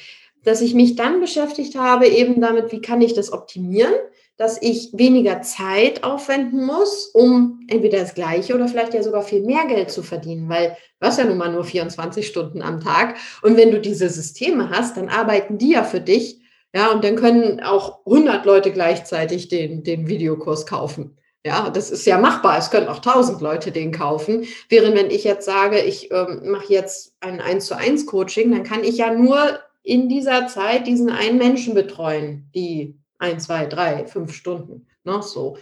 dass 0.43 0.61
ich 0.61 0.75
mich 0.75 0.95
dann 0.95 1.19
beschäftigt 1.19 1.75
habe 1.75 2.07
eben 2.07 2.39
damit, 2.39 2.71
wie 2.71 2.81
kann 2.81 3.01
ich 3.01 3.13
das 3.13 3.33
optimieren, 3.33 3.93
dass 4.37 4.61
ich 4.61 4.89
weniger 4.93 5.41
Zeit 5.41 6.03
aufwenden 6.03 6.65
muss, 6.65 7.07
um 7.13 7.61
entweder 7.67 7.99
das 7.99 8.13
gleiche 8.13 8.53
oder 8.53 8.67
vielleicht 8.67 8.93
ja 8.93 9.01
sogar 9.01 9.21
viel 9.21 9.41
mehr 9.41 9.65
Geld 9.65 9.91
zu 9.91 10.03
verdienen, 10.03 10.49
weil 10.49 10.77
du 10.99 11.07
hast 11.07 11.19
ja 11.19 11.25
nun 11.25 11.37
mal 11.37 11.51
nur 11.51 11.63
24 11.63 12.27
Stunden 12.27 12.61
am 12.61 12.81
Tag. 12.81 13.15
Und 13.41 13.55
wenn 13.55 13.71
du 13.71 13.79
diese 13.79 14.09
Systeme 14.09 14.69
hast, 14.69 14.97
dann 14.97 15.09
arbeiten 15.09 15.57
die 15.57 15.71
ja 15.71 15.83
für 15.83 16.01
dich. 16.01 16.41
Ja, 16.73 16.91
und 16.91 17.05
dann 17.05 17.15
können 17.15 17.61
auch 17.61 18.05
100 18.05 18.45
Leute 18.45 18.71
gleichzeitig 18.71 19.47
den, 19.47 19.83
den 19.83 20.07
Videokurs 20.07 20.65
kaufen. 20.65 21.17
Ja, 21.45 21.69
das 21.69 21.91
ist 21.91 22.05
ja 22.05 22.17
machbar. 22.17 22.57
Es 22.57 22.71
können 22.71 22.89
auch 22.89 22.97
1000 22.97 23.39
Leute 23.39 23.71
den 23.71 23.91
kaufen. 23.91 24.45
Während 24.67 24.95
wenn 24.95 25.11
ich 25.11 25.23
jetzt 25.23 25.45
sage, 25.45 25.79
ich 25.79 26.11
ähm, 26.11 26.41
mache 26.49 26.73
jetzt 26.73 27.13
ein 27.21 27.39
1 27.39 27.67
zu 27.67 27.77
1 27.77 28.07
Coaching, 28.07 28.51
dann 28.51 28.63
kann 28.63 28.83
ich 28.83 28.97
ja 28.97 29.13
nur 29.13 29.59
in 29.83 30.09
dieser 30.09 30.47
Zeit 30.47 30.87
diesen 30.87 31.11
einen 31.11 31.37
Menschen 31.37 31.75
betreuen, 31.75 32.49
die 32.55 32.97
ein, 33.19 33.39
zwei, 33.39 33.65
drei, 33.65 34.05
fünf 34.07 34.33
Stunden. 34.33 34.87
Noch 35.03 35.17
ne, 35.17 35.23
so. 35.23 35.57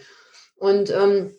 Und 0.56 0.90
ähm, 0.92 1.36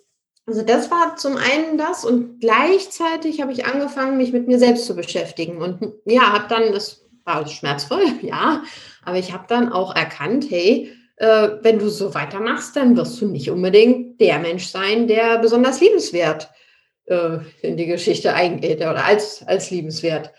also 0.46 0.62
das 0.62 0.90
war 0.90 1.16
zum 1.16 1.36
einen 1.36 1.78
das 1.78 2.04
und 2.04 2.40
gleichzeitig 2.40 3.40
habe 3.40 3.52
ich 3.52 3.64
angefangen, 3.64 4.18
mich 4.18 4.32
mit 4.32 4.46
mir 4.46 4.58
selbst 4.58 4.84
zu 4.84 4.94
beschäftigen. 4.94 5.62
Und 5.62 5.94
ja, 6.04 6.32
habe 6.32 6.46
dann, 6.48 6.72
das 6.72 7.06
war 7.24 7.46
schmerzvoll, 7.46 8.04
ja, 8.22 8.62
aber 9.02 9.16
ich 9.16 9.32
habe 9.32 9.44
dann 9.48 9.72
auch 9.72 9.94
erkannt, 9.94 10.46
hey, 10.50 10.92
äh, 11.16 11.48
wenn 11.62 11.78
du 11.78 11.88
so 11.88 12.12
weitermachst, 12.14 12.76
dann 12.76 12.96
wirst 12.96 13.20
du 13.20 13.26
nicht 13.26 13.50
unbedingt 13.50 14.20
der 14.20 14.38
Mensch 14.38 14.66
sein, 14.66 15.08
der 15.08 15.38
besonders 15.38 15.80
liebenswert 15.80 16.50
äh, 17.06 17.38
in 17.62 17.76
die 17.76 17.86
Geschichte 17.86 18.34
eingeht 18.34 18.78
oder 18.78 19.04
als, 19.04 19.42
als 19.46 19.70
liebenswert 19.70 20.32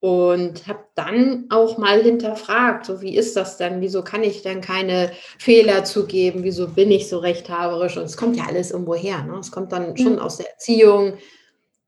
und 0.00 0.66
habe 0.66 0.84
dann 0.94 1.46
auch 1.50 1.78
mal 1.78 2.02
hinterfragt, 2.02 2.86
so 2.86 3.00
wie 3.00 3.16
ist 3.16 3.36
das 3.36 3.56
denn? 3.56 3.80
Wieso 3.80 4.02
kann 4.02 4.22
ich 4.22 4.42
denn 4.42 4.60
keine 4.60 5.10
Fehler 5.38 5.84
zugeben? 5.84 6.42
Wieso 6.42 6.68
bin 6.68 6.90
ich 6.90 7.08
so 7.08 7.18
rechthaberisch? 7.18 7.96
Und 7.96 8.04
es 8.04 8.16
kommt 8.16 8.36
ja 8.36 8.44
alles 8.46 8.70
irgendwo 8.70 8.94
her. 8.94 9.22
Ne? 9.24 9.38
Es 9.38 9.50
kommt 9.50 9.72
dann 9.72 9.96
schon 9.96 10.18
aus 10.18 10.36
der 10.36 10.50
Erziehung 10.50 11.14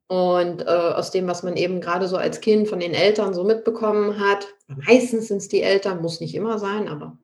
und 0.08 0.62
äh, 0.62 0.64
aus 0.64 1.10
dem, 1.10 1.26
was 1.26 1.42
man 1.42 1.56
eben 1.56 1.80
gerade 1.80 2.08
so 2.08 2.16
als 2.16 2.40
Kind 2.40 2.66
von 2.68 2.80
den 2.80 2.94
Eltern 2.94 3.34
so 3.34 3.44
mitbekommen 3.44 4.18
hat. 4.18 4.46
Meistens 4.66 5.28
sind 5.28 5.38
es 5.38 5.48
die 5.48 5.62
Eltern, 5.62 6.00
muss 6.00 6.20
nicht 6.20 6.34
immer 6.34 6.58
sein, 6.58 6.88
aber 6.88 7.18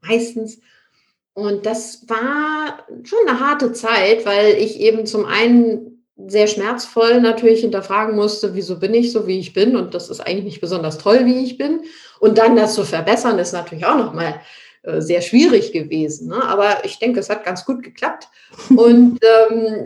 meistens. 0.00 0.60
Und 1.34 1.66
das 1.66 2.08
war 2.08 2.86
schon 3.02 3.18
eine 3.26 3.40
harte 3.40 3.72
Zeit, 3.72 4.24
weil 4.24 4.54
ich 4.54 4.80
eben 4.80 5.04
zum 5.04 5.24
einen 5.24 5.97
sehr 6.26 6.48
schmerzvoll 6.48 7.20
natürlich 7.20 7.60
hinterfragen 7.60 8.16
musste, 8.16 8.54
wieso 8.54 8.78
bin 8.78 8.92
ich 8.92 9.12
so, 9.12 9.26
wie 9.26 9.38
ich 9.38 9.52
bin 9.52 9.76
und 9.76 9.94
das 9.94 10.10
ist 10.10 10.20
eigentlich 10.20 10.44
nicht 10.44 10.60
besonders 10.60 10.98
toll, 10.98 11.24
wie 11.26 11.44
ich 11.44 11.56
bin. 11.58 11.82
Und 12.18 12.38
dann 12.38 12.56
das 12.56 12.74
zu 12.74 12.84
verbessern, 12.84 13.38
ist 13.38 13.52
natürlich 13.52 13.86
auch 13.86 13.96
nochmal 13.96 14.40
sehr 14.98 15.22
schwierig 15.22 15.72
gewesen. 15.72 16.28
Ne? 16.28 16.42
Aber 16.42 16.84
ich 16.84 16.98
denke, 16.98 17.20
es 17.20 17.30
hat 17.30 17.44
ganz 17.44 17.64
gut 17.64 17.82
geklappt. 17.82 18.28
Und 18.70 19.18
ähm, 19.50 19.84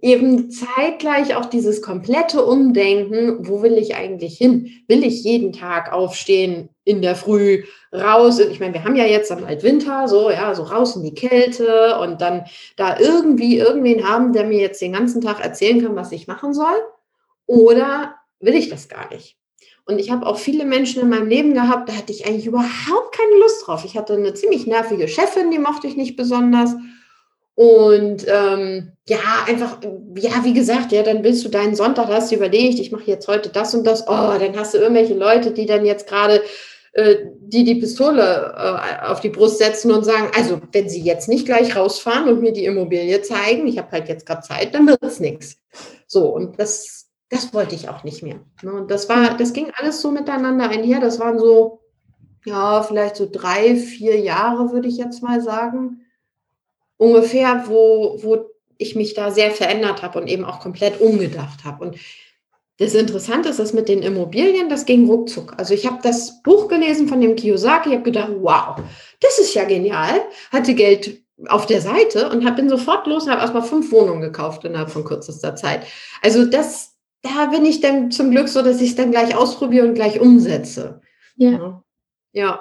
eben 0.00 0.50
zeitgleich 0.50 1.36
auch 1.36 1.46
dieses 1.46 1.82
komplette 1.82 2.44
Umdenken, 2.44 3.46
wo 3.48 3.62
will 3.62 3.78
ich 3.78 3.94
eigentlich 3.94 4.36
hin? 4.36 4.70
Will 4.88 5.04
ich 5.04 5.24
jeden 5.24 5.52
Tag 5.52 5.92
aufstehen 5.92 6.70
in 6.84 7.02
der 7.02 7.14
Früh, 7.14 7.64
raus? 7.92 8.38
Ich 8.38 8.60
meine, 8.60 8.74
wir 8.74 8.84
haben 8.84 8.96
ja 8.96 9.06
jetzt 9.06 9.30
am 9.30 9.44
Altwinter, 9.44 10.08
so, 10.08 10.30
ja, 10.30 10.54
so 10.54 10.64
raus 10.64 10.96
in 10.96 11.02
die 11.02 11.14
Kälte 11.14 11.98
und 12.00 12.20
dann 12.20 12.44
da 12.76 12.98
irgendwie 12.98 13.58
irgendwen 13.58 14.08
haben, 14.08 14.32
der 14.32 14.44
mir 14.44 14.60
jetzt 14.60 14.80
den 14.80 14.92
ganzen 14.92 15.20
Tag 15.20 15.40
erzählen 15.40 15.82
kann, 15.82 15.96
was 15.96 16.12
ich 16.12 16.26
machen 16.26 16.54
soll. 16.54 16.80
Oder 17.46 18.14
will 18.40 18.54
ich 18.54 18.68
das 18.68 18.88
gar 18.88 19.12
nicht? 19.12 19.39
Und 19.90 19.98
ich 19.98 20.10
habe 20.10 20.26
auch 20.26 20.38
viele 20.38 20.64
Menschen 20.64 21.02
in 21.02 21.08
meinem 21.08 21.28
Leben 21.28 21.54
gehabt, 21.54 21.88
da 21.88 21.94
hatte 21.94 22.12
ich 22.12 22.26
eigentlich 22.26 22.46
überhaupt 22.46 23.16
keine 23.16 23.38
Lust 23.40 23.66
drauf. 23.66 23.84
Ich 23.84 23.96
hatte 23.96 24.14
eine 24.14 24.34
ziemlich 24.34 24.66
nervige 24.66 25.08
Chefin, 25.08 25.50
die 25.50 25.58
mochte 25.58 25.86
ich 25.86 25.96
nicht 25.96 26.16
besonders. 26.16 26.74
Und 27.54 28.24
ähm, 28.26 28.92
ja, 29.06 29.18
einfach, 29.46 29.78
ja, 30.16 30.44
wie 30.44 30.54
gesagt, 30.54 30.92
ja, 30.92 31.02
dann 31.02 31.24
willst 31.24 31.44
du 31.44 31.48
deinen 31.48 31.74
Sonntag, 31.74 32.08
hast 32.08 32.30
du 32.30 32.36
überlegt, 32.36 32.78
ich 32.78 32.92
mache 32.92 33.04
jetzt 33.04 33.28
heute 33.28 33.50
das 33.50 33.74
und 33.74 33.86
das. 33.86 34.08
Oh, 34.08 34.38
dann 34.38 34.56
hast 34.56 34.74
du 34.74 34.78
irgendwelche 34.78 35.14
Leute, 35.14 35.50
die 35.50 35.66
dann 35.66 35.84
jetzt 35.84 36.06
gerade 36.08 36.40
äh, 36.92 37.16
die 37.40 37.62
die 37.62 37.76
Pistole 37.76 38.54
äh, 38.56 39.06
auf 39.06 39.20
die 39.20 39.28
Brust 39.28 39.58
setzen 39.58 39.92
und 39.92 40.04
sagen, 40.04 40.30
also 40.36 40.60
wenn 40.72 40.88
Sie 40.88 41.00
jetzt 41.00 41.28
nicht 41.28 41.46
gleich 41.46 41.76
rausfahren 41.76 42.28
und 42.28 42.40
mir 42.40 42.52
die 42.52 42.64
Immobilie 42.64 43.22
zeigen, 43.22 43.68
ich 43.68 43.78
habe 43.78 43.92
halt 43.92 44.08
jetzt 44.08 44.26
gerade 44.26 44.42
Zeit, 44.42 44.74
dann 44.74 44.88
wird 44.88 45.02
es 45.02 45.20
nichts. 45.20 45.56
So, 46.06 46.26
und 46.34 46.58
das, 46.58 46.99
das 47.30 47.54
wollte 47.54 47.74
ich 47.74 47.88
auch 47.88 48.04
nicht 48.04 48.22
mehr. 48.22 48.40
Ne? 48.62 48.72
Und 48.72 48.90
das 48.90 49.08
war, 49.08 49.36
das 49.36 49.52
ging 49.52 49.70
alles 49.76 50.00
so 50.00 50.10
miteinander 50.10 50.68
einher. 50.68 51.00
Das 51.00 51.18
waren 51.20 51.38
so, 51.38 51.80
ja, 52.44 52.82
vielleicht 52.82 53.16
so 53.16 53.28
drei, 53.30 53.76
vier 53.76 54.18
Jahre, 54.18 54.72
würde 54.72 54.88
ich 54.88 54.98
jetzt 54.98 55.22
mal 55.22 55.40
sagen. 55.40 56.00
Ungefähr, 56.96 57.64
wo, 57.68 58.18
wo 58.22 58.50
ich 58.76 58.96
mich 58.96 59.14
da 59.14 59.30
sehr 59.30 59.52
verändert 59.52 60.02
habe 60.02 60.20
und 60.20 60.26
eben 60.26 60.44
auch 60.44 60.60
komplett 60.60 61.00
umgedacht 61.00 61.64
habe. 61.64 61.84
Und 61.84 61.96
das 62.78 62.94
Interessante 62.94 63.50
ist, 63.50 63.58
dass 63.58 63.74
mit 63.74 63.88
den 63.88 64.02
Immobilien, 64.02 64.68
das 64.68 64.86
ging 64.86 65.06
ruckzuck. 65.06 65.54
Also 65.56 65.74
ich 65.74 65.86
habe 65.86 65.98
das 66.02 66.42
Buch 66.42 66.66
gelesen 66.66 67.08
von 67.08 67.20
dem 67.20 67.36
Kiyosaki, 67.36 67.90
habe 67.90 68.02
gedacht, 68.02 68.32
wow, 68.40 68.76
das 69.20 69.38
ist 69.38 69.54
ja 69.54 69.64
genial. 69.64 70.22
Hatte 70.50 70.74
Geld 70.74 71.22
auf 71.46 71.66
der 71.66 71.80
Seite 71.80 72.30
und 72.30 72.56
bin 72.56 72.68
sofort 72.68 73.06
los 73.06 73.24
und 73.24 73.30
habe 73.30 73.42
erstmal 73.42 73.62
fünf 73.62 73.92
Wohnungen 73.92 74.20
gekauft 74.20 74.64
innerhalb 74.64 74.90
von 74.90 75.04
kürzester 75.04 75.56
Zeit. 75.56 75.86
Also 76.22 76.44
das, 76.44 76.89
da 77.22 77.46
bin 77.46 77.64
ich 77.64 77.80
dann 77.80 78.10
zum 78.10 78.30
Glück 78.30 78.48
so, 78.48 78.62
dass 78.62 78.80
ich 78.80 78.90
es 78.90 78.96
dann 78.96 79.10
gleich 79.10 79.36
ausprobiere 79.36 79.86
und 79.86 79.94
gleich 79.94 80.20
umsetze. 80.20 81.00
Ja. 81.36 81.82
Ja. 82.32 82.60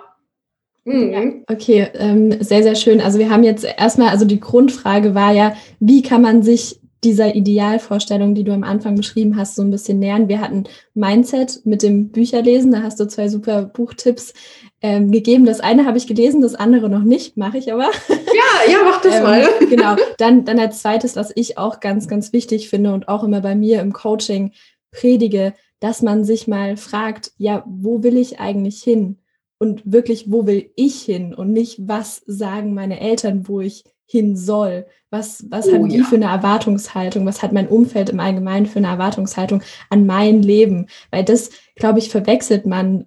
Mhm. 0.86 1.12
ja. 1.12 1.22
Okay, 1.48 1.88
ähm, 1.93 2.41
sehr, 2.41 2.63
sehr 2.63 2.76
schön. 2.76 3.02
Also 3.02 3.19
wir 3.19 3.30
haben 3.30 3.43
jetzt 3.43 3.63
erstmal, 3.63 4.10
also 4.10 4.26
die 4.26 4.39
Grundfrage 4.39 5.15
war 5.15 5.32
ja, 5.32 5.56
wie 5.80 6.02
kann 6.02 6.22
man 6.22 6.43
sich 6.43 6.80
dieser 7.04 7.36
Idealvorstellung, 7.36 8.36
die 8.36 8.43
du 8.43 8.52
am 8.52 8.63
Anfang 8.63 8.95
beschrieben 8.95 9.38
hast, 9.38 9.56
so 9.56 9.62
ein 9.62 9.72
bisschen 9.72 10.00
nähern. 10.00 10.28
Wir 10.28 10.41
hatten 10.41 10.65
Mindset 10.93 11.62
mit 11.65 11.82
dem 11.82 12.10
Bücherlesen, 12.10 12.72
da 12.72 12.82
hast 12.82 13.00
du 13.00 13.08
zwei 13.08 13.30
super 13.30 13.63
Buchtipps 13.63 14.34
ähm, 14.82 15.12
gegeben. 15.12 15.46
Das 15.46 15.60
eine 15.60 15.86
habe 15.86 15.98
ich 15.98 16.08
gelesen, 16.08 16.42
das 16.42 16.56
andere 16.56 16.89
noch 16.89 17.04
nicht, 17.04 17.38
mache 17.38 17.58
ich 17.58 17.72
aber. 17.72 17.89
Ja, 18.30 18.72
ja, 18.72 18.78
mach 18.84 19.02
das 19.02 19.15
ähm, 19.15 19.24
mal. 19.24 19.50
Genau. 19.70 19.96
Dann, 20.18 20.46
dann 20.46 20.60
als 20.60 20.82
zweites, 20.82 21.15
was 21.15 21.32
ich 21.36 21.58
auch 21.58 21.80
ganz, 21.80 22.08
ganz 22.08 22.32
wichtig 22.32 22.70
finde 22.70 22.94
und 22.94 23.08
auch 23.08 23.24
immer 23.24 23.42
bei 23.42 23.56
mir 23.56 23.82
im 23.82 23.92
Coaching 23.92 24.52
predige, 24.92 25.54
dass 25.80 26.02
man 26.02 26.24
sich 26.24 26.48
mal 26.48 26.78
fragt, 26.78 27.32
ja, 27.38 27.63
wo 27.68 28.04
will 28.04 28.18
ich 28.18 28.39
eigentlich 28.39 28.82
hin? 28.82 29.18
Und 29.58 29.82
wirklich, 29.92 30.32
wo 30.32 30.46
will 30.46 30.72
ich 30.76 31.02
hin? 31.02 31.34
Und 31.34 31.52
nicht, 31.52 31.88
was 31.88 32.22
sagen 32.26 32.74
meine 32.74 33.00
Eltern, 33.00 33.48
wo 33.48 33.60
ich 33.60 33.84
hin 34.06 34.38
soll? 34.38 34.86
Was, 35.10 35.46
was 35.50 35.68
oh, 35.68 35.74
haben 35.74 35.89
die 35.89 35.98
ja. 35.98 36.04
für 36.06 36.15
eine 36.15 36.26
Erwartungshaltung? 36.26 37.26
Was 37.26 37.44
hat 37.44 37.52
mein 37.52 37.68
Umfeld 37.68 38.10
im 38.10 38.20
Allgemeinen 38.20 38.68
für 38.68 38.80
eine 38.80 38.88
Erwartungshaltung 38.88 39.62
an 39.89 40.06
mein 40.06 40.42
Leben? 40.42 40.88
Weil 41.12 41.26
das, 41.26 41.50
glaube 41.76 42.00
ich, 42.00 42.10
verwechselt 42.10 42.65
man 42.65 43.06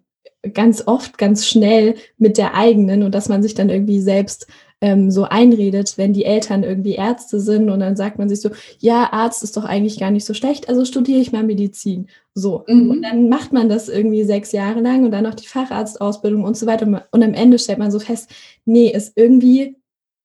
ganz 0.55 0.83
oft, 0.87 1.19
ganz 1.19 1.47
schnell 1.47 1.95
mit 2.19 2.39
der 2.39 2.55
eigenen 2.55 3.03
und 3.03 3.15
dass 3.15 3.29
man 3.29 3.43
sich 3.43 3.55
dann 3.55 3.71
irgendwie 3.71 4.01
selbst 4.01 4.47
ähm, 4.83 5.13
so 5.13 5.25
einredet, 5.25 5.97
wenn 5.97 6.13
die 6.13 6.25
Eltern 6.25 6.65
irgendwie 6.65 6.95
Ärzte 6.95 7.41
sind 7.41 7.71
und 7.71 7.81
dann 7.81 7.95
sagt 7.95 8.19
man 8.19 8.29
sich 8.29 8.41
so, 8.41 8.51
ja, 8.81 9.13
Arzt 9.13 9.45
ist 9.45 9.57
doch 9.57 9.65
eigentlich 9.65 10.01
gar 10.01 10.11
nicht 10.11 10.25
so 10.25 10.35
schlecht, 10.35 10.69
also 10.69 10.85
studiere 10.85 11.21
ich 11.21 11.31
mal 11.31 11.45
Medizin. 11.45 12.09
So. 12.35 12.65
Mhm. 12.67 12.91
Und 12.91 13.03
dann 13.03 13.29
macht 13.29 13.53
man 13.53 13.69
das 13.69 13.89
irgendwie 13.89 14.25
sechs 14.25 14.51
Jahre 14.51 14.81
lang 14.81 15.05
und 15.05 15.13
dann 15.13 15.23
noch 15.23 15.35
die 15.35 15.47
Facharztausbildung 15.47 16.43
und 16.43 16.57
so 16.57 16.67
weiter. 16.67 16.87
Und 17.11 17.23
am 17.23 17.35
Ende 17.35 17.59
stellt 17.61 17.79
man 17.79 17.93
so 17.93 18.01
fest, 18.01 18.31
nee, 18.65 18.91
ist 18.91 19.13
irgendwie 19.15 19.77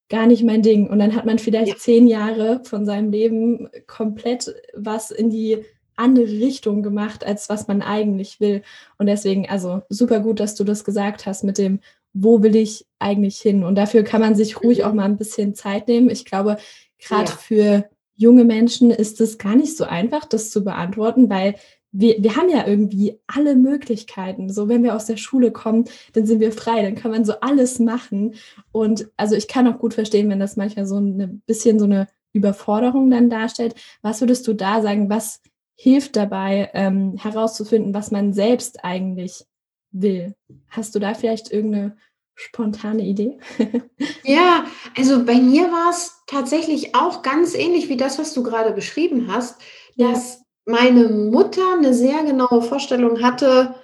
gar 0.10 0.26
nicht 0.26 0.44
mein 0.44 0.64
Ding. 0.64 0.90
Und 0.90 1.00
dann 1.00 1.16
hat 1.16 1.26
man 1.26 1.38
vielleicht 1.38 1.74
ja. 1.74 1.78
zehn 1.78 2.08
Jahre 2.08 2.62
von 2.64 2.86
seinem 2.86 3.12
Leben 3.12 3.70
komplett 3.86 4.56
was 4.74 5.12
in 5.12 5.30
die 5.30 5.64
andere 5.98 6.28
Richtung 6.28 6.84
gemacht, 6.84 7.26
als 7.26 7.50
was 7.50 7.68
man 7.68 7.82
eigentlich 7.82 8.40
will. 8.40 8.62
Und 8.98 9.08
deswegen, 9.08 9.50
also 9.50 9.82
super 9.90 10.20
gut, 10.20 10.40
dass 10.40 10.56
du 10.56 10.64
das 10.64 10.84
gesagt 10.84 11.26
hast 11.26 11.44
mit 11.44 11.58
dem, 11.58 11.80
wo 12.14 12.42
will 12.42 12.56
ich 12.56 12.86
eigentlich 13.00 13.38
hin? 13.38 13.64
Und 13.64 13.76
dafür 13.76 14.04
kann 14.04 14.22
man 14.22 14.36
sich 14.36 14.62
ruhig 14.64 14.84
auch 14.84 14.92
mhm. 14.92 14.96
mal 14.98 15.06
ein 15.06 15.18
bisschen 15.18 15.56
Zeit 15.56 15.88
nehmen. 15.88 16.10
Ich 16.10 16.26
glaube, 16.26 16.58
gerade 17.00 17.30
ja. 17.30 17.38
für 17.38 17.90
junge 18.16 18.46
Menschen 18.46 18.92
ist 18.92 19.22
es 19.22 19.38
gar 19.38 19.56
nicht 19.56 19.78
so 19.78 19.84
einfach, 19.84 20.26
das 20.26 20.50
zu 20.50 20.64
beantworten, 20.64 21.30
weil 21.30 21.56
wir, 21.92 22.22
wir 22.22 22.36
haben 22.36 22.50
ja 22.50 22.68
irgendwie 22.68 23.20
alle 23.28 23.56
Möglichkeiten. 23.56 24.50
So, 24.50 24.68
wenn 24.68 24.84
wir 24.84 24.96
aus 24.96 25.06
der 25.06 25.18
Schule 25.18 25.52
kommen, 25.52 25.86
dann 26.14 26.26
sind 26.26 26.40
wir 26.40 26.52
frei, 26.52 26.82
dann 26.82 26.96
kann 26.96 27.12
man 27.12 27.26
so 27.26 27.34
alles 27.40 27.80
machen. 27.80 28.36
Und 28.72 29.10
also 29.18 29.36
ich 29.36 29.48
kann 29.48 29.68
auch 29.68 29.80
gut 29.80 29.94
verstehen, 29.94 30.30
wenn 30.30 30.40
das 30.40 30.58
manchmal 30.58 30.86
so 30.86 31.00
ein 31.00 31.42
bisschen 31.46 31.80
so 31.80 31.86
eine 31.86 32.08
Überforderung 32.34 33.10
dann 33.10 33.30
darstellt. 33.30 33.76
Was 34.02 34.22
würdest 34.22 34.48
du 34.48 34.54
da 34.54 34.82
sagen, 34.82 35.10
was 35.10 35.42
hilft 35.78 36.16
dabei, 36.16 36.72
ähm, 36.74 37.16
herauszufinden, 37.18 37.94
was 37.94 38.12
man 38.12 38.34
selbst 38.34 38.84
eigentlich 38.84 39.46
will? 39.92 40.36
Hast 40.70 40.96
du 40.96 41.00
da 41.00 41.13
vielleicht 41.13 41.52
irgendeine 41.52 41.96
spontane 42.34 43.04
Idee? 43.04 43.38
ja, 44.24 44.66
also 44.98 45.24
bei 45.24 45.36
mir 45.36 45.72
war 45.72 45.92
es 45.92 46.24
tatsächlich 46.26 46.96
auch 46.96 47.22
ganz 47.22 47.54
ähnlich 47.54 47.90
wie 47.90 47.98
das, 47.98 48.18
was 48.18 48.34
du 48.34 48.44
gerade 48.44 48.72
beschrieben 48.72 49.28
hast, 49.32 49.62
dass 49.96 50.42
meine 50.66 51.10
Mutter 51.10 51.74
eine 51.78 51.94
sehr 51.94 52.24
genaue 52.24 52.63
Vorstellung 52.63 53.22
hatte, 53.22 53.76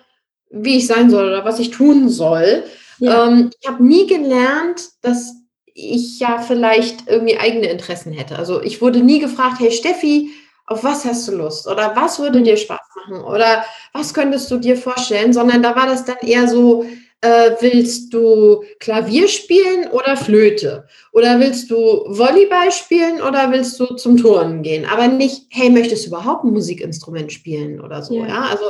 wie 0.49 0.77
ich 0.77 0.87
sein 0.87 1.09
soll 1.09 1.27
oder 1.27 1.45
was 1.45 1.59
ich 1.59 1.69
tun 1.69 2.09
soll. 2.09 2.63
Ja. 2.97 3.27
Ähm, 3.27 3.51
ich 3.59 3.67
habe 3.67 3.83
nie 3.83 4.07
gelernt, 4.07 4.89
dass 5.01 5.35
ich 5.65 6.19
ja 6.19 6.39
vielleicht 6.39 7.07
irgendwie 7.07 7.37
eigene 7.37 7.67
Interessen 7.67 8.13
hätte. 8.13 8.37
Also 8.37 8.61
ich 8.61 8.81
wurde 8.81 8.99
nie 9.01 9.19
gefragt, 9.19 9.59
hey 9.59 9.71
Steffi, 9.71 10.29
auf 10.65 10.83
was 10.83 11.05
hast 11.05 11.27
du 11.27 11.33
Lust? 11.33 11.67
Oder 11.67 11.95
was 11.95 12.19
würde 12.19 12.41
dir 12.41 12.57
Spaß 12.57 12.79
machen? 12.95 13.23
Oder 13.23 13.65
was 13.91 14.13
könntest 14.13 14.49
du 14.49 14.57
dir 14.57 14.77
vorstellen? 14.77 15.33
Sondern 15.33 15.61
da 15.61 15.75
war 15.75 15.87
das 15.87 16.05
dann 16.05 16.17
eher 16.21 16.47
so, 16.47 16.85
äh, 17.21 17.51
willst 17.59 18.13
du 18.13 18.63
Klavier 18.79 19.27
spielen 19.27 19.89
oder 19.91 20.17
Flöte? 20.17 20.87
Oder 21.11 21.39
willst 21.39 21.71
du 21.71 21.77
Volleyball 22.07 22.71
spielen 22.71 23.21
oder 23.21 23.51
willst 23.51 23.79
du 23.79 23.85
zum 23.95 24.17
Turnen 24.17 24.61
gehen? 24.61 24.85
Aber 24.85 25.07
nicht, 25.07 25.47
hey, 25.49 25.69
möchtest 25.69 26.05
du 26.05 26.09
überhaupt 26.09 26.43
ein 26.43 26.51
Musikinstrument 26.51 27.31
spielen 27.31 27.81
oder 27.81 28.01
so? 28.03 28.15
Ja, 28.15 28.27
ja? 28.27 28.41
also 28.51 28.65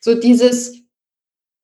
so 0.00 0.14
dieses, 0.14 0.74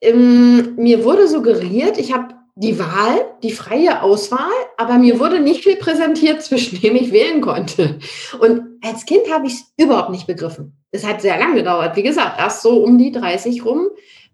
ähm, 0.01 0.77
mir 0.77 1.05
wurde 1.05 1.29
suggeriert, 1.29 1.99
ich 1.99 2.13
habe 2.13 2.35
die 2.57 2.79
Wahl, 2.79 3.35
die 3.43 3.51
freie 3.51 4.03
Auswahl, 4.03 4.53
aber 4.77 4.95
mir 4.95 5.19
wurde 5.19 5.41
nicht 5.41 5.65
viel 5.65 5.77
präsentiert, 5.77 6.43
zwischen 6.43 6.81
dem 6.81 6.95
ich 6.95 7.11
wählen 7.13 7.41
konnte. 7.41 7.99
Und 8.39 8.79
als 8.83 9.07
Kind 9.07 9.33
habe 9.33 9.47
ich 9.47 9.55
es 9.55 9.73
überhaupt 9.77 10.11
nicht 10.11 10.27
begriffen. 10.27 10.77
Es 10.93 11.05
hat 11.05 11.21
sehr 11.21 11.39
lange 11.39 11.57
gedauert, 11.57 11.97
wie 11.97 12.05
gesagt, 12.05 12.39
erst 12.39 12.63
so 12.63 12.83
um 12.83 12.97
die 12.99 13.11
30 13.11 13.65
rum, 13.65 13.89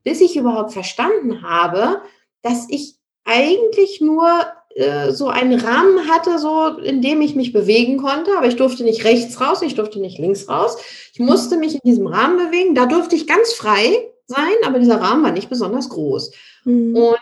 bis 0.05 0.21
ich 0.21 0.37
überhaupt 0.37 0.73
verstanden 0.73 1.43
habe, 1.43 2.03
dass 2.43 2.67
ich 2.69 2.97
eigentlich 3.25 4.01
nur 4.01 4.29
äh, 4.75 5.13
so 5.13 5.29
einen 5.29 5.59
Rahmen 5.59 6.09
hatte, 6.09 6.39
so 6.39 6.69
in 6.79 7.01
dem 7.01 7.23
ich 7.23 7.35
mich 7.35 7.53
bewegen 7.53 7.97
konnte, 7.97 8.31
aber 8.37 8.47
ich 8.47 8.57
durfte 8.57 8.85
nicht 8.85 9.05
rechts 9.05 9.41
raus, 9.41 9.63
ich 9.63 9.75
durfte 9.75 9.99
nicht 9.99 10.19
links 10.19 10.49
raus. 10.49 10.77
Ich 11.13 11.21
musste 11.21 11.57
mich 11.57 11.75
in 11.75 11.81
diesem 11.85 12.07
Rahmen 12.07 12.37
bewegen. 12.37 12.75
Da 12.75 12.87
durfte 12.87 13.17
ich 13.17 13.27
ganz 13.27 13.53
frei 13.53 14.11
sein, 14.27 14.55
aber 14.65 14.79
dieser 14.79 15.01
Rahmen 15.01 15.25
war 15.25 15.33
nicht 15.33 15.51
besonders 15.51 15.89
groß. 15.89 16.33
Mhm. 16.65 16.95
Und 16.95 17.19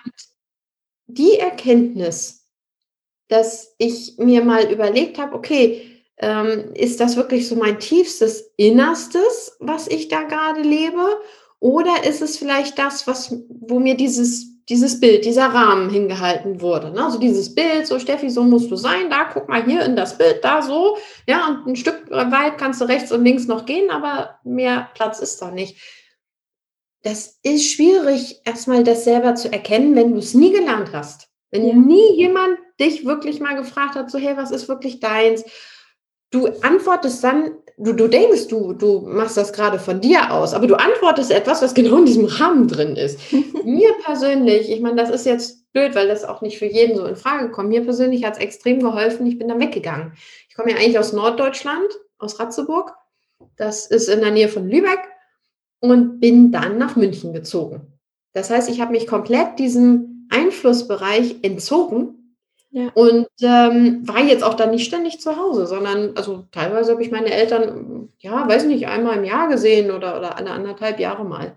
die 1.09 1.39
Erkenntnis, 1.39 2.47
dass 3.29 3.75
ich 3.79 4.15
mir 4.19 4.45
mal 4.45 4.71
überlegt 4.71 5.19
habe, 5.19 5.35
okay, 5.35 5.83
ähm, 6.19 6.73
ist 6.75 7.01
das 7.01 7.17
wirklich 7.17 7.49
so 7.49 7.57
mein 7.57 7.79
tiefstes 7.79 8.53
Innerstes, 8.57 9.57
was 9.61 9.89
ich 9.89 10.09
da 10.09 10.23
gerade 10.23 10.63
lebe? 10.63 11.21
Oder 11.61 12.05
ist 12.05 12.23
es 12.23 12.39
vielleicht 12.39 12.79
das, 12.79 13.07
was, 13.07 13.35
wo 13.49 13.81
mir 13.81 13.97
dieses, 13.97 14.65
dieses 14.67 15.01
Bild, 15.01 15.25
dieser 15.25 15.47
Rahmen 15.47 15.91
hingehalten 15.91 16.61
wurde? 16.61 16.91
Ne? 16.91 17.05
Also 17.05 17.19
dieses 17.19 17.55
Bild, 17.55 17.87
so 17.87 17.99
Steffi, 17.99 18.31
so 18.31 18.43
musst 18.45 18.71
du 18.71 18.77
sein, 18.77 19.11
da 19.11 19.29
guck 19.33 19.49
mal 19.49 19.65
hier 19.65 19.85
in 19.85 19.97
das 19.97 20.19
Bild, 20.19 20.41
da 20.43 20.63
so. 20.63 20.97
Ja, 21.27 21.49
und 21.49 21.67
ein 21.67 21.77
Stück 21.77 22.11
weit 22.11 22.59
kannst 22.59 22.81
du 22.81 22.85
rechts 22.85 23.13
und 23.13 23.25
links 23.25 23.47
noch 23.47 23.67
gehen, 23.67 23.91
aber 23.91 24.39
mehr 24.45 24.89
Platz 24.95 25.21
ist 25.21 25.41
da 25.41 25.51
nicht. 25.51 25.77
Das 27.03 27.39
ist 27.43 27.71
schwierig, 27.71 28.41
erstmal 28.45 28.85
das 28.85 29.05
selber 29.05 29.35
zu 29.35 29.53
erkennen, 29.53 29.95
wenn 29.95 30.13
du 30.13 30.19
es 30.19 30.35
nie 30.35 30.53
gelernt 30.53 30.91
hast. 30.93 31.29
Wenn 31.51 31.67
ja. 31.67 31.75
nie 31.75 32.17
jemand 32.17 32.59
dich 32.81 33.07
wirklich 33.07 33.41
mal 33.41 33.57
gefragt 33.57 33.95
hat, 33.95 34.11
so 34.11 34.19
hey, 34.19 34.37
was 34.37 34.51
ist 34.51 34.69
wirklich 34.69 35.01
deins? 35.01 35.45
Du 36.31 36.47
antwortest 36.63 37.25
dann 37.25 37.53
du, 37.79 37.93
du 37.93 38.09
denkst, 38.09 38.49
du, 38.49 38.73
du 38.73 39.01
machst 39.01 39.37
das 39.37 39.53
gerade 39.53 39.79
von 39.79 40.01
dir 40.01 40.33
aus, 40.33 40.53
aber 40.53 40.67
du 40.67 40.75
antwortest 40.75 41.31
etwas, 41.31 41.63
was 41.63 41.75
genau 41.75 41.99
in 41.99 42.07
diesem 42.07 42.27
Rahmen 42.27 42.69
drin 42.69 42.97
ist. 42.97 43.21
Mir 43.65 43.95
persönlich, 44.05 44.71
ich 44.71 44.81
meine, 44.81 44.97
das 44.97 45.11
ist 45.11 45.27
jetzt 45.27 45.73
blöd, 45.73 45.95
weil 45.95 46.09
das 46.09 46.25
auch 46.25 46.43
nicht 46.43 46.59
für 46.59 46.67
jeden 46.67 46.97
so 46.97 47.07
in 47.07 47.17
Frage 47.17 47.51
kommt. 47.51 47.69
Mir 47.69 47.83
persönlich 47.83 48.25
hat 48.25 48.35
es 48.35 48.41
extrem 48.41 48.81
geholfen. 48.81 49.27
Ich 49.27 49.39
bin 49.39 49.49
dann 49.49 49.61
weggegangen. 49.61 50.13
Ich 50.49 50.57
komme 50.57 50.71
ja 50.71 50.77
eigentlich 50.77 50.99
aus 50.99 51.13
Norddeutschland, 51.13 51.89
aus 52.19 52.41
Ratzeburg. 52.41 52.95
Das 53.57 53.87
ist 53.87 54.09
in 54.09 54.21
der 54.21 54.33
Nähe 54.33 54.49
von 54.49 54.69
Lübeck 54.69 55.01
und 55.81 56.21
bin 56.21 56.53
dann 56.53 56.79
nach 56.79 56.97
München 56.97 57.33
gezogen. 57.33 57.93
Das 58.33 58.51
heißt, 58.51 58.69
ich 58.69 58.81
habe 58.81 58.93
mich 58.93 59.07
komplett 59.07 59.59
diesem 59.59 60.29
Einflussbereich 60.31 61.37
entzogen 61.43 62.19
ja. 62.71 62.91
Und 62.95 63.29
ähm, 63.41 64.07
war 64.07 64.23
jetzt 64.23 64.45
auch 64.45 64.55
dann 64.55 64.71
nicht 64.71 64.85
ständig 64.85 65.21
zu 65.21 65.37
Hause, 65.37 65.67
sondern 65.67 66.17
also 66.17 66.47
teilweise 66.53 66.93
habe 66.93 67.03
ich 67.03 67.11
meine 67.11 67.33
Eltern, 67.33 68.11
ja, 68.19 68.47
weiß 68.47 68.65
nicht, 68.67 68.87
einmal 68.89 69.17
im 69.17 69.25
Jahr 69.25 69.49
gesehen 69.49 69.91
oder, 69.91 70.19
oder 70.19 70.37
alle 70.37 70.51
anderthalb 70.51 71.01
Jahre 71.01 71.25
mal. 71.25 71.57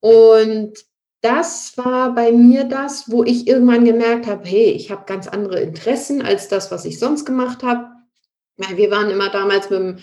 Und 0.00 0.74
das 1.22 1.76
war 1.76 2.14
bei 2.14 2.32
mir 2.32 2.64
das, 2.64 3.10
wo 3.10 3.24
ich 3.24 3.46
irgendwann 3.46 3.84
gemerkt 3.84 4.26
habe, 4.26 4.46
hey, 4.46 4.70
ich 4.70 4.90
habe 4.90 5.04
ganz 5.06 5.26
andere 5.26 5.60
Interessen 5.60 6.22
als 6.22 6.48
das, 6.48 6.70
was 6.70 6.84
ich 6.84 6.98
sonst 6.98 7.24
gemacht 7.24 7.62
habe. 7.62 7.86
Wir 8.74 8.90
waren 8.90 9.10
immer 9.10 9.30
damals 9.30 9.70
mit 9.70 9.78
dem 9.78 9.98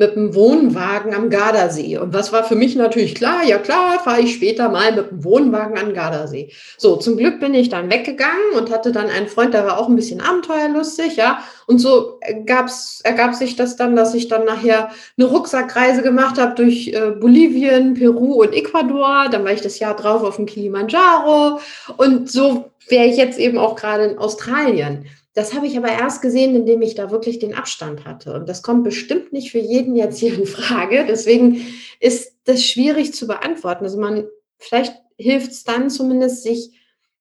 mit 0.00 0.16
dem 0.16 0.34
Wohnwagen 0.34 1.14
am 1.14 1.28
Gardasee. 1.28 1.98
Und 1.98 2.14
was 2.14 2.32
war 2.32 2.42
für 2.42 2.54
mich 2.54 2.74
natürlich 2.74 3.14
klar? 3.14 3.44
Ja 3.44 3.58
klar, 3.58 4.00
fahre 4.02 4.22
ich 4.22 4.32
später 4.32 4.70
mal 4.70 4.92
mit 4.92 5.10
dem 5.10 5.22
Wohnwagen 5.22 5.76
an 5.76 5.92
Gardasee. 5.92 6.50
So, 6.78 6.96
zum 6.96 7.18
Glück 7.18 7.38
bin 7.38 7.52
ich 7.52 7.68
dann 7.68 7.90
weggegangen 7.90 8.54
und 8.56 8.70
hatte 8.70 8.92
dann 8.92 9.10
einen 9.10 9.28
Freund, 9.28 9.52
der 9.52 9.66
war 9.66 9.78
auch 9.78 9.88
ein 9.88 9.96
bisschen 9.96 10.22
abenteuerlustig, 10.22 11.16
ja. 11.16 11.40
Und 11.66 11.80
so 11.80 12.18
gab's, 12.46 13.02
ergab 13.04 13.34
sich 13.34 13.56
das 13.56 13.76
dann, 13.76 13.94
dass 13.94 14.14
ich 14.14 14.28
dann 14.28 14.46
nachher 14.46 14.90
eine 15.18 15.26
Rucksackreise 15.28 16.02
gemacht 16.02 16.38
habe 16.38 16.54
durch 16.54 16.88
äh, 16.88 17.10
Bolivien, 17.10 17.92
Peru 17.92 18.40
und 18.40 18.54
Ecuador. 18.54 19.28
Dann 19.30 19.44
war 19.44 19.52
ich 19.52 19.60
das 19.60 19.78
Jahr 19.78 19.94
drauf 19.94 20.22
auf 20.22 20.36
dem 20.36 20.46
Kilimanjaro. 20.46 21.60
Und 21.98 22.30
so 22.30 22.70
wäre 22.88 23.04
ich 23.04 23.18
jetzt 23.18 23.38
eben 23.38 23.58
auch 23.58 23.76
gerade 23.76 24.04
in 24.04 24.18
Australien. 24.18 25.04
Das 25.34 25.54
habe 25.54 25.66
ich 25.66 25.76
aber 25.76 25.88
erst 25.88 26.22
gesehen, 26.22 26.56
indem 26.56 26.82
ich 26.82 26.96
da 26.96 27.10
wirklich 27.10 27.38
den 27.38 27.54
Abstand 27.54 28.04
hatte. 28.04 28.34
Und 28.34 28.48
das 28.48 28.62
kommt 28.62 28.82
bestimmt 28.82 29.32
nicht 29.32 29.52
für 29.52 29.58
jeden 29.58 29.94
jetzt 29.94 30.18
hier 30.18 30.34
in 30.34 30.46
Frage. 30.46 31.06
Deswegen 31.08 31.64
ist 32.00 32.36
das 32.44 32.64
schwierig 32.64 33.14
zu 33.14 33.26
beantworten. 33.28 33.84
Also 33.84 34.00
man, 34.00 34.26
vielleicht 34.58 34.94
hilft 35.16 35.52
es 35.52 35.64
dann 35.64 35.88
zumindest, 35.88 36.42
sich 36.42 36.72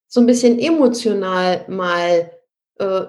so 0.08 0.22
ein 0.22 0.26
bisschen 0.26 0.58
emotional 0.58 1.65
mal 1.67 2.32
äh, 2.80 3.02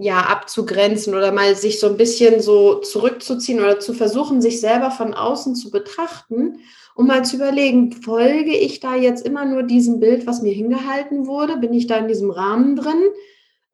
ja 0.00 0.20
abzugrenzen 0.20 1.14
oder 1.14 1.32
mal 1.32 1.56
sich 1.56 1.80
so 1.80 1.88
ein 1.88 1.96
bisschen 1.96 2.40
so 2.40 2.76
zurückzuziehen 2.76 3.58
oder 3.58 3.80
zu 3.80 3.92
versuchen, 3.92 4.40
sich 4.40 4.60
selber 4.60 4.92
von 4.92 5.14
außen 5.14 5.56
zu 5.56 5.70
betrachten, 5.72 6.60
um 6.94 7.08
mal 7.08 7.24
zu 7.24 7.36
überlegen, 7.36 7.90
folge 7.92 8.56
ich 8.56 8.78
da 8.78 8.94
jetzt 8.94 9.26
immer 9.26 9.44
nur 9.44 9.64
diesem 9.64 9.98
Bild, 9.98 10.26
was 10.26 10.42
mir 10.42 10.52
hingehalten 10.52 11.26
wurde? 11.26 11.56
Bin 11.56 11.72
ich 11.72 11.88
da 11.88 11.96
in 11.96 12.06
diesem 12.06 12.30
Rahmen 12.30 12.76
drin? 12.76 13.02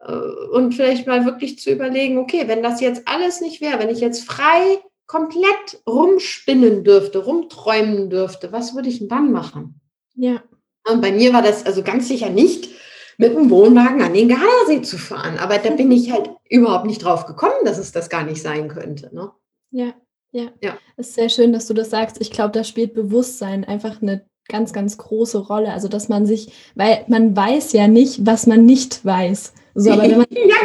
Äh, 0.04 0.12
und 0.52 0.74
vielleicht 0.74 1.06
mal 1.06 1.24
wirklich 1.24 1.58
zu 1.58 1.70
überlegen, 1.70 2.18
okay, 2.18 2.44
wenn 2.46 2.62
das 2.62 2.80
jetzt 2.80 3.02
alles 3.06 3.40
nicht 3.40 3.60
wäre, 3.60 3.78
wenn 3.78 3.88
ich 3.88 4.00
jetzt 4.00 4.24
frei 4.24 4.78
komplett 5.06 5.82
rumspinnen 5.86 6.84
dürfte, 6.84 7.18
rumträumen 7.18 8.10
dürfte, 8.10 8.52
was 8.52 8.74
würde 8.74 8.88
ich 8.88 8.98
denn 8.98 9.08
dann 9.08 9.32
machen? 9.32 9.80
Ja. 10.14 10.42
Und 10.90 11.00
bei 11.00 11.12
mir 11.12 11.32
war 11.32 11.42
das 11.42 11.66
also 11.66 11.82
ganz 11.82 12.08
sicher 12.08 12.30
nicht 12.30 12.68
mit 13.16 13.34
dem 13.34 13.50
Wohnwagen 13.50 14.02
an 14.02 14.14
den 14.14 14.28
Gardasee 14.28 14.82
zu 14.82 14.98
fahren. 14.98 15.38
Aber 15.38 15.58
da 15.58 15.70
bin 15.70 15.90
ich 15.92 16.10
halt 16.10 16.30
überhaupt 16.48 16.86
nicht 16.86 17.04
drauf 17.04 17.26
gekommen, 17.26 17.64
dass 17.64 17.78
es 17.78 17.92
das 17.92 18.08
gar 18.08 18.24
nicht 18.24 18.42
sein 18.42 18.68
könnte. 18.68 19.14
Ne? 19.14 19.30
Ja, 19.70 19.94
ja. 20.32 20.50
Ja. 20.62 20.76
Es 20.96 21.08
ist 21.08 21.14
sehr 21.14 21.28
schön, 21.28 21.52
dass 21.52 21.66
du 21.66 21.74
das 21.74 21.90
sagst. 21.90 22.20
Ich 22.20 22.30
glaube, 22.30 22.52
da 22.52 22.64
spielt 22.64 22.94
Bewusstsein 22.94 23.64
einfach 23.64 24.02
eine 24.02 24.26
ganz, 24.48 24.72
ganz 24.72 24.98
große 24.98 25.38
Rolle. 25.38 25.72
Also, 25.72 25.88
dass 25.88 26.08
man 26.08 26.26
sich, 26.26 26.52
weil 26.74 27.04
man 27.08 27.36
weiß 27.36 27.72
ja 27.72 27.88
nicht, 27.88 28.26
was 28.26 28.46
man 28.46 28.66
nicht 28.66 29.04
weiß. 29.04 29.54
So, 29.74 29.90
aber 29.90 30.02
wenn 30.02 30.18
man, 30.18 30.26
ja, 30.30 30.56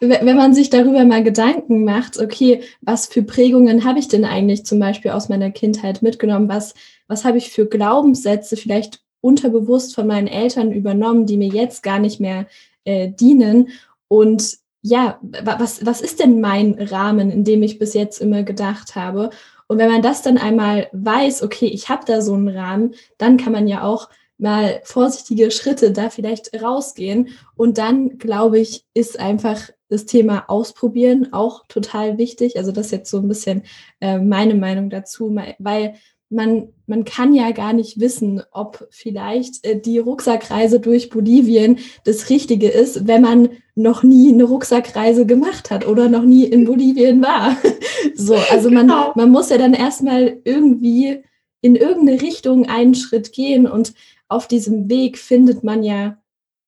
genau. 0.00 0.20
wenn 0.20 0.36
man 0.36 0.54
sich 0.54 0.70
darüber 0.70 1.04
mal 1.04 1.22
Gedanken 1.22 1.84
macht, 1.84 2.18
okay, 2.18 2.62
was 2.80 3.06
für 3.06 3.22
Prägungen 3.22 3.84
habe 3.84 3.98
ich 3.98 4.08
denn 4.08 4.24
eigentlich 4.24 4.64
zum 4.64 4.78
Beispiel 4.78 5.10
aus 5.10 5.28
meiner 5.28 5.50
Kindheit 5.50 6.02
mitgenommen? 6.02 6.48
Was, 6.48 6.74
was 7.06 7.24
habe 7.24 7.38
ich 7.38 7.50
für 7.50 7.66
Glaubenssätze 7.66 8.56
vielleicht 8.56 9.00
unterbewusst 9.20 9.94
von 9.94 10.06
meinen 10.06 10.28
Eltern 10.28 10.72
übernommen, 10.72 11.26
die 11.26 11.36
mir 11.36 11.48
jetzt 11.48 11.82
gar 11.82 11.98
nicht 11.98 12.20
mehr 12.20 12.46
äh, 12.84 13.08
dienen? 13.08 13.68
Und 14.08 14.58
ja, 14.82 15.18
was, 15.22 15.84
was 15.84 16.00
ist 16.00 16.20
denn 16.20 16.40
mein 16.40 16.74
Rahmen, 16.74 17.30
in 17.30 17.44
dem 17.44 17.62
ich 17.62 17.78
bis 17.78 17.94
jetzt 17.94 18.20
immer 18.20 18.42
gedacht 18.42 18.94
habe? 18.94 19.30
Und 19.66 19.78
wenn 19.78 19.90
man 19.90 20.02
das 20.02 20.22
dann 20.22 20.38
einmal 20.38 20.88
weiß, 20.92 21.42
okay, 21.42 21.66
ich 21.66 21.90
habe 21.90 22.04
da 22.06 22.22
so 22.22 22.32
einen 22.32 22.48
Rahmen, 22.48 22.94
dann 23.18 23.36
kann 23.36 23.52
man 23.52 23.68
ja 23.68 23.82
auch 23.82 24.08
mal 24.38 24.80
vorsichtige 24.84 25.50
Schritte 25.50 25.92
da 25.92 26.10
vielleicht 26.10 26.62
rausgehen. 26.62 27.28
Und 27.56 27.78
dann, 27.78 28.18
glaube 28.18 28.58
ich, 28.58 28.84
ist 28.94 29.18
einfach 29.18 29.68
das 29.88 30.06
Thema 30.06 30.44
Ausprobieren 30.48 31.32
auch 31.32 31.66
total 31.66 32.18
wichtig. 32.18 32.56
Also 32.56 32.72
das 32.72 32.86
ist 32.86 32.92
jetzt 32.92 33.10
so 33.10 33.18
ein 33.18 33.28
bisschen 33.28 33.62
äh, 34.00 34.18
meine 34.18 34.54
Meinung 34.54 34.90
dazu, 34.90 35.34
weil 35.58 35.94
man, 36.30 36.68
man 36.86 37.04
kann 37.04 37.34
ja 37.34 37.52
gar 37.52 37.72
nicht 37.72 38.00
wissen, 38.00 38.42
ob 38.52 38.86
vielleicht 38.90 39.64
äh, 39.64 39.80
die 39.80 39.98
Rucksackreise 39.98 40.78
durch 40.78 41.08
Bolivien 41.08 41.78
das 42.04 42.28
Richtige 42.28 42.68
ist, 42.68 43.06
wenn 43.06 43.22
man 43.22 43.48
noch 43.74 44.02
nie 44.02 44.32
eine 44.32 44.44
Rucksackreise 44.44 45.24
gemacht 45.24 45.70
hat 45.70 45.86
oder 45.86 46.08
noch 46.08 46.24
nie 46.24 46.44
in 46.44 46.66
Bolivien 46.66 47.22
war. 47.22 47.56
so, 48.14 48.34
also 48.50 48.70
man, 48.70 48.88
genau. 48.88 49.12
man 49.14 49.30
muss 49.30 49.48
ja 49.48 49.56
dann 49.56 49.72
erstmal 49.72 50.38
irgendwie 50.44 51.22
in 51.60 51.76
irgendeine 51.76 52.20
Richtung 52.20 52.68
einen 52.68 52.94
Schritt 52.94 53.32
gehen 53.32 53.66
und 53.66 53.94
auf 54.28 54.46
diesem 54.46 54.88
Weg 54.88 55.18
findet 55.18 55.64
man 55.64 55.82
ja 55.82 56.18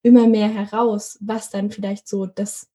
immer 0.02 0.26
mehr 0.26 0.48
heraus, 0.48 1.18
was 1.20 1.50
dann 1.50 1.70
vielleicht 1.70 2.08
so 2.08 2.26
das 2.26 2.68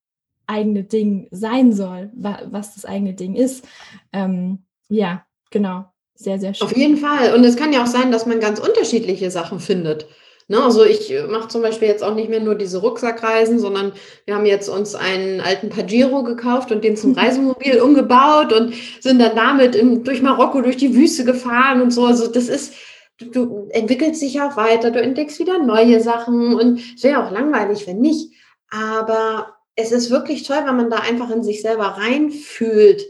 eigene 0.47 0.83
Ding 0.83 1.27
sein 1.31 1.73
soll, 1.73 2.11
was 2.13 2.75
das 2.75 2.85
eigene 2.85 3.13
Ding 3.13 3.35
ist. 3.35 3.65
Ähm, 4.13 4.59
ja, 4.89 5.25
genau. 5.49 5.85
Sehr, 6.13 6.39
sehr 6.39 6.53
schön. 6.53 6.67
Auf 6.67 6.77
jeden 6.77 6.97
Fall. 6.97 7.33
Und 7.33 7.43
es 7.43 7.57
kann 7.57 7.73
ja 7.73 7.83
auch 7.83 7.87
sein, 7.87 8.11
dass 8.11 8.25
man 8.25 8.39
ganz 8.39 8.59
unterschiedliche 8.59 9.31
Sachen 9.31 9.59
findet. 9.59 10.07
Ne, 10.47 10.63
also 10.63 10.85
ich 10.85 11.11
mache 11.27 11.47
zum 11.47 11.63
Beispiel 11.63 11.87
jetzt 11.87 12.03
auch 12.03 12.13
nicht 12.13 12.29
mehr 12.29 12.39
nur 12.39 12.53
diese 12.53 12.77
Rucksackreisen, 12.77 13.57
sondern 13.57 13.93
wir 14.25 14.35
haben 14.35 14.45
jetzt 14.45 14.69
uns 14.69 14.93
einen 14.93 15.41
alten 15.41 15.69
Pajero 15.69 16.21
gekauft 16.21 16.71
und 16.71 16.83
den 16.83 16.95
zum 16.95 17.13
Reisemobil 17.17 17.81
umgebaut 17.81 18.53
und 18.53 18.75
sind 18.99 19.19
dann 19.19 19.35
damit 19.35 19.75
in, 19.75 20.03
durch 20.03 20.21
Marokko 20.21 20.61
durch 20.61 20.77
die 20.77 20.95
Wüste 20.95 21.25
gefahren 21.25 21.81
und 21.81 21.89
so. 21.91 22.05
Also 22.05 22.27
das 22.27 22.47
ist, 22.47 22.75
du, 23.17 23.25
du 23.29 23.67
entwickelst 23.71 24.21
dich 24.21 24.41
auch 24.41 24.57
weiter, 24.57 24.91
du 24.91 25.01
entdeckst 25.01 25.39
wieder 25.39 25.59
neue 25.59 26.01
Sachen 26.01 26.55
und 26.55 26.79
es 26.95 27.03
wäre 27.03 27.25
auch 27.25 27.31
langweilig, 27.31 27.87
wenn 27.87 27.99
nicht. 27.99 28.31
Aber 28.69 29.55
es 29.75 29.91
ist 29.91 30.09
wirklich 30.09 30.43
toll, 30.43 30.63
wenn 30.65 30.77
man 30.77 30.89
da 30.89 30.97
einfach 30.97 31.29
in 31.29 31.43
sich 31.43 31.61
selber 31.61 31.97
reinfühlt. 31.97 33.05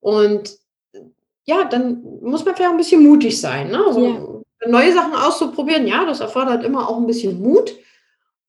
Und 0.00 0.58
ja, 1.44 1.64
dann 1.64 2.02
muss 2.22 2.44
man 2.44 2.54
vielleicht 2.54 2.70
ein 2.70 2.76
bisschen 2.76 3.02
mutig 3.02 3.40
sein. 3.40 3.70
Ne? 3.70 3.84
Also, 3.86 4.06
ja. 4.06 4.68
Neue 4.68 4.92
Sachen 4.92 5.14
auszuprobieren, 5.14 5.86
ja, 5.86 6.04
das 6.04 6.20
erfordert 6.20 6.64
immer 6.64 6.88
auch 6.88 6.98
ein 6.98 7.06
bisschen 7.06 7.40
Mut. 7.40 7.74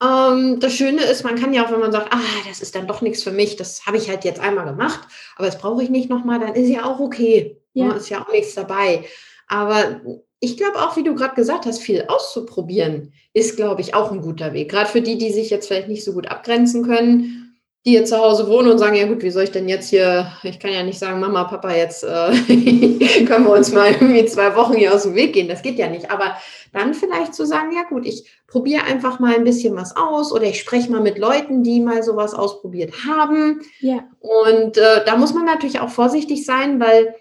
Ähm, 0.04 0.60
das 0.60 0.74
Schöne 0.74 1.04
ist, 1.04 1.24
man 1.24 1.36
kann 1.36 1.54
ja 1.54 1.66
auch, 1.66 1.72
wenn 1.72 1.80
man 1.80 1.94
sagt, 1.94 2.14
ah, 2.14 2.20
das 2.48 2.60
ist 2.60 2.76
dann 2.76 2.88
doch 2.88 3.02
nichts 3.02 3.24
für 3.24 3.32
mich, 3.32 3.56
das 3.56 3.86
habe 3.86 3.96
ich 3.96 4.10
halt 4.10 4.26
jetzt 4.26 4.42
einmal 4.42 4.66
gemacht, 4.66 5.00
aber 5.38 5.46
das 5.46 5.58
brauche 5.58 5.82
ich 5.84 5.90
nicht 5.90 6.10
nochmal, 6.10 6.40
dann 6.40 6.54
ist 6.54 6.68
ja 6.68 6.84
auch 6.84 7.00
okay. 7.00 7.62
Ne? 7.74 7.84
Ja. 7.84 7.88
Ne? 7.88 7.96
Ist 7.96 8.10
ja 8.10 8.22
auch 8.22 8.32
nichts 8.32 8.56
dabei. 8.56 9.06
Aber 9.48 10.02
ich 10.44 10.58
glaube 10.58 10.80
auch, 10.82 10.98
wie 10.98 11.04
du 11.04 11.14
gerade 11.14 11.36
gesagt 11.36 11.68
hast, 11.68 11.82
viel 11.82 12.06
auszuprobieren 12.08 13.14
ist, 13.32 13.56
glaube 13.56 13.82
ich, 13.82 13.94
auch 13.94 14.12
ein 14.12 14.22
guter 14.22 14.54
Weg. 14.54 14.72
Gerade 14.72 14.90
für 14.90 15.02
die, 15.02 15.18
die 15.18 15.32
sich 15.32 15.52
jetzt 15.52 15.68
vielleicht 15.68 15.88
nicht 15.88 16.04
so 16.04 16.14
gut 16.14 16.28
abgrenzen 16.28 16.84
können, 16.84 17.56
die 17.86 17.92
hier 17.92 18.06
zu 18.06 18.18
Hause 18.18 18.48
wohnen 18.48 18.72
und 18.72 18.80
sagen, 18.80 18.96
ja 18.96 19.06
gut, 19.08 19.22
wie 19.22 19.30
soll 19.30 19.44
ich 19.44 19.52
denn 19.52 19.70
jetzt 19.70 19.90
hier, 19.90 20.32
ich 20.44 20.60
kann 20.60 20.74
ja 20.74 20.84
nicht 20.84 20.98
sagen, 20.98 21.20
Mama, 21.20 21.44
Papa, 21.44 21.74
jetzt 21.74 22.04
äh, 22.04 22.32
können 23.26 23.46
wir 23.46 23.52
uns 23.52 23.72
mal 23.72 23.92
irgendwie 23.92 24.26
zwei 24.26 24.56
Wochen 24.56 24.74
hier 24.74 24.94
aus 24.94 25.04
dem 25.04 25.14
Weg 25.14 25.34
gehen. 25.34 25.48
Das 25.48 25.62
geht 25.62 25.78
ja 25.78 25.88
nicht. 25.88 26.10
Aber 26.10 26.36
dann 26.74 26.96
vielleicht 26.96 27.36
zu 27.36 27.46
sagen, 27.46 27.72
ja 27.76 27.84
gut, 27.84 28.08
ich 28.08 28.28
probiere 28.48 28.84
einfach 28.84 29.20
mal 29.20 29.36
ein 29.36 29.44
bisschen 29.44 29.76
was 29.76 29.96
aus 29.96 30.32
oder 30.32 30.44
ich 30.44 30.60
spreche 30.60 30.92
mal 30.92 31.02
mit 31.02 31.20
Leuten, 31.20 31.64
die 31.64 31.82
mal 31.82 32.02
sowas 32.02 32.34
ausprobiert 32.34 32.94
haben. 33.08 33.62
Ja. 33.80 34.06
Und 34.20 34.78
äh, 34.78 35.06
da 35.06 35.18
muss 35.18 35.36
man 35.36 35.46
natürlich 35.46 35.80
auch 35.80 35.90
vorsichtig 35.90 36.46
sein, 36.46 36.80
weil 36.80 37.16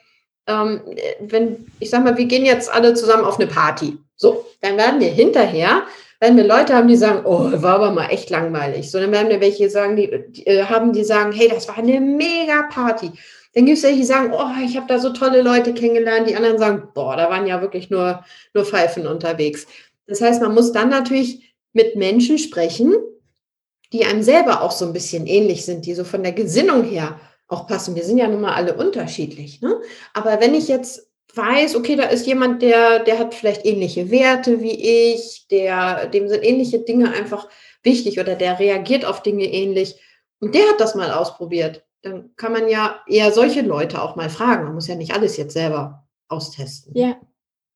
ähm, 0.51 0.81
wenn, 1.21 1.67
ich 1.79 1.91
sag 1.91 2.05
mal, 2.05 2.17
wir 2.17 2.25
gehen 2.25 2.45
jetzt 2.45 2.73
alle 2.73 2.95
zusammen 2.95 3.25
auf 3.25 3.39
eine 3.39 3.49
Party. 3.49 3.99
So, 4.17 4.47
dann 4.61 4.77
werden 4.77 5.01
wir 5.01 5.09
hinterher, 5.09 5.83
werden 6.21 6.37
wir 6.37 6.45
Leute 6.45 6.75
haben, 6.75 6.89
die 6.89 6.97
sagen, 6.97 7.23
oh, 7.25 7.51
war 7.63 7.77
aber 7.77 7.93
mal 7.93 8.09
echt 8.09 8.29
langweilig. 8.31 8.91
So, 8.91 9.01
dann 9.01 9.13
werden 9.13 9.31
wir 9.31 9.41
welche 9.41 9.71
sagen, 9.71 9.97
die, 9.97 10.11
die 10.29 10.47
äh, 10.47 10.65
haben, 10.65 10.93
die 10.93 11.05
sagen, 11.05 11.33
hey, 11.33 11.49
das 11.49 11.69
war 11.69 11.79
eine 11.79 12.01
mega 12.01 12.63
Party. 12.71 13.11
Dann 13.55 13.67
gibt 13.67 13.79
es 13.79 13.85
welche, 13.85 13.99
die 13.99 14.05
sagen, 14.05 14.33
oh, 14.33 14.65
ich 14.65 14.77
habe 14.77 14.87
da 14.87 14.99
so 14.99 15.11
tolle 15.11 15.43
Leute 15.43 15.73
kennengelernt. 15.73 16.29
Die 16.29 16.37
anderen 16.37 16.59
sagen, 16.59 16.89
boah, 16.95 17.17
da 17.17 17.31
waren 17.31 17.47
ja 17.47 17.61
wirklich 17.63 17.91
nur, 17.91 18.25
nur 18.55 18.65
Pfeifen 18.65 19.07
unterwegs. 19.07 19.67
Das 20.07 20.21
heißt, 20.21 20.43
man 20.43 20.55
muss 20.55 20.73
dann 20.73 20.91
natürlich 20.91 21.55
mit 21.73 21.97
Menschen 21.97 22.39
sprechen, 22.39 22.95
die 23.93 24.05
einem 24.05 24.23
selber 24.23 24.63
auch 24.63 24.71
so 24.71 24.85
ein 24.85 24.93
bisschen 24.93 25.27
ähnlich 25.27 25.65
sind, 25.65 25.87
die 25.87 25.95
so 25.95 26.05
von 26.05 26.23
der 26.23 26.33
Gesinnung 26.33 26.85
her 26.85 27.19
auch 27.51 27.67
passen. 27.67 27.97
Wir 27.97 28.05
sind 28.05 28.19
ja 28.19 28.29
nun 28.29 28.41
mal 28.41 28.55
alle 28.55 28.75
unterschiedlich. 28.75 29.61
Ne? 29.61 29.81
Aber 30.15 30.41
wenn 30.41 30.55
ich 30.55 30.69
jetzt 30.69 31.11
weiß, 31.35 31.77
okay, 31.77 31.97
da 31.97 32.05
ist 32.05 32.27
jemand, 32.27 32.63
der, 32.63 33.01
der 33.01 33.19
hat 33.19 33.35
vielleicht 33.35 33.65
ähnliche 33.65 34.11
Werte 34.11 34.61
wie 34.61 35.13
ich, 35.13 35.47
der, 35.51 36.07
dem 36.07 36.29
sind 36.29 36.45
ähnliche 36.45 36.81
Dinge 36.81 37.13
einfach 37.13 37.49
wichtig 37.83 38.19
oder 38.19 38.35
der 38.35 38.59
reagiert 38.59 39.05
auf 39.05 39.23
Dinge 39.23 39.45
ähnlich 39.45 40.01
und 40.41 40.55
der 40.55 40.69
hat 40.69 40.81
das 40.81 40.95
mal 40.95 41.13
ausprobiert, 41.13 41.85
dann 42.03 42.31
kann 42.37 42.53
man 42.53 42.69
ja 42.69 43.01
eher 43.07 43.31
solche 43.33 43.63
Leute 43.63 44.03
auch 44.03 44.17
mal 44.17 44.31
fragen. 44.31 44.65
Man 44.65 44.75
muss 44.75 44.89
ja 44.89 44.95
nicht 44.95 45.15
alles 45.15 45.37
jetzt 45.37 45.53
selber 45.53 46.07
austesten. 46.29 46.93
Ja, 46.97 47.17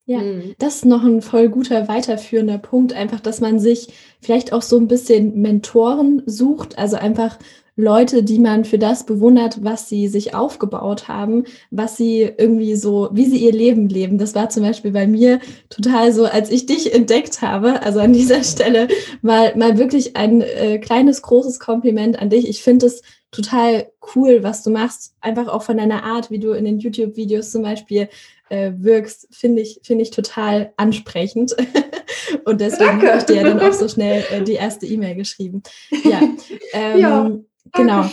ja, 0.07 0.19
mhm. 0.19 0.55
das 0.59 0.77
ist 0.77 0.85
noch 0.85 1.03
ein 1.03 1.23
voll 1.23 1.49
guter 1.49 1.89
weiterführender 1.89 2.59
Punkt, 2.59 2.93
einfach, 2.93 3.21
dass 3.21 3.41
man 3.41 3.59
sich 3.59 3.89
vielleicht 4.21 4.53
auch 4.53 4.63
so 4.63 4.79
ein 4.79 4.89
bisschen 4.89 5.41
Mentoren 5.41 6.23
sucht, 6.27 6.79
also 6.79 6.97
einfach 6.97 7.39
Leute, 7.77 8.23
die 8.23 8.39
man 8.39 8.65
für 8.65 8.79
das 8.79 9.05
bewundert, 9.05 9.65
was 9.65 9.89
sie 9.89 10.07
sich 10.07 10.35
aufgebaut 10.35 11.09
haben, 11.09 11.45
was 11.71 11.97
sie 11.97 12.23
irgendwie 12.23 12.77
so, 12.77 13.09
wie 13.13 13.25
sie 13.25 13.39
ihr 13.39 13.53
Leben 13.53 13.89
leben. 13.89 14.17
Das 14.17 14.35
war 14.37 14.49
zum 14.49 14.63
Beispiel 14.63 14.93
bei 14.93 15.09
mir 15.09 15.41
total 15.71 16.13
so, 16.13 16.25
als 16.25 16.51
ich 16.51 16.67
dich 16.67 16.95
entdeckt 16.95 17.43
habe. 17.43 17.83
Also 17.83 17.99
an 17.99 18.13
dieser 18.13 18.45
Stelle 18.45 18.87
mal, 19.23 19.57
mal 19.57 19.77
wirklich 19.77 20.17
ein 20.17 20.41
äh, 20.41 20.79
kleines, 20.79 21.23
großes 21.23 21.59
Kompliment 21.59 22.19
an 22.21 22.31
dich. 22.31 22.49
Ich 22.49 22.63
finde 22.63 22.87
es 22.87 23.03
total 23.33 23.91
cool, 24.15 24.45
was 24.45 24.63
du 24.63 24.71
machst. 24.71 25.15
Einfach 25.21 25.49
auch 25.49 25.65
von 25.65 25.77
deiner 25.77 26.05
Art, 26.05 26.31
wie 26.31 26.39
du 26.39 26.53
in 26.53 26.65
den 26.65 26.79
YouTube-Videos 26.79 27.51
zum 27.51 27.63
Beispiel 27.63 28.09
äh, 28.51 28.71
wirkst, 28.77 29.27
finde 29.33 29.63
ich, 29.63 29.81
finde 29.83 30.03
ich 30.03 30.13
total 30.13 30.73
ansprechend. 30.77 31.57
Und 32.45 32.61
deswegen 32.61 33.03
habe 33.03 33.19
ich 33.19 33.25
dir 33.25 33.43
dann 33.43 33.59
auch 33.59 33.73
so 33.73 33.89
schnell 33.89 34.25
äh, 34.31 34.43
die 34.43 34.53
erste 34.53 34.87
E-Mail 34.87 35.17
geschrieben. 35.17 35.65
Ja, 36.05 36.23
ähm, 36.73 36.99
ja 36.99 37.31
genau. 37.75 38.09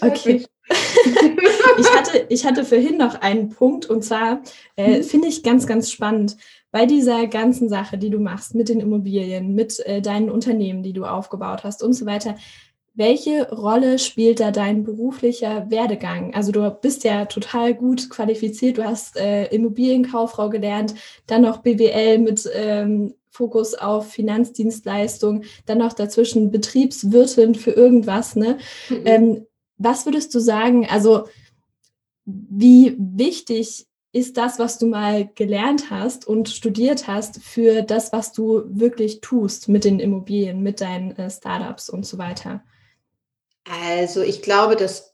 Okay. 0.00 0.44
ich, 1.78 1.94
hatte, 1.94 2.26
ich 2.28 2.44
hatte 2.44 2.64
vorhin 2.64 2.96
noch 2.96 3.20
einen 3.20 3.50
Punkt 3.50 3.86
und 3.86 4.02
zwar 4.02 4.42
äh, 4.76 4.98
mhm. 4.98 5.02
finde 5.04 5.28
ich 5.28 5.42
ganz, 5.42 5.66
ganz 5.66 5.90
spannend 5.90 6.36
bei 6.72 6.86
dieser 6.86 7.26
ganzen 7.26 7.68
Sache, 7.68 7.98
die 7.98 8.10
du 8.10 8.18
machst 8.18 8.54
mit 8.54 8.68
den 8.68 8.80
Immobilien, 8.80 9.54
mit 9.54 9.78
äh, 9.86 10.02
deinen 10.02 10.30
Unternehmen, 10.30 10.82
die 10.82 10.92
du 10.92 11.04
aufgebaut 11.04 11.64
hast 11.64 11.82
und 11.82 11.92
so 11.92 12.04
weiter. 12.04 12.34
Welche 12.94 13.50
Rolle 13.50 13.98
spielt 13.98 14.40
da 14.40 14.50
dein 14.50 14.82
beruflicher 14.82 15.70
Werdegang? 15.70 16.34
Also 16.34 16.50
du 16.50 16.68
bist 16.70 17.04
ja 17.04 17.26
total 17.26 17.74
gut 17.74 18.08
qualifiziert, 18.10 18.78
du 18.78 18.84
hast 18.84 19.16
äh, 19.16 19.46
Immobilienkauffrau 19.54 20.48
gelernt, 20.50 20.94
dann 21.26 21.42
noch 21.42 21.58
BWL 21.58 22.18
mit 22.18 22.48
ähm, 22.54 23.14
Fokus 23.36 23.74
auf 23.74 24.10
Finanzdienstleistung, 24.10 25.44
dann 25.66 25.78
noch 25.78 25.92
dazwischen 25.92 26.50
Betriebswirtin 26.50 27.54
für 27.54 27.72
irgendwas. 27.72 28.34
Ne? 28.34 28.58
Mhm. 28.88 29.02
Ähm, 29.04 29.46
was 29.78 30.06
würdest 30.06 30.34
du 30.34 30.40
sagen, 30.40 30.86
also 30.88 31.28
wie 32.24 32.96
wichtig 32.98 33.86
ist 34.12 34.38
das, 34.38 34.58
was 34.58 34.78
du 34.78 34.86
mal 34.86 35.28
gelernt 35.34 35.90
hast 35.90 36.26
und 36.26 36.48
studiert 36.48 37.06
hast, 37.06 37.42
für 37.42 37.82
das, 37.82 38.12
was 38.12 38.32
du 38.32 38.62
wirklich 38.66 39.20
tust 39.20 39.68
mit 39.68 39.84
den 39.84 40.00
Immobilien, 40.00 40.62
mit 40.62 40.80
deinen 40.80 41.14
äh, 41.16 41.30
Startups 41.30 41.90
und 41.90 42.06
so 42.06 42.16
weiter? 42.16 42.64
Also 43.64 44.22
ich 44.22 44.40
glaube, 44.40 44.76
dass, 44.76 45.12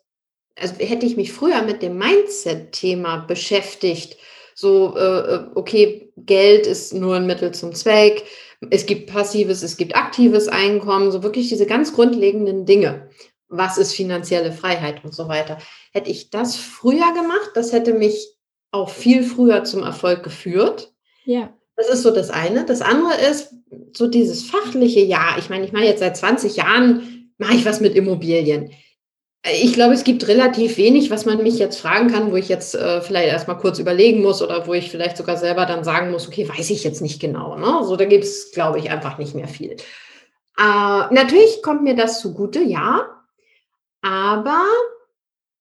also 0.56 0.74
hätte 0.76 1.06
ich 1.06 1.16
mich 1.16 1.32
früher 1.32 1.62
mit 1.62 1.82
dem 1.82 1.98
Mindset-Thema 1.98 3.18
beschäftigt, 3.26 4.16
so, 4.54 4.96
äh, 4.96 5.34
äh, 5.34 5.46
okay, 5.54 6.12
Geld 6.16 6.66
ist 6.66 6.94
nur 6.94 7.16
ein 7.16 7.26
Mittel 7.26 7.52
zum 7.52 7.74
Zweck, 7.74 8.24
es 8.70 8.86
gibt 8.86 9.10
passives, 9.10 9.62
es 9.62 9.76
gibt 9.76 9.96
aktives 9.96 10.48
Einkommen, 10.48 11.10
so 11.10 11.22
wirklich 11.22 11.48
diese 11.48 11.66
ganz 11.66 11.92
grundlegenden 11.92 12.64
Dinge. 12.64 13.08
Was 13.48 13.76
ist 13.76 13.94
finanzielle 13.94 14.52
Freiheit 14.52 15.04
und 15.04 15.14
so 15.14 15.28
weiter. 15.28 15.58
Hätte 15.92 16.10
ich 16.10 16.30
das 16.30 16.56
früher 16.56 17.12
gemacht, 17.12 17.50
das 17.54 17.72
hätte 17.72 17.92
mich 17.92 18.34
auch 18.70 18.88
viel 18.88 19.24
früher 19.24 19.64
zum 19.64 19.82
Erfolg 19.82 20.22
geführt. 20.22 20.92
Ja. 21.24 21.52
Das 21.76 21.88
ist 21.88 22.02
so 22.02 22.10
das 22.10 22.30
eine. 22.30 22.64
Das 22.64 22.82
andere 22.82 23.14
ist 23.14 23.54
so 23.92 24.06
dieses 24.06 24.44
fachliche, 24.44 25.00
ja, 25.00 25.36
ich 25.38 25.50
meine, 25.50 25.64
ich 25.64 25.72
mache 25.72 25.84
jetzt 25.84 26.00
seit 26.00 26.16
20 26.16 26.56
Jahren 26.56 27.22
mache 27.42 27.54
ich 27.54 27.64
was 27.64 27.80
mit 27.80 27.94
Immobilien? 27.94 28.70
Ich 29.44 29.72
glaube, 29.72 29.94
es 29.94 30.04
gibt 30.04 30.28
relativ 30.28 30.76
wenig, 30.76 31.10
was 31.10 31.26
man 31.26 31.42
mich 31.42 31.58
jetzt 31.58 31.80
fragen 31.80 32.08
kann, 32.08 32.30
wo 32.30 32.36
ich 32.36 32.48
jetzt 32.48 32.76
äh, 32.76 33.00
vielleicht 33.00 33.28
erstmal 33.28 33.58
kurz 33.58 33.80
überlegen 33.80 34.22
muss 34.22 34.40
oder 34.40 34.68
wo 34.68 34.74
ich 34.74 34.88
vielleicht 34.90 35.16
sogar 35.16 35.36
selber 35.36 35.66
dann 35.66 35.82
sagen 35.82 36.12
muss, 36.12 36.28
okay, 36.28 36.48
weiß 36.48 36.70
ich 36.70 36.84
jetzt 36.84 37.02
nicht 37.02 37.20
genau. 37.20 37.56
Ne? 37.56 37.84
So, 37.84 37.96
da 37.96 38.04
gibt 38.04 38.22
es, 38.22 38.52
glaube 38.52 38.78
ich, 38.78 38.90
einfach 38.90 39.18
nicht 39.18 39.34
mehr 39.34 39.48
viel. 39.48 39.72
Äh, 39.72 41.14
natürlich 41.14 41.60
kommt 41.62 41.82
mir 41.82 41.96
das 41.96 42.20
zugute, 42.20 42.60
ja. 42.60 43.04
Aber 44.00 44.64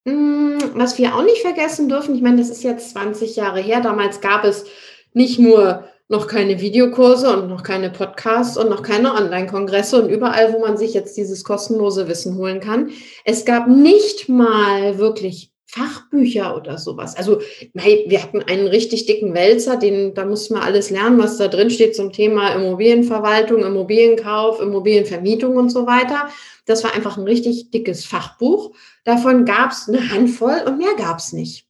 mh, 0.06 0.14
hm, 0.62 0.72
was 0.76 1.00
wir 1.00 1.16
auch 1.16 1.24
nicht 1.24 1.42
vergessen 1.42 1.90
dürfen, 1.90 2.14
ich 2.14 2.22
meine, 2.22 2.38
das 2.38 2.50
ist 2.50 2.64
jetzt 2.64 2.92
20 2.92 3.36
Jahre 3.36 3.62
her. 3.62 3.82
Damals 3.82 4.22
gab 4.22 4.44
es 4.44 4.66
nicht 5.14 5.40
nur 5.40 5.88
noch 6.12 6.28
keine 6.28 6.60
Videokurse 6.60 7.36
und 7.36 7.48
noch 7.48 7.64
keine 7.64 7.90
Podcasts 7.90 8.58
und 8.58 8.70
noch 8.70 8.84
keine 8.84 9.14
Online-Kongresse 9.14 10.04
und 10.04 10.10
überall, 10.10 10.54
wo 10.54 10.60
man 10.60 10.78
sich 10.78 10.94
jetzt 10.94 11.16
dieses 11.16 11.46
kostenlose 11.46 12.10
Wissen 12.10 12.36
holen 12.36 12.60
kann. 12.60 12.90
Es 13.24 13.46
gab 13.46 13.68
nicht 13.70 14.28
mal 14.28 14.98
wirklich 14.98 15.52
Fachbücher 15.68 16.58
oder 16.58 16.78
sowas. 16.78 17.16
Also 17.16 17.40
wir 17.74 18.22
hatten 18.22 18.42
einen 18.42 18.68
richtig 18.68 19.06
dicken 19.06 19.34
Wälzer, 19.34 19.78
den, 19.78 20.14
da 20.14 20.26
musste 20.26 20.54
man 20.54 20.64
alles 20.64 20.90
lernen, 20.90 21.18
was 21.18 21.38
da 21.38 21.48
drin 21.48 21.70
steht 21.70 21.96
zum 21.96 22.12
Thema 22.12 22.50
Immobilienverwaltung, 22.56 23.64
Immobilienkauf, 23.64 24.60
Immobilienvermietung 24.60 25.56
und 25.56 25.70
so 25.70 25.88
weiter. 25.88 26.28
Das 26.66 26.84
war 26.84 26.94
einfach 26.94 27.16
ein 27.16 27.24
richtig 27.24 27.72
dickes 27.72 28.04
Fachbuch. 28.04 28.76
Davon 29.06 29.46
gab 29.46 29.72
es 29.72 29.88
eine 29.88 30.12
Handvoll 30.12 30.62
und 30.66 30.78
mehr 30.78 30.94
gab 30.98 31.20
es 31.20 31.32
nicht. 31.32 31.68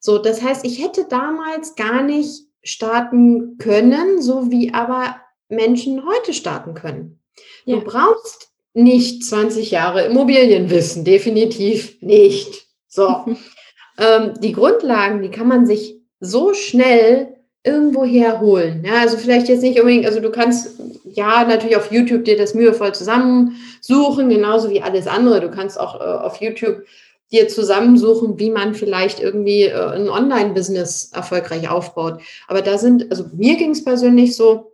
So, 0.00 0.16
das 0.16 0.40
heißt, 0.40 0.64
ich 0.64 0.82
hätte 0.82 1.04
damals 1.10 1.74
gar 1.76 2.02
nicht 2.02 2.46
starten 2.62 3.58
können, 3.58 4.22
so 4.22 4.50
wie 4.50 4.72
aber 4.72 5.16
Menschen 5.48 6.04
heute 6.06 6.32
starten 6.32 6.74
können. 6.74 7.20
Ja. 7.64 7.76
Du 7.76 7.84
brauchst 7.84 8.50
nicht 8.74 9.24
20 9.24 9.70
Jahre 9.70 10.06
Immobilienwissen, 10.06 11.04
definitiv 11.04 12.00
nicht. 12.00 12.66
So. 12.88 13.24
ähm, 13.98 14.34
die 14.40 14.52
Grundlagen, 14.52 15.22
die 15.22 15.30
kann 15.30 15.48
man 15.48 15.66
sich 15.66 16.00
so 16.20 16.54
schnell 16.54 17.36
irgendwo 17.64 18.04
herholen. 18.04 18.84
Ja, 18.84 19.00
also 19.00 19.16
vielleicht 19.16 19.48
jetzt 19.48 19.62
nicht 19.62 19.78
unbedingt, 19.78 20.06
also 20.06 20.20
du 20.20 20.30
kannst 20.30 20.80
ja 21.04 21.44
natürlich 21.44 21.76
auf 21.76 21.92
YouTube 21.92 22.24
dir 22.24 22.36
das 22.36 22.54
mühevoll 22.54 22.92
zusammensuchen, 22.94 24.28
genauso 24.28 24.70
wie 24.70 24.82
alles 24.82 25.06
andere. 25.06 25.40
Du 25.40 25.50
kannst 25.50 25.78
auch 25.78 26.00
äh, 26.00 26.04
auf 26.04 26.40
YouTube 26.40 26.84
dir 27.32 27.48
zusammensuchen, 27.48 28.38
wie 28.38 28.50
man 28.50 28.74
vielleicht 28.74 29.18
irgendwie 29.18 29.62
äh, 29.62 29.94
ein 29.94 30.08
Online-Business 30.08 31.10
erfolgreich 31.12 31.68
aufbaut. 31.68 32.20
Aber 32.46 32.62
da 32.62 32.78
sind, 32.78 33.10
also 33.10 33.24
mir 33.32 33.56
ging 33.56 33.70
es 33.70 33.82
persönlich 33.82 34.36
so, 34.36 34.72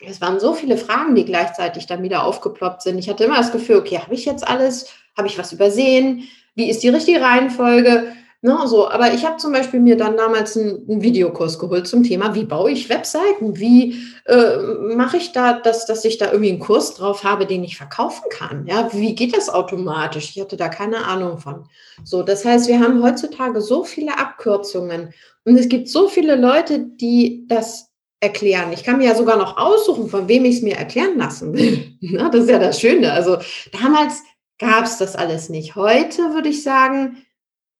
es 0.00 0.20
waren 0.20 0.38
so 0.38 0.52
viele 0.52 0.76
Fragen, 0.76 1.16
die 1.16 1.24
gleichzeitig 1.24 1.86
dann 1.86 2.04
wieder 2.04 2.24
aufgeploppt 2.24 2.82
sind. 2.82 2.98
Ich 2.98 3.08
hatte 3.08 3.24
immer 3.24 3.36
das 3.36 3.52
Gefühl, 3.52 3.76
okay, 3.76 3.98
habe 3.98 4.14
ich 4.14 4.24
jetzt 4.24 4.46
alles? 4.46 4.92
Habe 5.16 5.26
ich 5.26 5.36
was 5.38 5.52
übersehen? 5.52 6.28
Wie 6.54 6.70
ist 6.70 6.84
die 6.84 6.88
richtige 6.88 7.20
Reihenfolge? 7.20 8.12
Ne, 8.40 8.56
so, 8.66 8.88
aber 8.88 9.12
ich 9.14 9.26
habe 9.26 9.38
zum 9.38 9.50
Beispiel 9.50 9.80
mir 9.80 9.96
dann 9.96 10.16
damals 10.16 10.56
einen, 10.56 10.88
einen, 10.88 11.02
Videokurs 11.02 11.58
geholt 11.58 11.88
zum 11.88 12.04
Thema, 12.04 12.36
wie 12.36 12.44
baue 12.44 12.70
ich 12.70 12.88
Webseiten, 12.88 13.58
wie 13.58 13.98
äh, 14.26 14.58
mache 14.94 15.16
ich 15.16 15.32
da, 15.32 15.54
dass, 15.54 15.86
dass 15.86 16.04
ich 16.04 16.18
da 16.18 16.26
irgendwie 16.26 16.50
einen 16.50 16.60
Kurs 16.60 16.94
drauf 16.94 17.24
habe, 17.24 17.46
den 17.46 17.64
ich 17.64 17.76
verkaufen 17.76 18.22
kann. 18.30 18.64
Ja, 18.68 18.92
wie 18.92 19.16
geht 19.16 19.36
das 19.36 19.48
automatisch? 19.48 20.30
Ich 20.36 20.40
hatte 20.40 20.56
da 20.56 20.68
keine 20.68 21.04
Ahnung 21.04 21.38
von. 21.38 21.68
So, 22.04 22.22
das 22.22 22.44
heißt, 22.44 22.68
wir 22.68 22.78
haben 22.78 23.02
heutzutage 23.02 23.60
so 23.60 23.82
viele 23.82 24.16
Abkürzungen 24.16 25.12
und 25.44 25.56
es 25.56 25.68
gibt 25.68 25.88
so 25.88 26.06
viele 26.06 26.36
Leute, 26.36 26.78
die 26.78 27.44
das 27.48 27.88
erklären. 28.20 28.72
Ich 28.72 28.84
kann 28.84 28.98
mir 28.98 29.06
ja 29.06 29.14
sogar 29.16 29.36
noch 29.36 29.56
aussuchen, 29.56 30.08
von 30.08 30.28
wem 30.28 30.44
ich 30.44 30.58
es 30.58 30.62
mir 30.62 30.76
erklären 30.76 31.18
lassen 31.18 31.54
will. 31.54 31.92
Na, 32.00 32.28
das 32.28 32.44
ist 32.44 32.50
ja 32.50 32.60
das 32.60 32.80
Schöne. 32.80 33.12
Also 33.12 33.38
damals 33.72 34.22
gab 34.60 34.84
es 34.84 34.98
das 34.98 35.16
alles 35.16 35.48
nicht. 35.48 35.74
Heute 35.74 36.34
würde 36.34 36.50
ich 36.50 36.62
sagen, 36.62 37.16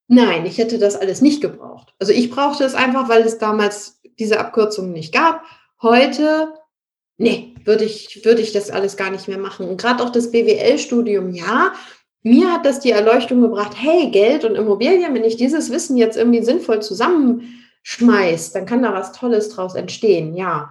Nein, 0.08 0.46
ich 0.46 0.56
hätte 0.56 0.78
das 0.78 0.96
alles 0.96 1.20
nicht 1.20 1.42
gebraucht. 1.42 1.94
Also 1.98 2.12
ich 2.12 2.30
brauchte 2.30 2.64
es 2.64 2.74
einfach, 2.74 3.10
weil 3.10 3.22
es 3.22 3.36
damals 3.36 4.00
diese 4.18 4.40
Abkürzungen 4.40 4.92
nicht 4.92 5.12
gab. 5.12 5.42
Heute, 5.82 6.54
nee, 7.18 7.54
würde 7.64 7.84
ich, 7.84 8.24
würde 8.24 8.40
ich 8.40 8.52
das 8.52 8.70
alles 8.70 8.96
gar 8.96 9.10
nicht 9.10 9.28
mehr 9.28 9.38
machen. 9.38 9.68
Und 9.68 9.78
gerade 9.78 10.02
auch 10.02 10.10
das 10.10 10.30
BWL-Studium, 10.30 11.34
ja, 11.34 11.72
mir 12.22 12.50
hat 12.52 12.64
das 12.64 12.80
die 12.80 12.90
Erleuchtung 12.90 13.42
gebracht, 13.42 13.72
hey, 13.76 14.10
Geld 14.10 14.44
und 14.44 14.54
Immobilien, 14.56 15.14
wenn 15.14 15.24
ich 15.24 15.36
dieses 15.36 15.70
Wissen 15.70 15.98
jetzt 15.98 16.16
irgendwie 16.16 16.42
sinnvoll 16.42 16.80
zusammenschmeiß, 16.80 18.52
dann 18.52 18.66
kann 18.66 18.82
da 18.82 18.94
was 18.94 19.12
Tolles 19.12 19.50
draus 19.50 19.74
entstehen, 19.74 20.34
ja. 20.34 20.70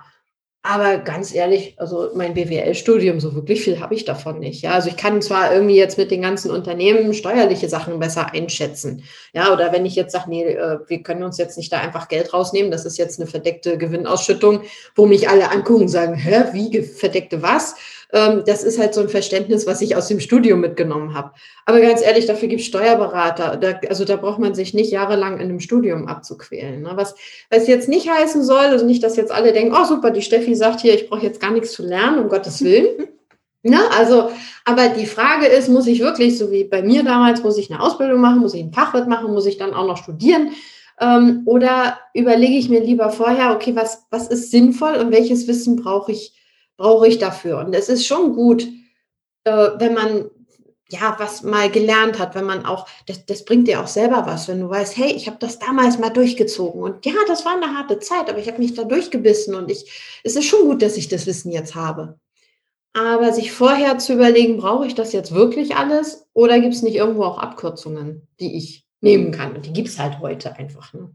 Aber 0.63 0.97
ganz 0.97 1.33
ehrlich, 1.33 1.75
also 1.77 2.09
mein 2.13 2.33
BWL-Studium, 2.33 3.21
so 3.21 3.33
wirklich 3.35 3.61
viel 3.61 3.79
habe 3.79 3.95
ich 3.95 4.03
davon 4.03 4.39
nicht. 4.39 4.63
Ja, 4.63 4.71
also 4.71 4.89
ich 4.89 4.97
kann 4.97 5.21
zwar 5.21 5.53
irgendwie 5.53 5.77
jetzt 5.77 5.97
mit 5.97 6.11
den 6.11 6.21
ganzen 6.21 6.51
Unternehmen 6.51 7.13
steuerliche 7.13 7.69
Sachen 7.69 7.99
besser 7.99 8.33
einschätzen. 8.33 9.03
Ja, 9.33 9.53
oder 9.53 9.71
wenn 9.71 9.85
ich 9.85 9.95
jetzt 9.95 10.11
sage, 10.11 10.29
nee, 10.29 10.43
äh, 10.43 10.79
wir 10.85 11.03
können 11.03 11.23
uns 11.23 11.37
jetzt 11.37 11.57
nicht 11.57 11.71
da 11.71 11.79
einfach 11.79 12.09
Geld 12.09 12.33
rausnehmen, 12.33 12.69
das 12.69 12.85
ist 12.85 12.97
jetzt 12.97 13.19
eine 13.19 13.29
verdeckte 13.29 13.77
Gewinnausschüttung, 13.77 14.61
wo 14.95 15.05
mich 15.05 15.29
alle 15.29 15.51
angucken 15.51 15.83
und 15.83 15.87
sagen, 15.87 16.15
hä, 16.15 16.45
wie 16.51 16.81
verdeckte 16.81 17.41
was? 17.41 17.75
Ähm, 18.13 18.43
das 18.45 18.63
ist 18.63 18.79
halt 18.79 18.93
so 18.93 19.01
ein 19.01 19.09
Verständnis, 19.09 19.67
was 19.67 19.81
ich 19.81 19.95
aus 19.95 20.07
dem 20.07 20.19
Studium 20.19 20.61
mitgenommen 20.61 21.13
habe. 21.13 21.31
Aber 21.65 21.81
ganz 21.81 22.01
ehrlich, 22.01 22.25
dafür 22.25 22.47
gibt 22.47 22.61
es 22.61 22.67
Steuerberater. 22.67 23.57
Da, 23.57 23.79
also 23.89 24.05
da 24.05 24.15
braucht 24.15 24.39
man 24.39 24.55
sich 24.55 24.73
nicht 24.73 24.91
jahrelang 24.91 25.35
in 25.35 25.49
einem 25.49 25.59
Studium 25.59 26.07
abzuquälen. 26.07 26.83
Ne? 26.83 26.91
Was, 26.95 27.15
was 27.49 27.67
jetzt 27.67 27.89
nicht 27.89 28.09
heißen 28.09 28.43
soll, 28.43 28.65
also 28.65 28.85
nicht, 28.85 29.03
dass 29.03 29.17
jetzt 29.17 29.31
alle 29.31 29.51
denken, 29.51 29.75
oh 29.77 29.83
super, 29.83 30.11
die 30.11 30.21
Steffi 30.21 30.55
sagt 30.55 30.81
hier, 30.81 30.93
ich 30.93 31.09
brauche 31.09 31.25
jetzt 31.25 31.41
gar 31.41 31.51
nichts 31.51 31.73
zu 31.73 31.83
lernen, 31.83 32.19
um 32.19 32.29
Gottes 32.29 32.63
Willen. 32.63 32.87
Ne? 33.63 33.79
Also, 33.97 34.29
aber 34.63 34.89
die 34.89 35.07
Frage 35.07 35.47
ist, 35.47 35.67
muss 35.67 35.87
ich 35.87 35.99
wirklich, 35.99 36.37
so 36.37 36.51
wie 36.51 36.63
bei 36.63 36.83
mir 36.83 37.03
damals, 37.03 37.43
muss 37.43 37.57
ich 37.57 37.69
eine 37.69 37.81
Ausbildung 37.81 38.21
machen, 38.21 38.39
muss 38.39 38.53
ich 38.53 38.61
einen 38.61 38.71
Fachwirt 38.71 39.09
machen, 39.09 39.33
muss 39.33 39.47
ich 39.47 39.57
dann 39.57 39.73
auch 39.73 39.85
noch 39.85 39.97
studieren? 39.97 40.51
Ähm, 41.01 41.41
oder 41.45 41.97
überlege 42.13 42.53
ich 42.53 42.69
mir 42.69 42.79
lieber 42.79 43.09
vorher, 43.09 43.53
okay, 43.53 43.75
was, 43.75 44.05
was 44.09 44.27
ist 44.27 44.51
sinnvoll 44.51 44.95
und 44.95 45.11
welches 45.11 45.47
Wissen 45.47 45.75
brauche 45.75 46.13
ich 46.13 46.36
brauche 46.77 47.07
ich 47.07 47.17
dafür. 47.17 47.59
Und 47.59 47.73
es 47.73 47.89
ist 47.89 48.05
schon 48.05 48.33
gut, 48.33 48.67
äh, 49.43 49.69
wenn 49.77 49.93
man 49.93 50.29
ja, 50.89 51.15
was 51.19 51.43
mal 51.43 51.69
gelernt 51.69 52.17
hat, 52.17 52.35
wenn 52.35 52.45
man 52.45 52.65
auch, 52.65 52.87
das, 53.07 53.25
das 53.25 53.43
bringt 53.43 53.67
dir 53.67 53.81
auch 53.81 53.87
selber 53.87 54.25
was, 54.25 54.47
wenn 54.47 54.61
du 54.61 54.69
weißt, 54.69 54.95
hey, 54.95 55.11
ich 55.11 55.27
habe 55.27 55.37
das 55.39 55.59
damals 55.59 55.99
mal 55.99 56.09
durchgezogen 56.09 56.81
und 56.81 57.05
ja, 57.05 57.13
das 57.27 57.45
war 57.45 57.55
eine 57.55 57.77
harte 57.77 57.99
Zeit, 57.99 58.29
aber 58.29 58.39
ich 58.39 58.47
habe 58.47 58.59
mich 58.59 58.73
da 58.73 58.83
durchgebissen 58.83 59.53
und 59.55 59.69
ich, 59.69 60.21
es 60.23 60.35
ist 60.35 60.45
schon 60.45 60.65
gut, 60.65 60.81
dass 60.81 60.97
ich 60.97 61.09
das 61.09 61.25
Wissen 61.25 61.51
jetzt 61.51 61.75
habe. 61.75 62.17
Aber 62.93 63.33
sich 63.33 63.51
vorher 63.51 63.99
zu 63.99 64.13
überlegen, 64.13 64.57
brauche 64.57 64.87
ich 64.87 64.95
das 64.95 65.13
jetzt 65.13 65.33
wirklich 65.33 65.75
alles 65.75 66.25
oder 66.33 66.59
gibt 66.59 66.73
es 66.73 66.81
nicht 66.81 66.95
irgendwo 66.95 67.25
auch 67.25 67.37
Abkürzungen, 67.37 68.27
die 68.39 68.57
ich 68.57 68.85
nehmen 69.01 69.31
kann? 69.31 69.55
Und 69.55 69.65
die 69.65 69.73
gibt 69.73 69.89
es 69.89 69.99
halt 69.99 70.19
heute 70.19 70.55
einfach. 70.55 70.93
Ne? 70.93 71.13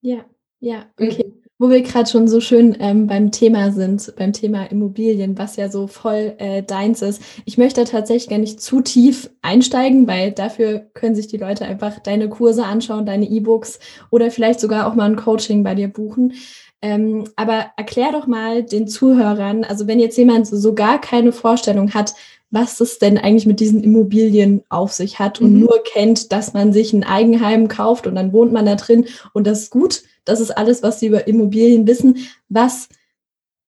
Ja, 0.00 0.24
ja, 0.60 0.86
okay. 1.00 1.32
Wo 1.60 1.70
wir 1.70 1.82
gerade 1.82 2.08
schon 2.08 2.28
so 2.28 2.40
schön 2.40 2.76
ähm, 2.78 3.08
beim 3.08 3.32
Thema 3.32 3.72
sind, 3.72 4.14
beim 4.16 4.32
Thema 4.32 4.70
Immobilien, 4.70 5.36
was 5.36 5.56
ja 5.56 5.68
so 5.68 5.88
voll 5.88 6.34
äh, 6.38 6.62
deins 6.62 7.02
ist. 7.02 7.20
Ich 7.46 7.58
möchte 7.58 7.82
tatsächlich 7.84 8.28
gar 8.28 8.38
nicht 8.38 8.60
zu 8.60 8.80
tief 8.80 9.28
einsteigen, 9.42 10.06
weil 10.06 10.30
dafür 10.30 10.78
können 10.94 11.16
sich 11.16 11.26
die 11.26 11.36
Leute 11.36 11.64
einfach 11.64 11.98
deine 11.98 12.28
Kurse 12.28 12.64
anschauen, 12.64 13.06
deine 13.06 13.28
E-Books 13.28 13.80
oder 14.10 14.30
vielleicht 14.30 14.60
sogar 14.60 14.86
auch 14.86 14.94
mal 14.94 15.10
ein 15.10 15.16
Coaching 15.16 15.64
bei 15.64 15.74
dir 15.74 15.88
buchen. 15.88 16.34
Ähm, 16.80 17.24
aber 17.34 17.72
erklär 17.76 18.12
doch 18.12 18.28
mal 18.28 18.62
den 18.62 18.86
Zuhörern, 18.86 19.64
also 19.64 19.88
wenn 19.88 19.98
jetzt 19.98 20.16
jemand 20.16 20.46
so 20.46 20.74
gar 20.74 21.00
keine 21.00 21.32
Vorstellung 21.32 21.92
hat, 21.92 22.14
was 22.50 22.80
es 22.80 22.98
denn 22.98 23.18
eigentlich 23.18 23.46
mit 23.46 23.60
diesen 23.60 23.82
Immobilien 23.82 24.62
auf 24.68 24.92
sich 24.92 25.18
hat 25.18 25.40
und 25.40 25.54
mhm. 25.54 25.60
nur 25.60 25.82
kennt, 25.84 26.32
dass 26.32 26.54
man 26.54 26.72
sich 26.72 26.92
ein 26.92 27.04
Eigenheim 27.04 27.68
kauft 27.68 28.06
und 28.06 28.14
dann 28.14 28.32
wohnt 28.32 28.52
man 28.52 28.66
da 28.66 28.74
drin 28.74 29.06
und 29.32 29.46
das 29.46 29.62
ist 29.62 29.70
gut 29.70 30.02
das 30.28 30.40
ist 30.40 30.50
alles, 30.50 30.82
was 30.82 31.00
sie 31.00 31.06
über 31.06 31.26
Immobilien 31.26 31.86
wissen. 31.86 32.28
Was 32.50 32.88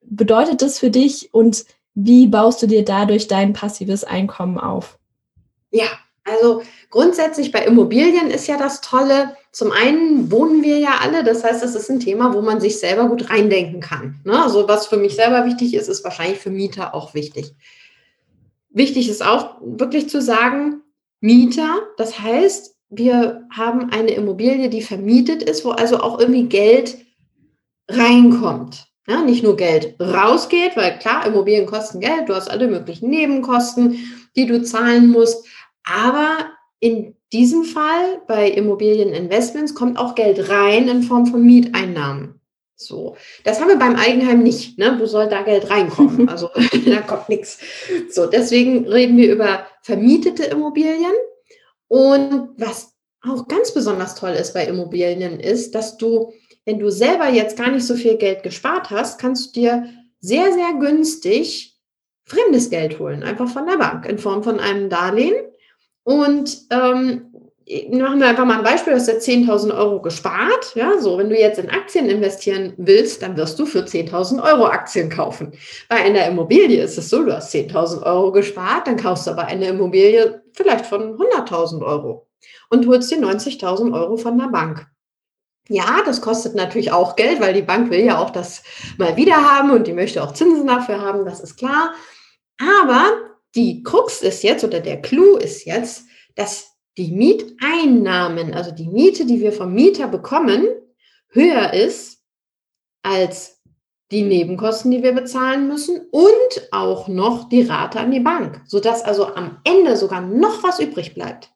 bedeutet 0.02 0.60
das 0.60 0.78
für 0.78 0.90
dich 0.90 1.32
und 1.32 1.64
wie 1.94 2.26
baust 2.26 2.62
du 2.62 2.66
dir 2.66 2.84
dadurch 2.84 3.28
dein 3.28 3.54
passives 3.54 4.04
Einkommen 4.04 4.58
auf? 4.58 4.98
Ja, 5.70 5.86
also 6.24 6.62
grundsätzlich 6.90 7.50
bei 7.50 7.64
Immobilien 7.64 8.30
ist 8.30 8.46
ja 8.46 8.58
das 8.58 8.82
Tolle. 8.82 9.36
Zum 9.52 9.72
einen 9.72 10.30
wohnen 10.30 10.62
wir 10.62 10.78
ja 10.78 10.98
alle, 11.00 11.24
das 11.24 11.42
heißt, 11.42 11.64
es 11.64 11.74
ist 11.74 11.90
ein 11.90 11.98
Thema, 11.98 12.34
wo 12.34 12.42
man 12.42 12.60
sich 12.60 12.78
selber 12.78 13.08
gut 13.08 13.30
reindenken 13.30 13.80
kann. 13.80 14.20
Ne? 14.24 14.40
Also 14.42 14.68
was 14.68 14.86
für 14.86 14.98
mich 14.98 15.14
selber 15.14 15.46
wichtig 15.46 15.72
ist, 15.72 15.88
ist 15.88 16.04
wahrscheinlich 16.04 16.38
für 16.38 16.50
Mieter 16.50 16.94
auch 16.94 17.14
wichtig. 17.14 17.54
Wichtig 18.70 19.08
ist 19.08 19.24
auch 19.24 19.56
wirklich 19.60 20.08
zu 20.08 20.22
sagen, 20.22 20.82
Mieter, 21.20 21.80
das 21.96 22.20
heißt, 22.20 22.76
wir 22.88 23.46
haben 23.50 23.90
eine 23.90 24.12
Immobilie, 24.12 24.68
die 24.68 24.82
vermietet 24.82 25.42
ist, 25.42 25.64
wo 25.64 25.70
also 25.70 26.00
auch 26.00 26.18
irgendwie 26.18 26.44
Geld 26.44 26.98
reinkommt. 27.88 28.86
Ja, 29.06 29.22
nicht 29.22 29.42
nur 29.42 29.56
Geld 29.56 29.96
rausgeht, 30.00 30.76
weil 30.76 30.98
klar, 30.98 31.26
Immobilien 31.26 31.66
kosten 31.66 32.00
Geld, 32.00 32.28
du 32.28 32.34
hast 32.34 32.48
alle 32.48 32.68
möglichen 32.68 33.10
Nebenkosten, 33.10 33.98
die 34.36 34.46
du 34.46 34.62
zahlen 34.62 35.08
musst. 35.08 35.46
Aber 35.84 36.46
in 36.78 37.16
diesem 37.32 37.64
Fall 37.64 38.22
bei 38.26 38.50
Immobilieninvestments 38.50 39.74
kommt 39.74 39.98
auch 39.98 40.14
Geld 40.14 40.48
rein 40.48 40.88
in 40.88 41.02
Form 41.02 41.26
von 41.26 41.44
Mieteinnahmen. 41.44 42.39
So, 42.80 43.14
das 43.44 43.60
haben 43.60 43.68
wir 43.68 43.78
beim 43.78 43.96
Eigenheim 43.96 44.42
nicht. 44.42 44.78
Ne? 44.78 44.96
Wo 44.98 45.04
soll 45.04 45.28
da 45.28 45.42
Geld 45.42 45.68
reinkommen? 45.68 46.28
Also 46.30 46.48
da 46.86 47.02
kommt 47.02 47.28
nichts. 47.28 47.58
So, 48.10 48.26
deswegen 48.26 48.88
reden 48.88 49.18
wir 49.18 49.32
über 49.32 49.66
vermietete 49.82 50.44
Immobilien. 50.44 51.12
Und 51.88 52.50
was 52.56 52.94
auch 53.22 53.48
ganz 53.48 53.74
besonders 53.74 54.14
toll 54.14 54.30
ist 54.30 54.54
bei 54.54 54.64
Immobilien 54.64 55.40
ist, 55.40 55.74
dass 55.74 55.98
du, 55.98 56.32
wenn 56.64 56.78
du 56.78 56.90
selber 56.90 57.28
jetzt 57.28 57.58
gar 57.58 57.70
nicht 57.70 57.86
so 57.86 57.94
viel 57.96 58.16
Geld 58.16 58.42
gespart 58.42 58.88
hast, 58.88 59.20
kannst 59.20 59.54
du 59.56 59.60
dir 59.60 59.88
sehr, 60.20 60.52
sehr 60.52 60.72
günstig 60.78 61.78
fremdes 62.24 62.70
Geld 62.70 62.98
holen, 62.98 63.22
einfach 63.22 63.48
von 63.48 63.66
der 63.66 63.76
Bank 63.76 64.06
in 64.06 64.18
Form 64.18 64.42
von 64.42 64.58
einem 64.58 64.88
Darlehen. 64.88 65.34
Und 66.02 66.62
ähm, 66.70 67.29
machen 67.90 68.20
wir 68.20 68.28
einfach 68.28 68.44
mal 68.44 68.58
ein 68.58 68.64
Beispiel, 68.64 68.92
du 68.92 68.98
hast 68.98 69.08
jetzt 69.08 69.28
10.000 69.28 69.76
Euro 69.76 70.00
gespart. 70.00 70.74
Ja, 70.74 70.98
so, 70.98 71.18
wenn 71.18 71.30
du 71.30 71.38
jetzt 71.38 71.58
in 71.58 71.70
Aktien 71.70 72.08
investieren 72.08 72.74
willst, 72.76 73.22
dann 73.22 73.36
wirst 73.36 73.58
du 73.58 73.66
für 73.66 73.80
10.000 73.80 74.42
Euro 74.42 74.66
Aktien 74.66 75.08
kaufen. 75.08 75.52
Bei 75.88 75.96
einer 75.96 76.26
Immobilie 76.26 76.82
ist 76.82 76.98
es 76.98 77.10
so, 77.10 77.24
du 77.24 77.34
hast 77.34 77.54
10.000 77.54 78.02
Euro 78.02 78.32
gespart, 78.32 78.86
dann 78.86 78.96
kaufst 78.96 79.26
du 79.26 79.32
aber 79.32 79.46
eine 79.46 79.68
Immobilie 79.68 80.42
vielleicht 80.52 80.86
von 80.86 81.16
100.000 81.16 81.84
Euro 81.84 82.28
und 82.70 82.86
holst 82.86 83.10
dir 83.10 83.18
90.000 83.18 83.92
Euro 83.94 84.16
von 84.16 84.38
der 84.38 84.48
Bank. 84.48 84.86
Ja, 85.68 86.02
das 86.04 86.20
kostet 86.20 86.56
natürlich 86.56 86.90
auch 86.90 87.14
Geld, 87.14 87.40
weil 87.40 87.54
die 87.54 87.62
Bank 87.62 87.90
will 87.90 88.04
ja 88.04 88.18
auch 88.18 88.30
das 88.30 88.64
mal 88.98 89.16
wieder 89.16 89.36
haben 89.36 89.70
und 89.70 89.86
die 89.86 89.92
möchte 89.92 90.22
auch 90.22 90.34
Zinsen 90.34 90.66
dafür 90.66 91.00
haben, 91.00 91.24
das 91.24 91.40
ist 91.40 91.56
klar. 91.56 91.94
Aber 92.60 93.12
die 93.54 93.82
Krux 93.84 94.22
ist 94.22 94.42
jetzt 94.42 94.64
oder 94.64 94.80
der 94.80 95.00
Clou 95.00 95.36
ist 95.36 95.64
jetzt, 95.66 96.06
dass 96.34 96.69
die 96.98 97.12
Mieteinnahmen, 97.12 98.54
also 98.54 98.70
die 98.72 98.88
Miete, 98.88 99.24
die 99.24 99.40
wir 99.40 99.52
vom 99.52 99.72
Mieter 99.72 100.08
bekommen, 100.08 100.66
höher 101.28 101.72
ist 101.72 102.22
als 103.02 103.60
die 104.10 104.22
Nebenkosten, 104.22 104.90
die 104.90 105.02
wir 105.02 105.12
bezahlen 105.12 105.68
müssen 105.68 106.00
und 106.10 106.68
auch 106.72 107.06
noch 107.06 107.48
die 107.48 107.62
Rate 107.62 108.00
an 108.00 108.10
die 108.10 108.20
Bank, 108.20 108.62
sodass 108.66 109.02
also 109.04 109.26
am 109.26 109.60
Ende 109.64 109.96
sogar 109.96 110.20
noch 110.20 110.62
was 110.62 110.80
übrig 110.80 111.14
bleibt. 111.14 111.52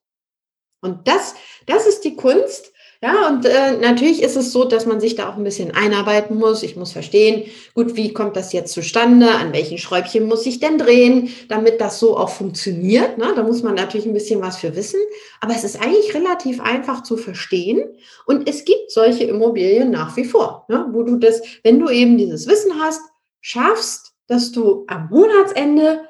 Und 0.81 1.09
das, 1.09 1.35
das 1.67 1.87
ist 1.87 2.05
die 2.05 2.15
Kunst, 2.15 2.73
ja, 3.05 3.29
und 3.29 3.45
äh, 3.45 3.77
natürlich 3.77 4.23
ist 4.23 4.35
es 4.35 4.51
so, 4.51 4.65
dass 4.65 4.87
man 4.87 4.99
sich 4.99 5.15
da 5.15 5.29
auch 5.29 5.37
ein 5.37 5.45
bisschen 5.45 5.73
einarbeiten 5.73 6.39
muss. 6.39 6.63
Ich 6.63 6.75
muss 6.75 6.93
verstehen, 6.93 7.43
gut, 7.75 7.97
wie 7.97 8.15
kommt 8.15 8.35
das 8.35 8.55
jetzt 8.55 8.73
zustande? 8.73 9.31
An 9.31 9.53
welchen 9.53 9.77
Schräubchen 9.77 10.25
muss 10.25 10.47
ich 10.47 10.59
denn 10.59 10.79
drehen, 10.79 11.29
damit 11.51 11.83
das 11.83 11.99
so 11.99 12.17
auch 12.17 12.31
funktioniert? 12.31 13.19
Ne? 13.19 13.35
Da 13.37 13.43
muss 13.43 13.63
man 13.63 13.75
natürlich 13.75 14.07
ein 14.07 14.15
bisschen 14.15 14.41
was 14.41 14.57
für 14.57 14.75
wissen. 14.75 14.99
Aber 15.43 15.53
es 15.53 15.65
ist 15.65 15.83
eigentlich 15.83 16.15
relativ 16.15 16.63
einfach 16.63 17.03
zu 17.03 17.19
verstehen. 17.19 17.85
Und 18.25 18.49
es 18.49 18.65
gibt 18.65 18.91
solche 18.91 19.25
Immobilien 19.25 19.91
nach 19.91 20.17
wie 20.17 20.25
vor, 20.25 20.65
ne? 20.71 20.89
wo 20.93 21.03
du 21.03 21.17
das, 21.17 21.43
wenn 21.63 21.81
du 21.81 21.91
eben 21.91 22.17
dieses 22.17 22.47
Wissen 22.47 22.73
hast, 22.81 23.03
schaffst, 23.43 24.15
dass 24.29 24.51
du 24.51 24.85
am 24.87 25.11
Monatsende 25.11 26.09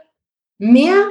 mehr 0.59 1.11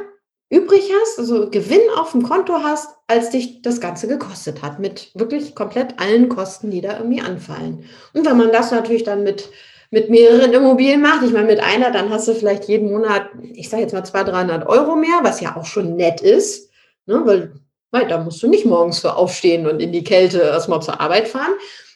übrig 0.53 0.89
hast, 1.01 1.19
also 1.19 1.49
Gewinn 1.49 1.81
auf 1.97 2.11
dem 2.11 2.23
Konto 2.23 2.59
hast, 2.61 2.95
als 3.07 3.31
dich 3.31 3.61
das 3.63 3.81
Ganze 3.81 4.07
gekostet 4.07 4.61
hat, 4.61 4.79
mit 4.79 5.09
wirklich 5.15 5.55
komplett 5.55 5.99
allen 5.99 6.29
Kosten, 6.29 6.69
die 6.69 6.81
da 6.81 6.97
irgendwie 6.97 7.21
anfallen. 7.21 7.85
Und 8.13 8.25
wenn 8.25 8.37
man 8.37 8.51
das 8.51 8.71
natürlich 8.71 9.03
dann 9.03 9.23
mit, 9.23 9.49
mit 9.89 10.09
mehreren 10.09 10.53
Immobilien 10.53 11.01
macht, 11.01 11.23
ich 11.23 11.33
meine, 11.33 11.47
mit 11.47 11.59
einer, 11.59 11.91
dann 11.91 12.11
hast 12.11 12.27
du 12.27 12.35
vielleicht 12.35 12.65
jeden 12.65 12.91
Monat, 12.91 13.23
ich 13.41 13.69
sage 13.69 13.81
jetzt 13.81 13.93
mal 13.93 14.03
200, 14.03 14.33
300 14.33 14.67
Euro 14.67 14.95
mehr, 14.95 15.19
was 15.23 15.41
ja 15.41 15.55
auch 15.55 15.65
schon 15.65 15.95
nett 15.95 16.21
ist, 16.21 16.69
ne, 17.07 17.21
weil, 17.25 17.53
weil 17.89 18.07
da 18.07 18.19
musst 18.19 18.43
du 18.43 18.47
nicht 18.47 18.65
morgens 18.65 18.99
für 18.99 19.15
aufstehen 19.15 19.65
und 19.65 19.81
in 19.81 19.91
die 19.91 20.03
Kälte 20.03 20.39
erstmal 20.39 20.81
zur 20.83 21.01
Arbeit 21.01 21.27
fahren, 21.27 21.53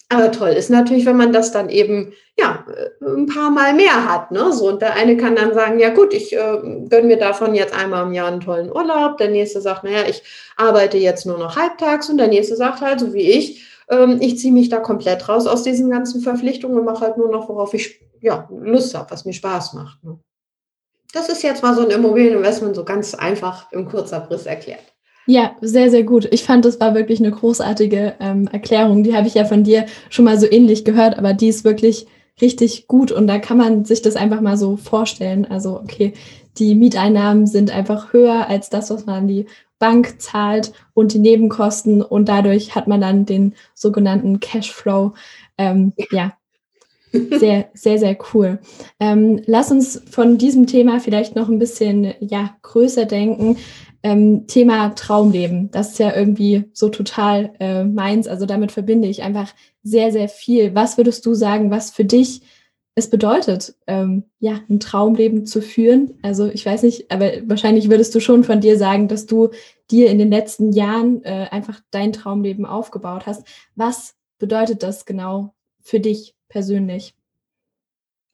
aber 0.09 0.31
toll 0.31 0.49
ist 0.49 0.69
natürlich, 0.69 1.05
wenn 1.05 1.17
man 1.17 1.33
das 1.33 1.51
dann 1.51 1.69
eben 1.69 2.13
ja 2.39 2.65
ein 3.01 3.25
paar 3.25 3.51
Mal 3.51 3.73
mehr 3.73 4.09
hat. 4.09 4.31
Ne? 4.31 4.53
So, 4.53 4.69
und 4.69 4.81
der 4.81 4.93
eine 4.93 5.17
kann 5.17 5.35
dann 5.35 5.53
sagen, 5.53 5.79
ja 5.79 5.89
gut, 5.89 6.13
ich 6.13 6.33
äh, 6.33 6.59
gönne 6.89 7.07
mir 7.07 7.17
davon 7.17 7.53
jetzt 7.55 7.73
einmal 7.73 8.05
im 8.05 8.13
Jahr 8.13 8.27
einen 8.27 8.39
tollen 8.39 8.71
Urlaub. 8.71 9.17
Der 9.17 9.29
nächste 9.29 9.59
sagt, 9.59 9.83
naja, 9.83 10.07
ich 10.07 10.23
arbeite 10.55 10.97
jetzt 10.97 11.25
nur 11.25 11.37
noch 11.37 11.57
halbtags 11.57 12.09
und 12.09 12.17
der 12.17 12.29
nächste 12.29 12.55
sagt 12.55 12.79
halt, 12.79 13.01
so 13.01 13.13
wie 13.13 13.29
ich, 13.31 13.67
ähm, 13.89 14.19
ich 14.21 14.37
ziehe 14.37 14.53
mich 14.53 14.69
da 14.69 14.79
komplett 14.79 15.27
raus 15.27 15.45
aus 15.45 15.63
diesen 15.63 15.89
ganzen 15.89 16.21
Verpflichtungen 16.21 16.79
und 16.79 16.85
mache 16.85 17.01
halt 17.01 17.17
nur 17.17 17.29
noch, 17.29 17.49
worauf 17.49 17.73
ich 17.73 17.99
ja, 18.21 18.47
Lust 18.49 18.95
habe, 18.95 19.11
was 19.11 19.25
mir 19.25 19.33
Spaß 19.33 19.73
macht. 19.73 20.01
Ne? 20.05 20.17
Das 21.11 21.27
ist 21.27 21.43
jetzt 21.43 21.63
mal 21.63 21.75
so 21.75 21.81
ein 21.81 21.91
Immobilieninvestment 21.91 22.75
so 22.75 22.85
ganz 22.85 23.13
einfach 23.13 23.71
im 23.73 23.89
Kurzabriss 23.89 24.45
erklärt. 24.45 24.96
Ja, 25.29 25.57
sehr, 25.59 25.91
sehr 25.91 26.03
gut. 26.03 26.29
Ich 26.31 26.43
fand, 26.45 26.63
das 26.63 26.79
war 26.79 26.95
wirklich 26.95 27.19
eine 27.19 27.31
großartige 27.31 28.15
ähm, 28.21 28.47
Erklärung. 28.47 29.03
Die 29.03 29.13
habe 29.13 29.27
ich 29.27 29.33
ja 29.33 29.43
von 29.43 29.65
dir 29.65 29.85
schon 30.09 30.23
mal 30.23 30.39
so 30.39 30.49
ähnlich 30.49 30.85
gehört, 30.85 31.17
aber 31.17 31.33
die 31.33 31.49
ist 31.49 31.65
wirklich 31.65 32.07
richtig 32.39 32.87
gut 32.87 33.11
und 33.11 33.27
da 33.27 33.37
kann 33.37 33.57
man 33.57 33.83
sich 33.83 34.01
das 34.01 34.15
einfach 34.15 34.39
mal 34.39 34.57
so 34.57 34.77
vorstellen. 34.77 35.45
Also, 35.45 35.81
okay, 35.81 36.13
die 36.57 36.75
Mieteinnahmen 36.75 37.45
sind 37.45 37.71
einfach 37.71 38.13
höher 38.13 38.47
als 38.47 38.69
das, 38.69 38.89
was 38.89 39.05
man 39.05 39.15
an 39.15 39.27
die 39.27 39.47
Bank 39.79 40.21
zahlt 40.21 40.71
und 40.93 41.13
die 41.13 41.19
Nebenkosten 41.19 42.01
und 42.01 42.29
dadurch 42.29 42.73
hat 42.73 42.87
man 42.87 43.01
dann 43.01 43.25
den 43.25 43.53
sogenannten 43.75 44.39
Cashflow. 44.39 45.13
Ähm, 45.57 45.91
ja, 46.11 46.37
sehr, 47.11 47.69
sehr, 47.73 47.97
sehr 47.99 48.17
cool. 48.33 48.59
Ähm, 48.99 49.41
lass 49.45 49.71
uns 49.71 50.01
von 50.09 50.37
diesem 50.37 50.67
Thema 50.67 50.99
vielleicht 50.99 51.35
noch 51.35 51.49
ein 51.49 51.59
bisschen 51.59 52.13
ja, 52.19 52.55
größer 52.61 53.05
denken. 53.05 53.57
Ähm, 54.07 54.47
Thema 54.47 54.95
Traumleben, 54.95 55.69
das 55.71 55.89
ist 55.89 55.99
ja 55.99 56.15
irgendwie 56.15 56.63
so 56.71 56.87
total 56.87 57.53
äh, 57.59 57.83
meins. 57.83 58.29
Also 58.29 58.45
damit 58.45 58.71
verbinde 58.71 59.09
ich 59.09 59.21
einfach 59.21 59.53
sehr, 59.83 60.13
sehr 60.13 60.29
viel. 60.29 60.73
Was 60.73 60.95
würdest 60.95 61.25
du 61.25 61.33
sagen, 61.33 61.71
was 61.71 61.91
für 61.91 62.05
dich 62.05 62.41
es 62.95 63.09
bedeutet, 63.09 63.75
ähm, 63.85 64.23
ja, 64.39 64.61
ein 64.69 64.79
Traumleben 64.79 65.45
zu 65.45 65.61
führen? 65.61 66.17
Also 66.21 66.45
ich 66.47 66.65
weiß 66.65 66.83
nicht, 66.83 67.11
aber 67.11 67.33
wahrscheinlich 67.47 67.89
würdest 67.89 68.15
du 68.15 68.21
schon 68.21 68.45
von 68.45 68.61
dir 68.61 68.77
sagen, 68.77 69.09
dass 69.09 69.25
du 69.25 69.49
dir 69.91 70.09
in 70.09 70.19
den 70.19 70.31
letzten 70.31 70.71
Jahren 70.71 71.21
äh, 71.25 71.47
einfach 71.51 71.81
dein 71.91 72.13
Traumleben 72.13 72.65
aufgebaut 72.65 73.25
hast. 73.25 73.45
Was 73.75 74.15
bedeutet 74.39 74.83
das 74.83 75.05
genau 75.05 75.53
für 75.81 75.99
dich 75.99 76.33
persönlich? 76.47 77.13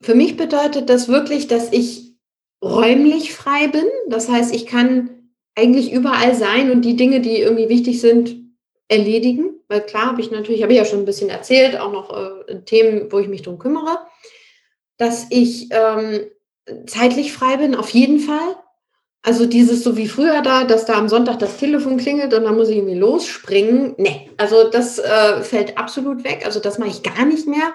Für 0.02 0.14
mich 0.14 0.36
bedeutet 0.36 0.88
das 0.88 1.08
wirklich, 1.08 1.48
dass 1.48 1.72
ich 1.72 2.14
räumlich 2.62 3.34
frei 3.34 3.66
bin. 3.66 3.86
Das 4.08 4.28
heißt, 4.28 4.54
ich 4.54 4.66
kann 4.66 5.10
eigentlich 5.54 5.92
überall 5.92 6.34
sein 6.34 6.70
und 6.70 6.82
die 6.82 6.96
Dinge, 6.96 7.20
die 7.20 7.40
irgendwie 7.40 7.68
wichtig 7.68 8.00
sind, 8.00 8.36
erledigen. 8.88 9.60
Weil 9.68 9.82
klar 9.82 10.06
habe 10.06 10.20
ich 10.20 10.30
natürlich, 10.30 10.62
habe 10.62 10.72
ich 10.72 10.78
ja 10.78 10.84
schon 10.84 11.00
ein 11.00 11.06
bisschen 11.06 11.30
erzählt, 11.30 11.78
auch 11.78 11.92
noch 11.92 12.10
äh, 12.48 12.60
Themen, 12.64 13.10
wo 13.10 13.18
ich 13.18 13.28
mich 13.28 13.42
drum 13.42 13.58
kümmere. 13.58 13.98
Dass 14.96 15.26
ich 15.30 15.68
ähm, 15.70 16.26
zeitlich 16.86 17.32
frei 17.32 17.56
bin, 17.56 17.74
auf 17.74 17.90
jeden 17.90 18.20
Fall. 18.20 18.56
Also 19.22 19.46
dieses 19.46 19.82
so 19.82 19.96
wie 19.96 20.06
früher 20.06 20.42
da, 20.42 20.64
dass 20.64 20.84
da 20.84 20.94
am 20.94 21.08
Sonntag 21.08 21.38
das 21.38 21.56
Telefon 21.56 21.96
klingelt 21.96 22.34
und 22.34 22.44
dann 22.44 22.56
muss 22.56 22.68
ich 22.68 22.76
irgendwie 22.76 22.98
losspringen. 22.98 23.94
Nee, 23.96 24.30
also 24.36 24.68
das 24.68 24.98
äh, 24.98 25.40
fällt 25.42 25.78
absolut 25.78 26.24
weg. 26.24 26.42
Also 26.44 26.60
das 26.60 26.78
mache 26.78 26.90
ich 26.90 27.02
gar 27.02 27.24
nicht 27.24 27.46
mehr. 27.46 27.72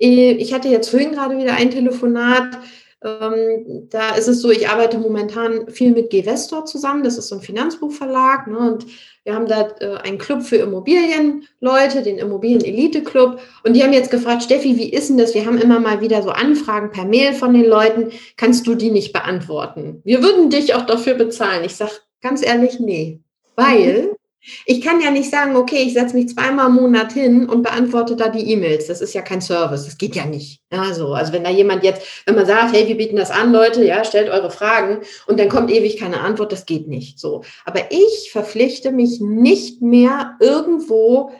Äh, 0.00 0.32
ich 0.32 0.54
hatte 0.54 0.68
jetzt 0.68 0.88
vorhin 0.88 1.12
gerade 1.12 1.36
wieder 1.36 1.54
ein 1.54 1.70
Telefonat 1.70 2.58
ähm, 3.04 3.88
da 3.90 4.14
ist 4.14 4.26
es 4.26 4.40
so, 4.40 4.50
ich 4.50 4.68
arbeite 4.68 4.98
momentan 4.98 5.68
viel 5.68 5.92
mit 5.92 6.10
Gvestor 6.10 6.64
zusammen. 6.64 7.04
Das 7.04 7.18
ist 7.18 7.28
so 7.28 7.36
ein 7.36 7.42
Finanzbuchverlag. 7.42 8.46
Ne? 8.46 8.58
Und 8.58 8.86
wir 9.24 9.34
haben 9.34 9.46
da 9.46 9.68
äh, 9.80 9.96
einen 9.98 10.18
Club 10.18 10.42
für 10.42 10.56
Immobilienleute, 10.56 12.02
den 12.02 12.18
Immobilien-Elite-Club. 12.18 13.38
Und 13.64 13.74
die 13.74 13.82
haben 13.82 13.92
jetzt 13.92 14.10
gefragt, 14.10 14.42
Steffi, 14.42 14.76
wie 14.76 14.90
ist 14.90 15.10
denn 15.10 15.18
das? 15.18 15.34
Wir 15.34 15.44
haben 15.44 15.58
immer 15.58 15.78
mal 15.78 16.00
wieder 16.00 16.22
so 16.22 16.30
Anfragen 16.30 16.90
per 16.90 17.04
Mail 17.04 17.34
von 17.34 17.52
den 17.52 17.66
Leuten. 17.66 18.10
Kannst 18.36 18.66
du 18.66 18.74
die 18.74 18.90
nicht 18.90 19.12
beantworten? 19.12 20.00
Wir 20.04 20.22
würden 20.22 20.48
dich 20.48 20.74
auch 20.74 20.86
dafür 20.86 21.14
bezahlen. 21.14 21.64
Ich 21.64 21.76
sage 21.76 21.92
ganz 22.22 22.44
ehrlich, 22.44 22.80
nee. 22.80 23.20
Weil 23.56 24.16
ich 24.64 24.80
kann 24.80 25.00
ja 25.00 25.10
nicht 25.10 25.30
sagen, 25.30 25.56
okay, 25.56 25.82
ich 25.82 25.92
setze 25.92 26.14
mich 26.14 26.28
zweimal 26.28 26.68
im 26.68 26.74
Monat 26.74 27.12
hin 27.12 27.48
und 27.48 27.62
beantworte 27.62 28.16
da 28.16 28.28
die 28.28 28.50
E-Mails. 28.52 28.86
Das 28.86 29.00
ist 29.00 29.14
ja 29.14 29.22
kein 29.22 29.40
Service. 29.40 29.84
Das 29.84 29.98
geht 29.98 30.14
ja 30.14 30.24
nicht. 30.24 30.60
Ja, 30.72 30.94
so. 30.94 31.14
Also 31.14 31.32
wenn 31.32 31.44
da 31.44 31.50
jemand 31.50 31.84
jetzt, 31.84 32.06
wenn 32.26 32.34
man 32.34 32.46
sagt, 32.46 32.74
hey, 32.74 32.86
wir 32.86 32.96
bieten 32.96 33.16
das 33.16 33.30
an, 33.30 33.52
Leute, 33.52 33.84
ja, 33.84 34.04
stellt 34.04 34.28
eure 34.28 34.50
Fragen 34.50 35.00
und 35.26 35.40
dann 35.40 35.48
kommt 35.48 35.70
ewig 35.70 35.96
keine 35.96 36.20
Antwort, 36.20 36.52
das 36.52 36.66
geht 36.66 36.88
nicht. 36.88 37.18
So. 37.18 37.42
Aber 37.64 37.90
ich 37.90 38.30
verpflichte 38.30 38.92
mich 38.92 39.20
nicht 39.20 39.82
mehr 39.82 40.36
irgendwo 40.40 41.32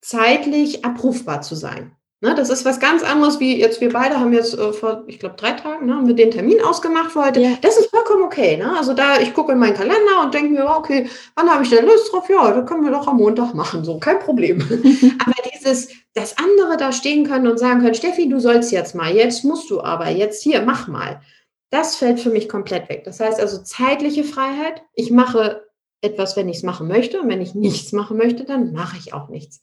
zeitlich 0.00 0.84
abrufbar 0.84 1.42
zu 1.42 1.54
sein. 1.54 1.92
Ne, 2.20 2.34
das 2.34 2.50
ist 2.50 2.64
was 2.64 2.80
ganz 2.80 3.04
anderes, 3.04 3.38
wie 3.38 3.60
jetzt 3.60 3.80
wir 3.80 3.92
beide 3.92 4.18
haben 4.18 4.32
jetzt 4.32 4.58
äh, 4.58 4.72
vor, 4.72 5.04
ich 5.06 5.20
glaube, 5.20 5.36
drei 5.36 5.52
Tagen, 5.52 5.86
ne, 5.86 5.94
haben 5.94 6.08
wir 6.08 6.16
den 6.16 6.32
Termin 6.32 6.60
ausgemacht 6.60 7.12
für 7.12 7.24
heute. 7.24 7.40
Ja. 7.40 7.50
Das 7.62 7.78
ist 7.78 7.90
vollkommen 7.90 8.24
okay. 8.24 8.56
Ne? 8.56 8.76
Also 8.76 8.92
da, 8.92 9.20
ich 9.20 9.32
gucke 9.34 9.52
in 9.52 9.58
meinen 9.58 9.76
Kalender 9.76 10.22
und 10.24 10.34
denke 10.34 10.50
mir, 10.50 10.66
okay, 10.68 11.08
wann 11.36 11.48
habe 11.48 11.62
ich 11.62 11.70
denn 11.70 11.86
Lust 11.86 12.12
drauf? 12.12 12.28
Ja, 12.28 12.50
da 12.50 12.62
können 12.62 12.82
wir 12.82 12.90
doch 12.90 13.06
am 13.06 13.18
Montag 13.18 13.54
machen, 13.54 13.84
so, 13.84 14.00
kein 14.00 14.18
Problem. 14.18 14.60
aber 15.24 15.34
dieses, 15.54 15.90
dass 16.14 16.36
andere 16.38 16.76
da 16.76 16.90
stehen 16.90 17.24
können 17.24 17.46
und 17.46 17.58
sagen 17.58 17.82
können, 17.82 17.94
Steffi, 17.94 18.28
du 18.28 18.40
sollst 18.40 18.72
jetzt 18.72 18.96
mal, 18.96 19.14
jetzt 19.14 19.44
musst 19.44 19.70
du 19.70 19.80
aber, 19.80 20.08
jetzt 20.08 20.42
hier, 20.42 20.62
mach 20.62 20.88
mal. 20.88 21.20
Das 21.70 21.94
fällt 21.94 22.18
für 22.18 22.30
mich 22.30 22.48
komplett 22.48 22.88
weg. 22.88 23.04
Das 23.04 23.20
heißt 23.20 23.38
also 23.38 23.62
zeitliche 23.62 24.24
Freiheit. 24.24 24.82
Ich 24.94 25.12
mache 25.12 25.68
etwas, 26.00 26.36
wenn 26.36 26.48
ich 26.48 26.58
es 26.58 26.62
machen 26.64 26.88
möchte. 26.88 27.20
Und 27.20 27.28
wenn 27.28 27.40
ich 27.40 27.54
nichts 27.54 27.92
machen 27.92 28.16
möchte, 28.16 28.44
dann 28.44 28.72
mache 28.72 28.96
ich 28.96 29.14
auch 29.14 29.28
nichts. 29.28 29.60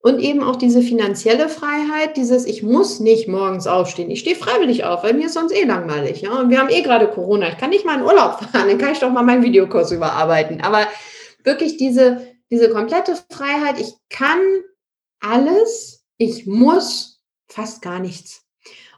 Und 0.00 0.20
eben 0.20 0.44
auch 0.44 0.56
diese 0.56 0.80
finanzielle 0.80 1.48
Freiheit, 1.48 2.16
dieses, 2.16 2.46
ich 2.46 2.62
muss 2.62 3.00
nicht 3.00 3.26
morgens 3.26 3.66
aufstehen. 3.66 4.10
Ich 4.10 4.20
stehe 4.20 4.36
freiwillig 4.36 4.84
auf, 4.84 5.02
weil 5.02 5.14
mir 5.14 5.26
ist 5.26 5.34
sonst 5.34 5.52
eh 5.52 5.64
langweilig. 5.64 6.20
Ja? 6.20 6.38
Und 6.38 6.50
wir 6.50 6.60
haben 6.60 6.70
eh 6.70 6.82
gerade 6.82 7.08
Corona. 7.08 7.48
Ich 7.48 7.58
kann 7.58 7.70
nicht 7.70 7.84
mal 7.84 7.98
in 7.98 8.04
Urlaub 8.04 8.38
fahren, 8.40 8.68
dann 8.68 8.78
kann 8.78 8.92
ich 8.92 9.00
doch 9.00 9.10
mal 9.10 9.24
meinen 9.24 9.42
Videokurs 9.42 9.90
überarbeiten. 9.90 10.60
Aber 10.60 10.86
wirklich 11.42 11.78
diese, 11.78 12.28
diese 12.50 12.70
komplette 12.70 13.16
Freiheit, 13.30 13.80
ich 13.80 13.92
kann 14.08 14.38
alles, 15.20 16.04
ich 16.16 16.46
muss 16.46 17.20
fast 17.48 17.82
gar 17.82 17.98
nichts. 17.98 18.44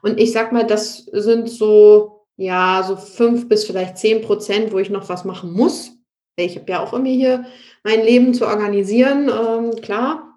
Und 0.02 0.20
ich 0.20 0.32
sag 0.32 0.52
mal, 0.52 0.66
das 0.66 1.06
sind 1.12 1.48
so, 1.48 2.26
ja, 2.36 2.84
so 2.86 2.96
fünf 2.96 3.48
bis 3.48 3.64
vielleicht 3.64 3.96
zehn 3.96 4.20
Prozent, 4.20 4.72
wo 4.72 4.78
ich 4.78 4.90
noch 4.90 5.08
was 5.08 5.24
machen 5.24 5.52
muss. 5.52 5.92
Ich 6.36 6.56
habe 6.56 6.70
ja 6.70 6.82
auch 6.82 6.92
immer 6.92 7.08
hier 7.08 7.46
mein 7.84 8.02
Leben 8.02 8.34
zu 8.34 8.46
organisieren, 8.46 9.30
ähm, 9.30 9.80
klar 9.80 10.29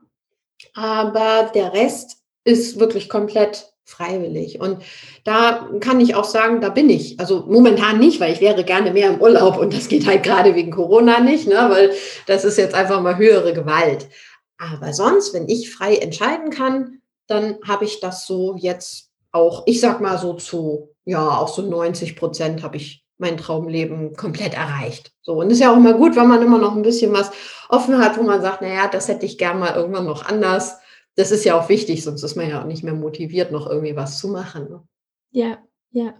aber 0.74 1.52
der 1.54 1.74
Rest 1.74 2.18
ist 2.44 2.80
wirklich 2.80 3.10
komplett 3.10 3.74
freiwillig. 3.86 4.60
Und 4.60 4.84
da 5.24 5.70
kann 5.80 6.00
ich 6.00 6.16
auch 6.16 6.24
sagen, 6.24 6.62
da 6.62 6.70
bin 6.70 6.90
ich. 6.90 7.20
Also 7.20 7.46
momentan 7.48 8.00
nicht, 8.00 8.20
weil 8.20 8.34
ich 8.34 8.42
wäre 8.42 8.64
gerne 8.64 8.92
mehr 8.92 9.10
im 9.10 9.22
Urlaub 9.22 9.58
und 9.58 9.74
das 9.74 9.88
geht 9.88 10.08
halt 10.08 10.24
gerade 10.24 10.56
wegen 10.56 10.72
Corona 10.72 11.20
nicht, 11.20 11.48
ne? 11.48 11.68
weil 11.70 11.92
das 12.26 12.46
ist 12.46 12.58
jetzt 12.58 12.76
einfach 12.76 13.02
mal 13.02 13.18
höhere 13.18 13.54
Gewalt. 13.54 14.08
Aber 14.58 14.94
sonst, 14.94 15.34
wenn 15.34 15.50
ich 15.50 15.72
frei 15.72 15.96
entscheiden 15.96 16.50
kann, 16.50 17.02
dann 17.28 17.58
habe 17.68 17.86
ich 17.86 18.00
das 18.00 18.26
so 18.26 18.56
jetzt 18.58 19.10
auch, 19.32 19.64
ich 19.66 19.82
sag 19.82 20.00
mal 20.00 20.18
so 20.18 20.34
zu, 20.34 20.90
ja, 21.06 21.38
auch 21.38 21.50
so 21.50 21.62
90 21.64 22.16
Prozent 22.16 22.64
habe 22.64 22.78
ich 22.78 23.03
mein 23.18 23.38
Traumleben 23.38 24.16
komplett 24.16 24.54
erreicht. 24.54 25.14
So, 25.22 25.34
und 25.34 25.52
ist 25.52 25.60
ja 25.60 25.72
auch 25.72 25.78
immer 25.78 25.94
gut, 25.94 26.16
wenn 26.16 26.28
man 26.28 26.42
immer 26.42 26.58
noch 26.58 26.76
ein 26.76 26.82
bisschen 26.82 27.14
was 27.14 27.32
offen 27.70 27.98
hat, 27.98 28.18
wo 28.18 28.24
man 28.24 28.42
sagt, 28.42 28.62
naja, 28.62 28.88
das 28.88 29.08
hätte 29.08 29.26
ich 29.26 29.38
gern 29.38 29.60
mal 29.60 29.76
irgendwann 29.76 30.06
noch 30.06 30.26
anders. 30.26 30.78
Das 31.16 31.32
ist 31.32 31.46
ja 31.46 31.60
auch 31.60 31.70
wichtig, 31.70 32.04
sonst 32.04 32.24
ist 32.24 32.36
man 32.36 32.50
ja 32.50 32.62
auch 32.62 32.66
nicht 32.66 32.84
mehr 32.84 32.94
motiviert, 32.94 33.52
noch 33.52 33.70
irgendwie 33.70 33.96
was 33.96 34.20
zu 34.20 34.30
machen. 34.30 34.70
Ne? 34.70 34.84
Ja, 35.32 35.58
ja. 35.92 36.14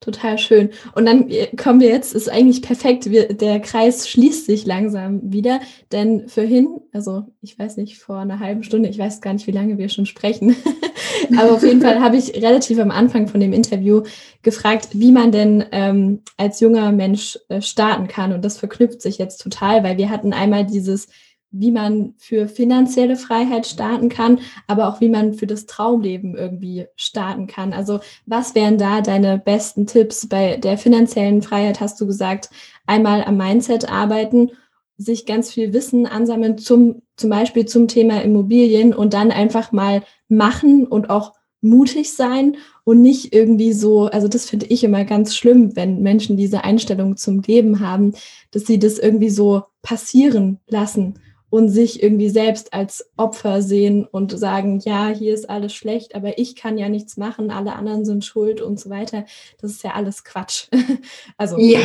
Total 0.00 0.38
schön. 0.38 0.70
Und 0.94 1.04
dann 1.04 1.28
äh, 1.28 1.54
kommen 1.56 1.78
wir 1.78 1.88
jetzt, 1.88 2.14
ist 2.14 2.30
eigentlich 2.30 2.62
perfekt, 2.62 3.10
wir, 3.10 3.34
der 3.34 3.60
Kreis 3.60 4.08
schließt 4.08 4.46
sich 4.46 4.64
langsam 4.64 5.20
wieder, 5.30 5.60
denn 5.92 6.26
vorhin, 6.26 6.80
also 6.94 7.24
ich 7.42 7.58
weiß 7.58 7.76
nicht, 7.76 7.98
vor 7.98 8.16
einer 8.16 8.40
halben 8.40 8.62
Stunde, 8.62 8.88
ich 8.88 8.96
weiß 8.96 9.20
gar 9.20 9.34
nicht, 9.34 9.46
wie 9.46 9.52
lange 9.52 9.76
wir 9.76 9.90
schon 9.90 10.06
sprechen, 10.06 10.56
aber 11.38 11.52
auf 11.52 11.62
jeden 11.62 11.82
Fall 11.82 12.00
habe 12.00 12.16
ich 12.16 12.34
relativ 12.34 12.78
am 12.78 12.90
Anfang 12.90 13.28
von 13.28 13.40
dem 13.40 13.52
Interview 13.52 14.04
gefragt, 14.40 14.88
wie 14.92 15.12
man 15.12 15.32
denn 15.32 15.66
ähm, 15.70 16.22
als 16.38 16.60
junger 16.60 16.92
Mensch 16.92 17.38
äh, 17.50 17.60
starten 17.60 18.08
kann. 18.08 18.32
Und 18.32 18.42
das 18.42 18.56
verknüpft 18.56 19.02
sich 19.02 19.18
jetzt 19.18 19.42
total, 19.42 19.84
weil 19.84 19.98
wir 19.98 20.08
hatten 20.08 20.32
einmal 20.32 20.64
dieses 20.64 21.08
wie 21.52 21.72
man 21.72 22.14
für 22.16 22.46
finanzielle 22.46 23.16
Freiheit 23.16 23.66
starten 23.66 24.08
kann, 24.08 24.40
aber 24.66 24.88
auch 24.88 25.00
wie 25.00 25.08
man 25.08 25.34
für 25.34 25.46
das 25.46 25.66
Traumleben 25.66 26.36
irgendwie 26.36 26.86
starten 26.94 27.46
kann. 27.46 27.72
Also 27.72 28.00
was 28.26 28.54
wären 28.54 28.78
da 28.78 29.00
deine 29.00 29.38
besten 29.38 29.86
Tipps? 29.86 30.28
Bei 30.28 30.56
der 30.56 30.78
finanziellen 30.78 31.42
Freiheit 31.42 31.80
hast 31.80 32.00
du 32.00 32.06
gesagt, 32.06 32.50
einmal 32.86 33.24
am 33.24 33.36
Mindset 33.36 33.90
arbeiten, 33.90 34.52
sich 34.96 35.26
ganz 35.26 35.50
viel 35.50 35.72
Wissen 35.72 36.06
ansammeln 36.06 36.58
zum, 36.58 37.02
zum 37.16 37.30
Beispiel 37.30 37.66
zum 37.66 37.88
Thema 37.88 38.22
Immobilien 38.22 38.94
und 38.94 39.14
dann 39.14 39.32
einfach 39.32 39.72
mal 39.72 40.02
machen 40.28 40.86
und 40.86 41.10
auch 41.10 41.32
mutig 41.62 42.14
sein 42.14 42.56
und 42.84 43.02
nicht 43.02 43.34
irgendwie 43.34 43.72
so, 43.72 44.06
also 44.06 44.28
das 44.28 44.48
finde 44.48 44.66
ich 44.66 44.84
immer 44.84 45.04
ganz 45.04 45.34
schlimm, 45.34 45.74
wenn 45.74 46.00
Menschen 46.02 46.36
diese 46.36 46.64
Einstellung 46.64 47.16
zum 47.16 47.42
Leben 47.42 47.80
haben, 47.80 48.12
dass 48.50 48.66
sie 48.66 48.78
das 48.78 48.98
irgendwie 48.98 49.30
so 49.30 49.64
passieren 49.82 50.58
lassen 50.68 51.14
und 51.50 51.68
sich 51.68 52.02
irgendwie 52.02 52.30
selbst 52.30 52.72
als 52.72 53.10
Opfer 53.16 53.60
sehen 53.60 54.06
und 54.06 54.38
sagen, 54.38 54.80
ja, 54.84 55.08
hier 55.08 55.34
ist 55.34 55.50
alles 55.50 55.74
schlecht, 55.74 56.14
aber 56.14 56.38
ich 56.38 56.54
kann 56.54 56.78
ja 56.78 56.88
nichts 56.88 57.16
machen, 57.16 57.50
alle 57.50 57.74
anderen 57.74 58.04
sind 58.04 58.24
schuld 58.24 58.60
und 58.60 58.78
so 58.78 58.88
weiter. 58.88 59.26
Das 59.60 59.72
ist 59.72 59.82
ja 59.82 59.92
alles 59.92 60.24
Quatsch. 60.24 60.68
also 61.36 61.58
ja. 61.58 61.80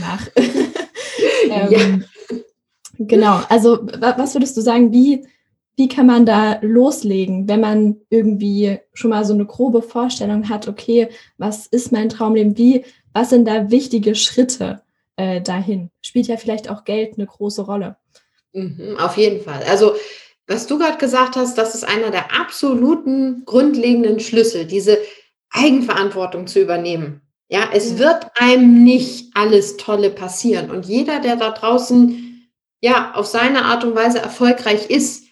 nach. 0.00 0.28
ähm, 1.50 2.04
ja. 2.30 2.38
Genau, 2.98 3.40
also 3.48 3.80
was 3.98 4.34
würdest 4.34 4.56
du 4.56 4.60
sagen, 4.60 4.92
wie, 4.92 5.26
wie 5.76 5.88
kann 5.88 6.06
man 6.06 6.24
da 6.24 6.58
loslegen, 6.62 7.48
wenn 7.48 7.60
man 7.60 7.96
irgendwie 8.08 8.78
schon 8.94 9.10
mal 9.10 9.24
so 9.24 9.34
eine 9.34 9.44
grobe 9.44 9.82
Vorstellung 9.82 10.48
hat, 10.48 10.68
okay, 10.68 11.08
was 11.36 11.66
ist 11.66 11.92
mein 11.92 12.08
Traumleben, 12.08 12.56
wie, 12.56 12.84
was 13.12 13.30
sind 13.30 13.46
da 13.46 13.70
wichtige 13.70 14.14
Schritte 14.14 14.82
äh, 15.16 15.40
dahin? 15.42 15.90
Spielt 16.00 16.26
ja 16.26 16.36
vielleicht 16.36 16.70
auch 16.70 16.84
Geld 16.84 17.18
eine 17.18 17.26
große 17.26 17.62
Rolle. 17.62 17.96
Mhm, 18.56 18.96
auf 18.98 19.18
jeden 19.18 19.42
Fall. 19.42 19.62
Also, 19.68 19.94
was 20.46 20.66
du 20.66 20.78
gerade 20.78 20.96
gesagt 20.96 21.36
hast, 21.36 21.58
das 21.58 21.74
ist 21.74 21.84
einer 21.84 22.10
der 22.10 22.34
absoluten 22.34 23.44
grundlegenden 23.44 24.18
Schlüssel, 24.18 24.64
diese 24.64 24.98
Eigenverantwortung 25.50 26.46
zu 26.46 26.60
übernehmen. 26.60 27.20
Ja, 27.48 27.68
es 27.72 27.92
ja. 27.92 27.98
wird 27.98 28.26
einem 28.34 28.82
nicht 28.82 29.36
alles 29.36 29.76
Tolle 29.76 30.10
passieren. 30.10 30.70
Und 30.70 30.86
jeder, 30.86 31.20
der 31.20 31.36
da 31.36 31.50
draußen 31.50 32.50
ja 32.80 33.12
auf 33.14 33.26
seine 33.26 33.64
Art 33.66 33.84
und 33.84 33.94
Weise 33.94 34.20
erfolgreich 34.20 34.88
ist, 34.88 35.25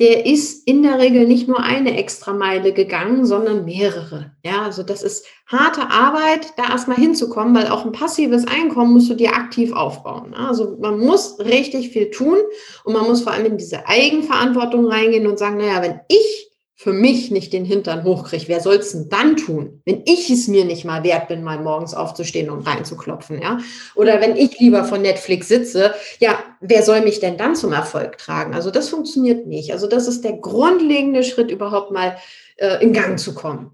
der 0.00 0.24
ist 0.24 0.66
in 0.66 0.82
der 0.82 0.98
Regel 0.98 1.26
nicht 1.26 1.46
nur 1.46 1.60
eine 1.60 1.98
Extrameile 1.98 2.72
gegangen, 2.72 3.26
sondern 3.26 3.66
mehrere. 3.66 4.32
Ja, 4.42 4.62
also 4.62 4.82
das 4.82 5.02
ist 5.02 5.26
harte 5.46 5.90
Arbeit, 5.90 6.54
da 6.56 6.70
erstmal 6.70 6.96
hinzukommen, 6.96 7.54
weil 7.54 7.68
auch 7.68 7.84
ein 7.84 7.92
passives 7.92 8.46
Einkommen 8.46 8.94
musst 8.94 9.10
du 9.10 9.14
dir 9.14 9.34
aktiv 9.34 9.72
aufbauen. 9.72 10.32
Also 10.32 10.78
man 10.80 10.98
muss 10.98 11.38
richtig 11.38 11.90
viel 11.90 12.10
tun 12.10 12.38
und 12.84 12.94
man 12.94 13.04
muss 13.04 13.20
vor 13.20 13.32
allem 13.32 13.44
in 13.44 13.58
diese 13.58 13.86
Eigenverantwortung 13.86 14.86
reingehen 14.86 15.26
und 15.26 15.38
sagen, 15.38 15.58
naja, 15.58 15.82
wenn 15.82 16.00
ich 16.08 16.49
für 16.82 16.94
mich 16.94 17.30
nicht 17.30 17.52
den 17.52 17.66
Hintern 17.66 18.04
hochkriege, 18.04 18.48
wer 18.48 18.60
soll 18.60 18.76
es 18.76 18.92
denn 18.92 19.10
dann 19.10 19.36
tun, 19.36 19.82
wenn 19.84 20.00
ich 20.06 20.30
es 20.30 20.48
mir 20.48 20.64
nicht 20.64 20.86
mal 20.86 21.04
wert 21.04 21.28
bin, 21.28 21.42
mal 21.42 21.58
morgens 21.58 21.92
aufzustehen 21.92 22.48
und 22.48 22.66
reinzuklopfen, 22.66 23.42
ja? 23.42 23.58
Oder 23.96 24.22
wenn 24.22 24.34
ich 24.34 24.58
lieber 24.60 24.84
von 24.84 25.02
Netflix 25.02 25.48
sitze, 25.48 25.92
ja, 26.20 26.38
wer 26.62 26.82
soll 26.82 27.02
mich 27.02 27.20
denn 27.20 27.36
dann 27.36 27.54
zum 27.54 27.74
Erfolg 27.74 28.16
tragen? 28.16 28.54
Also 28.54 28.70
das 28.70 28.88
funktioniert 28.88 29.46
nicht. 29.46 29.74
Also 29.74 29.88
das 29.88 30.08
ist 30.08 30.24
der 30.24 30.38
grundlegende 30.38 31.22
Schritt, 31.22 31.50
überhaupt 31.50 31.90
mal 31.90 32.16
äh, 32.56 32.82
in 32.82 32.94
Gang 32.94 33.18
zu 33.18 33.34
kommen. 33.34 33.72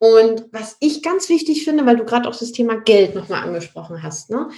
Und 0.00 0.46
was 0.50 0.78
ich 0.80 1.04
ganz 1.04 1.28
wichtig 1.28 1.62
finde, 1.62 1.86
weil 1.86 1.96
du 1.96 2.04
gerade 2.04 2.28
auch 2.28 2.36
das 2.36 2.50
Thema 2.50 2.74
Geld 2.74 3.14
nochmal 3.14 3.44
angesprochen 3.44 4.02
hast, 4.02 4.30
ne? 4.30 4.48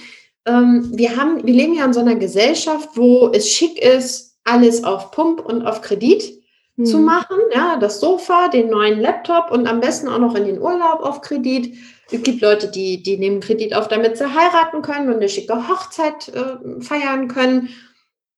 ähm, 0.47 0.89
wir 0.91 1.17
haben, 1.17 1.45
wir 1.45 1.53
leben 1.53 1.75
ja 1.75 1.85
in 1.85 1.93
so 1.93 1.99
einer 1.99 2.15
Gesellschaft, 2.15 2.89
wo 2.95 3.29
es 3.31 3.47
schick 3.47 3.79
ist, 3.79 4.39
alles 4.43 4.83
auf 4.83 5.11
Pump 5.11 5.39
und 5.45 5.67
auf 5.67 5.81
Kredit 5.81 6.40
hm. 6.81 6.85
zu 6.85 6.99
machen. 6.99 7.37
Ja, 7.53 7.77
das 7.77 7.99
Sofa, 7.99 8.47
den 8.47 8.69
neuen 8.69 8.99
Laptop 8.99 9.51
und 9.51 9.67
am 9.67 9.79
besten 9.79 10.07
auch 10.07 10.19
noch 10.19 10.35
in 10.35 10.45
den 10.45 10.61
Urlaub 10.61 11.01
auf 11.01 11.21
Kredit. 11.21 11.75
Es 12.11 12.23
gibt 12.23 12.41
Leute, 12.41 12.69
die, 12.69 13.01
die 13.01 13.17
nehmen 13.17 13.39
Kredit 13.39 13.73
auf, 13.73 13.87
damit 13.87 14.17
sie 14.17 14.33
heiraten 14.33 14.81
können 14.81 15.07
und 15.07 15.15
eine 15.15 15.29
schicke 15.29 15.67
Hochzeit 15.67 16.27
äh, 16.29 16.81
feiern 16.81 17.27
können. 17.27 17.69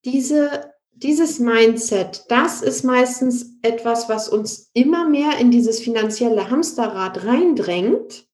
Diese, 0.05 0.71
dieses 0.91 1.39
Mindset, 1.39 2.25
das 2.29 2.61
ist 2.61 2.83
meistens 2.83 3.57
etwas, 3.61 4.09
was 4.09 4.29
uns 4.29 4.69
immer 4.73 5.07
mehr 5.07 5.39
in 5.39 5.49
dieses 5.49 5.79
finanzielle 5.79 6.49
Hamsterrad 6.49 7.25
reindrängt 7.25 8.27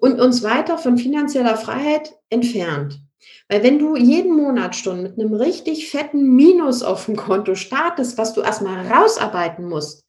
und 0.00 0.20
uns 0.20 0.42
weiter 0.42 0.78
von 0.78 0.98
finanzieller 0.98 1.56
Freiheit 1.56 2.14
entfernt. 2.28 3.01
Weil 3.48 3.62
wenn 3.62 3.78
du 3.78 3.96
jeden 3.96 4.34
Monat 4.34 4.76
schon 4.76 5.02
mit 5.02 5.18
einem 5.18 5.34
richtig 5.34 5.90
fetten 5.90 6.34
Minus 6.34 6.82
auf 6.82 7.06
dem 7.06 7.16
Konto 7.16 7.54
startest, 7.54 8.18
was 8.18 8.34
du 8.34 8.40
erstmal 8.40 8.86
rausarbeiten 8.86 9.68
musst, 9.68 10.04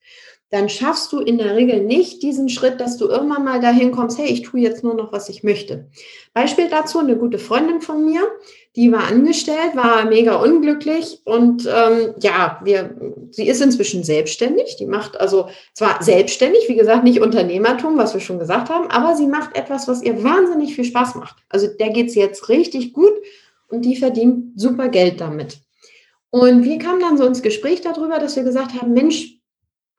dann 0.54 0.70
schaffst 0.70 1.12
du 1.12 1.20
in 1.20 1.40
der 1.40 1.56
Regel 1.56 1.82
nicht 1.82 2.22
diesen 2.22 2.48
Schritt, 2.48 2.80
dass 2.80 2.98
du 2.98 3.08
irgendwann 3.08 3.44
mal 3.44 3.60
dahin 3.60 3.92
kommst, 3.92 4.20
hey, 4.20 4.28
ich 4.28 4.44
tue 4.44 4.60
jetzt 4.60 4.84
nur 4.84 4.94
noch, 4.94 5.12
was 5.12 5.28
ich 5.28 5.42
möchte. 5.42 5.88
Beispiel 6.36 6.70
dazu, 6.70 7.00
eine 7.00 7.18
gute 7.18 7.40
Freundin 7.40 7.82
von 7.82 8.06
mir, 8.06 8.22
die 8.76 8.92
war 8.92 9.06
angestellt, 9.06 9.76
war 9.76 10.06
mega 10.06 10.36
unglücklich 10.36 11.22
und 11.26 11.66
ähm, 11.66 12.14
ja, 12.22 12.62
wir, 12.64 12.96
sie 13.32 13.48
ist 13.48 13.64
inzwischen 13.64 14.04
selbstständig. 14.04 14.76
Die 14.76 14.86
macht 14.86 15.20
also 15.20 15.50
zwar 15.74 16.04
selbstständig, 16.04 16.70
wie 16.70 16.76
gesagt, 16.76 17.04
nicht 17.04 17.20
Unternehmertum, 17.20 17.98
was 17.98 18.14
wir 18.14 18.22
schon 18.22 18.38
gesagt 18.38 18.70
haben, 18.70 18.92
aber 18.92 19.16
sie 19.16 19.26
macht 19.26 19.58
etwas, 19.58 19.88
was 19.88 20.04
ihr 20.04 20.24
wahnsinnig 20.24 20.76
viel 20.76 20.86
Spaß 20.86 21.16
macht. 21.16 21.38
Also 21.50 21.66
der 21.66 21.90
geht 21.90 22.10
es 22.10 22.16
jetzt 22.16 22.48
richtig 22.50 22.94
gut 22.94 23.14
und 23.70 23.86
die 23.86 23.96
verdient 23.96 24.60
super 24.62 24.90
Geld 24.90 25.20
damit. 25.20 25.58
Und 26.30 26.64
wir 26.64 26.78
kamen 26.78 27.00
dann 27.00 27.18
so 27.18 27.26
ins 27.26 27.42
Gespräch 27.42 27.82
darüber, 27.82 28.20
dass 28.20 28.36
wir 28.36 28.44
gesagt 28.44 28.80
haben, 28.80 28.94
Mensch, 28.94 29.40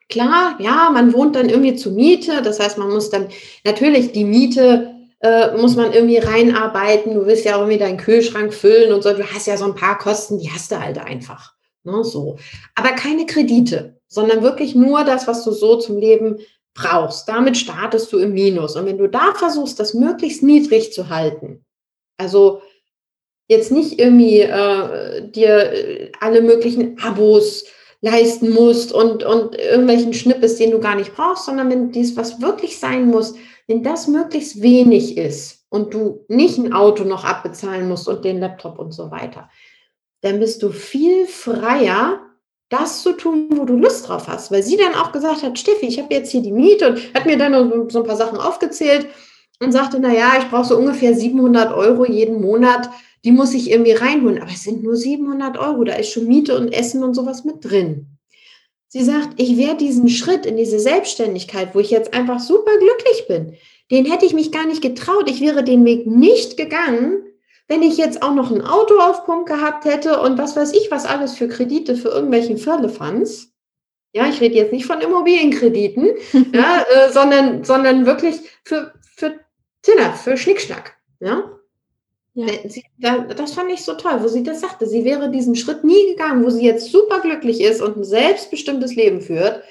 klar, 0.09 0.57
ja, 0.61 0.91
man 0.93 1.13
wohnt 1.13 1.37
dann 1.37 1.49
irgendwie 1.49 1.77
zur 1.77 1.93
Miete. 1.93 2.43
Das 2.43 2.61
heißt, 2.61 2.79
man 2.79 2.91
muss 2.91 3.11
dann 3.11 3.29
natürlich 3.65 4.13
die 4.13 4.25
Miete 4.25 4.95
äh, 5.25 5.57
muss 5.57 5.75
man 5.75 5.93
irgendwie 5.93 6.19
reinarbeiten. 6.19 7.15
Du 7.15 7.25
willst 7.25 7.47
ja 7.47 7.57
auch 7.57 7.61
irgendwie 7.61 7.79
deinen 7.79 7.97
Kühlschrank 7.97 8.53
füllen 8.53 8.93
und 8.93 9.03
so. 9.03 9.13
Du 9.15 9.25
hast 9.25 9.47
ja 9.47 9.57
so 9.57 9.65
ein 9.65 9.75
paar 9.75 9.97
Kosten, 9.97 10.39
die 10.39 10.51
hast 10.51 10.71
du 10.71 10.79
halt 10.79 10.99
einfach. 10.99 11.55
Ne, 11.83 12.05
so. 12.05 12.37
Aber 12.75 12.91
keine 12.91 13.25
Kredite, 13.25 13.99
sondern 14.07 14.43
wirklich 14.43 14.75
nur 14.75 15.05
das, 15.05 15.27
was 15.27 15.43
du 15.45 15.53
so 15.53 15.77
zum 15.77 15.99
Leben 15.99 16.39
brauchst. 16.75 17.27
Damit 17.29 17.57
startest 17.57 18.13
du 18.13 18.19
im 18.19 18.35
Minus. 18.35 18.77
Und 18.77 18.85
wenn 18.85 18.99
du 18.99 19.09
da 19.09 19.33
versuchst, 19.35 19.81
das 19.81 19.95
möglichst 19.95 20.43
niedrig 20.43 20.93
zu 20.93 21.09
halten, 21.09 21.65
also 22.19 22.61
jetzt 23.49 23.73
nicht 23.73 23.99
irgendwie 23.99 24.41
äh, 24.41 25.31
dir 25.31 25.73
äh, 25.73 26.13
alle 26.21 26.43
möglichen 26.43 26.99
Abos 26.99 27.65
leisten 28.05 28.53
musst 28.53 28.93
und, 28.93 29.25
und 29.25 29.57
irgendwelchen 29.57 30.13
Schnippes, 30.13 30.57
den 30.57 30.71
du 30.71 30.79
gar 30.79 30.95
nicht 30.95 31.17
brauchst, 31.17 31.47
sondern 31.47 31.71
wenn 31.71 31.91
dies 31.91 32.17
was 32.19 32.43
wirklich 32.43 32.79
sein 32.79 33.07
muss, 33.07 33.35
wenn 33.67 33.83
das 33.83 34.09
möglichst 34.09 34.61
wenig 34.61 35.17
ist 35.17 35.65
und 35.71 35.95
du 35.95 36.23
nicht 36.29 36.59
ein 36.59 36.75
Auto 36.75 37.05
noch 37.05 37.25
abbezahlen 37.25 37.89
musst 37.89 38.07
und 38.07 38.23
den 38.23 38.41
Laptop 38.41 38.79
und 38.79 38.93
so 38.93 39.11
weiter, 39.11 39.49
dann 40.21 40.39
bist 40.39 40.63
du 40.63 40.71
viel 40.71 41.27
freier, 41.27 42.21
das 42.69 43.03
zu 43.03 43.13
tun, 43.13 43.49
wo 43.53 43.65
du 43.65 43.77
Lust 43.77 44.07
drauf 44.07 44.29
hast. 44.29 44.51
Weil 44.51 44.63
sie 44.63 44.77
dann 44.77 44.95
auch 44.95 45.11
gesagt 45.11 45.43
hat, 45.43 45.59
Steffi, 45.59 45.87
ich 45.87 45.99
habe 45.99 46.13
jetzt 46.13 46.31
hier 46.31 46.43
die 46.43 46.53
Miete 46.53 46.91
und 46.91 47.15
hat 47.15 47.25
mir 47.25 47.39
dann 47.39 47.89
so 47.89 48.01
ein 48.01 48.07
paar 48.07 48.17
Sachen 48.17 48.39
aufgezählt 48.39 49.07
und 49.61 49.73
sagte, 49.73 49.99
naja, 49.99 50.33
ich 50.39 50.51
brauche 50.51 50.67
so 50.67 50.77
ungefähr 50.77 51.15
700 51.15 51.73
Euro 51.73 52.05
jeden 52.05 52.43
Monat, 52.43 52.91
die 53.25 53.33
muss 53.33 53.55
ich 53.55 53.71
irgendwie 53.71 53.93
reinholen. 53.93 54.41
Aber 54.41 54.51
es 54.51 54.63
sind 54.63 54.83
nur 54.83 54.97
700 54.97 55.59
Euro, 55.59 55.85
da 55.85 55.95
ist 55.95 56.13
schon 56.13 56.27
Miete 56.27 56.57
und 56.57 56.73
Essen 56.73 57.03
und 57.03 57.15
sowas 57.15 57.45
mit 57.45 57.65
drin. 57.65 58.07
Sie 58.89 59.03
sagt, 59.03 59.41
ich 59.41 59.57
wäre 59.57 59.77
diesen 59.77 60.09
Schritt 60.09 60.47
in 60.47 60.57
diese 60.57 60.79
Selbstständigkeit, 60.79 61.75
wo 61.75 61.81
ich 61.81 61.91
jetzt 61.91 62.15
einfach 62.15 62.39
super 62.39 62.71
glücklich 62.79 63.27
bin, 63.27 63.57
den 63.91 64.05
hätte 64.05 64.25
ich 64.25 64.35
mich 64.35 64.53
gar 64.53 64.67
nicht 64.67 64.83
getraut. 64.83 65.29
Ich 65.29 65.41
wäre 65.41 65.65
den 65.65 65.85
Weg 65.85 66.07
nicht 66.07 66.57
gegangen, 66.57 67.25
wenn 67.67 67.83
ich 67.83 67.97
jetzt 67.97 68.23
auch 68.23 68.35
noch 68.35 68.51
ein 68.51 68.63
Auto 68.63 68.99
auf 68.99 69.25
Pump 69.25 69.47
gehabt 69.47 69.85
hätte 69.85 70.21
und 70.21 70.39
was 70.39 70.55
weiß 70.55 70.73
ich, 70.75 70.91
was 70.91 71.07
alles 71.07 71.35
für 71.35 71.49
Kredite 71.49 71.97
für 71.97 72.09
irgendwelchen 72.09 72.59
Firlefanz. 72.59 73.53
Ja, 74.13 74.29
ich 74.29 74.41
rede 74.41 74.55
jetzt 74.55 74.73
nicht 74.73 74.87
von 74.87 75.01
Immobilienkrediten, 75.01 76.11
ja, 76.53 76.85
äh, 76.89 77.13
sondern, 77.13 77.65
sondern 77.65 78.07
wirklich 78.07 78.37
für, 78.65 78.93
für 79.17 79.41
Zinner, 79.83 80.13
für 80.13 80.37
Schnickschnack. 80.37 80.97
Ja? 81.21 81.51
Ja. 82.35 82.47
Äh, 82.49 82.69
sie, 82.69 82.85
das 82.99 83.55
fand 83.55 83.71
ich 83.71 83.83
so 83.83 83.95
toll, 83.95 84.19
wo 84.21 84.29
sie 84.29 84.43
das 84.43 84.61
sagte. 84.61 84.87
Sie 84.87 85.05
wäre 85.05 85.31
diesen 85.31 85.57
Schritt 85.57 85.85
nie 85.85 86.07
gegangen, 86.11 86.45
wo 86.45 86.51
sie 86.51 86.65
jetzt 86.65 86.91
super 86.91 87.21
glücklich 87.21 87.61
ist 87.61 87.81
und 87.81 87.97
ein 87.97 88.05
selbstbestimmtes 88.05 88.95
Leben 88.95 89.21
führt, 89.21 89.63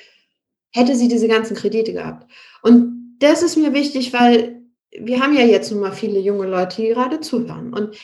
hätte 0.72 0.96
sie 0.96 1.08
diese 1.08 1.28
ganzen 1.28 1.56
Kredite 1.56 1.94
gehabt. 1.94 2.30
Und 2.62 3.18
das 3.20 3.44
ist 3.44 3.58
mir 3.58 3.74
wichtig, 3.74 4.14
weil 4.14 4.62
wir 4.92 5.20
haben 5.20 5.36
ja 5.36 5.44
jetzt 5.46 5.72
nun 5.72 5.82
mal 5.82 5.92
viele 5.92 6.20
junge 6.20 6.48
Leute, 6.48 6.82
die 6.82 6.88
gerade 6.90 7.20
zuhören. 7.20 7.74
Und 7.74 7.98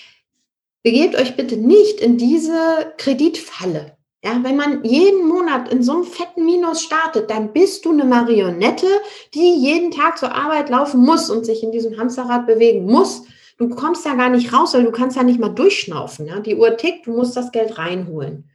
begebt 0.83 1.15
euch 1.15 1.35
bitte 1.35 1.57
nicht 1.57 1.99
in 1.99 2.17
diese 2.17 2.93
Kreditfalle. 2.97 3.97
Ja, 4.23 4.37
wenn 4.43 4.57
man 4.57 4.83
jeden 4.83 5.25
Monat 5.29 5.71
in 5.71 5.81
so 5.81 5.93
einem 5.93 6.03
fetten 6.03 6.45
Minus 6.45 6.81
startet, 6.81 7.29
dann 7.29 7.53
bist 7.53 7.85
du 7.85 7.91
eine 7.91 8.03
Marionette, 8.03 8.87
die 9.33 9.55
jeden 9.55 9.91
Tag 9.91 10.17
zur 10.17 10.35
Arbeit 10.35 10.69
laufen 10.69 10.99
muss 10.99 11.29
und 11.29 11.45
sich 11.45 11.63
in 11.63 11.71
diesem 11.71 11.97
Hamsterrad 11.97 12.45
bewegen 12.45 12.85
muss 12.85 13.23
du 13.59 13.69
kommst 13.69 14.05
da 14.05 14.15
gar 14.15 14.29
nicht 14.29 14.53
raus, 14.53 14.73
weil 14.73 14.85
du 14.85 14.91
kannst 14.91 15.17
ja 15.17 15.23
nicht 15.23 15.39
mal 15.39 15.49
durchschnaufen. 15.49 16.25
Ja? 16.25 16.39
Die 16.39 16.55
Uhr 16.55 16.77
tickt, 16.77 17.05
du 17.05 17.11
musst 17.11 17.37
das 17.37 17.51
Geld 17.51 17.77
reinholen. 17.77 18.49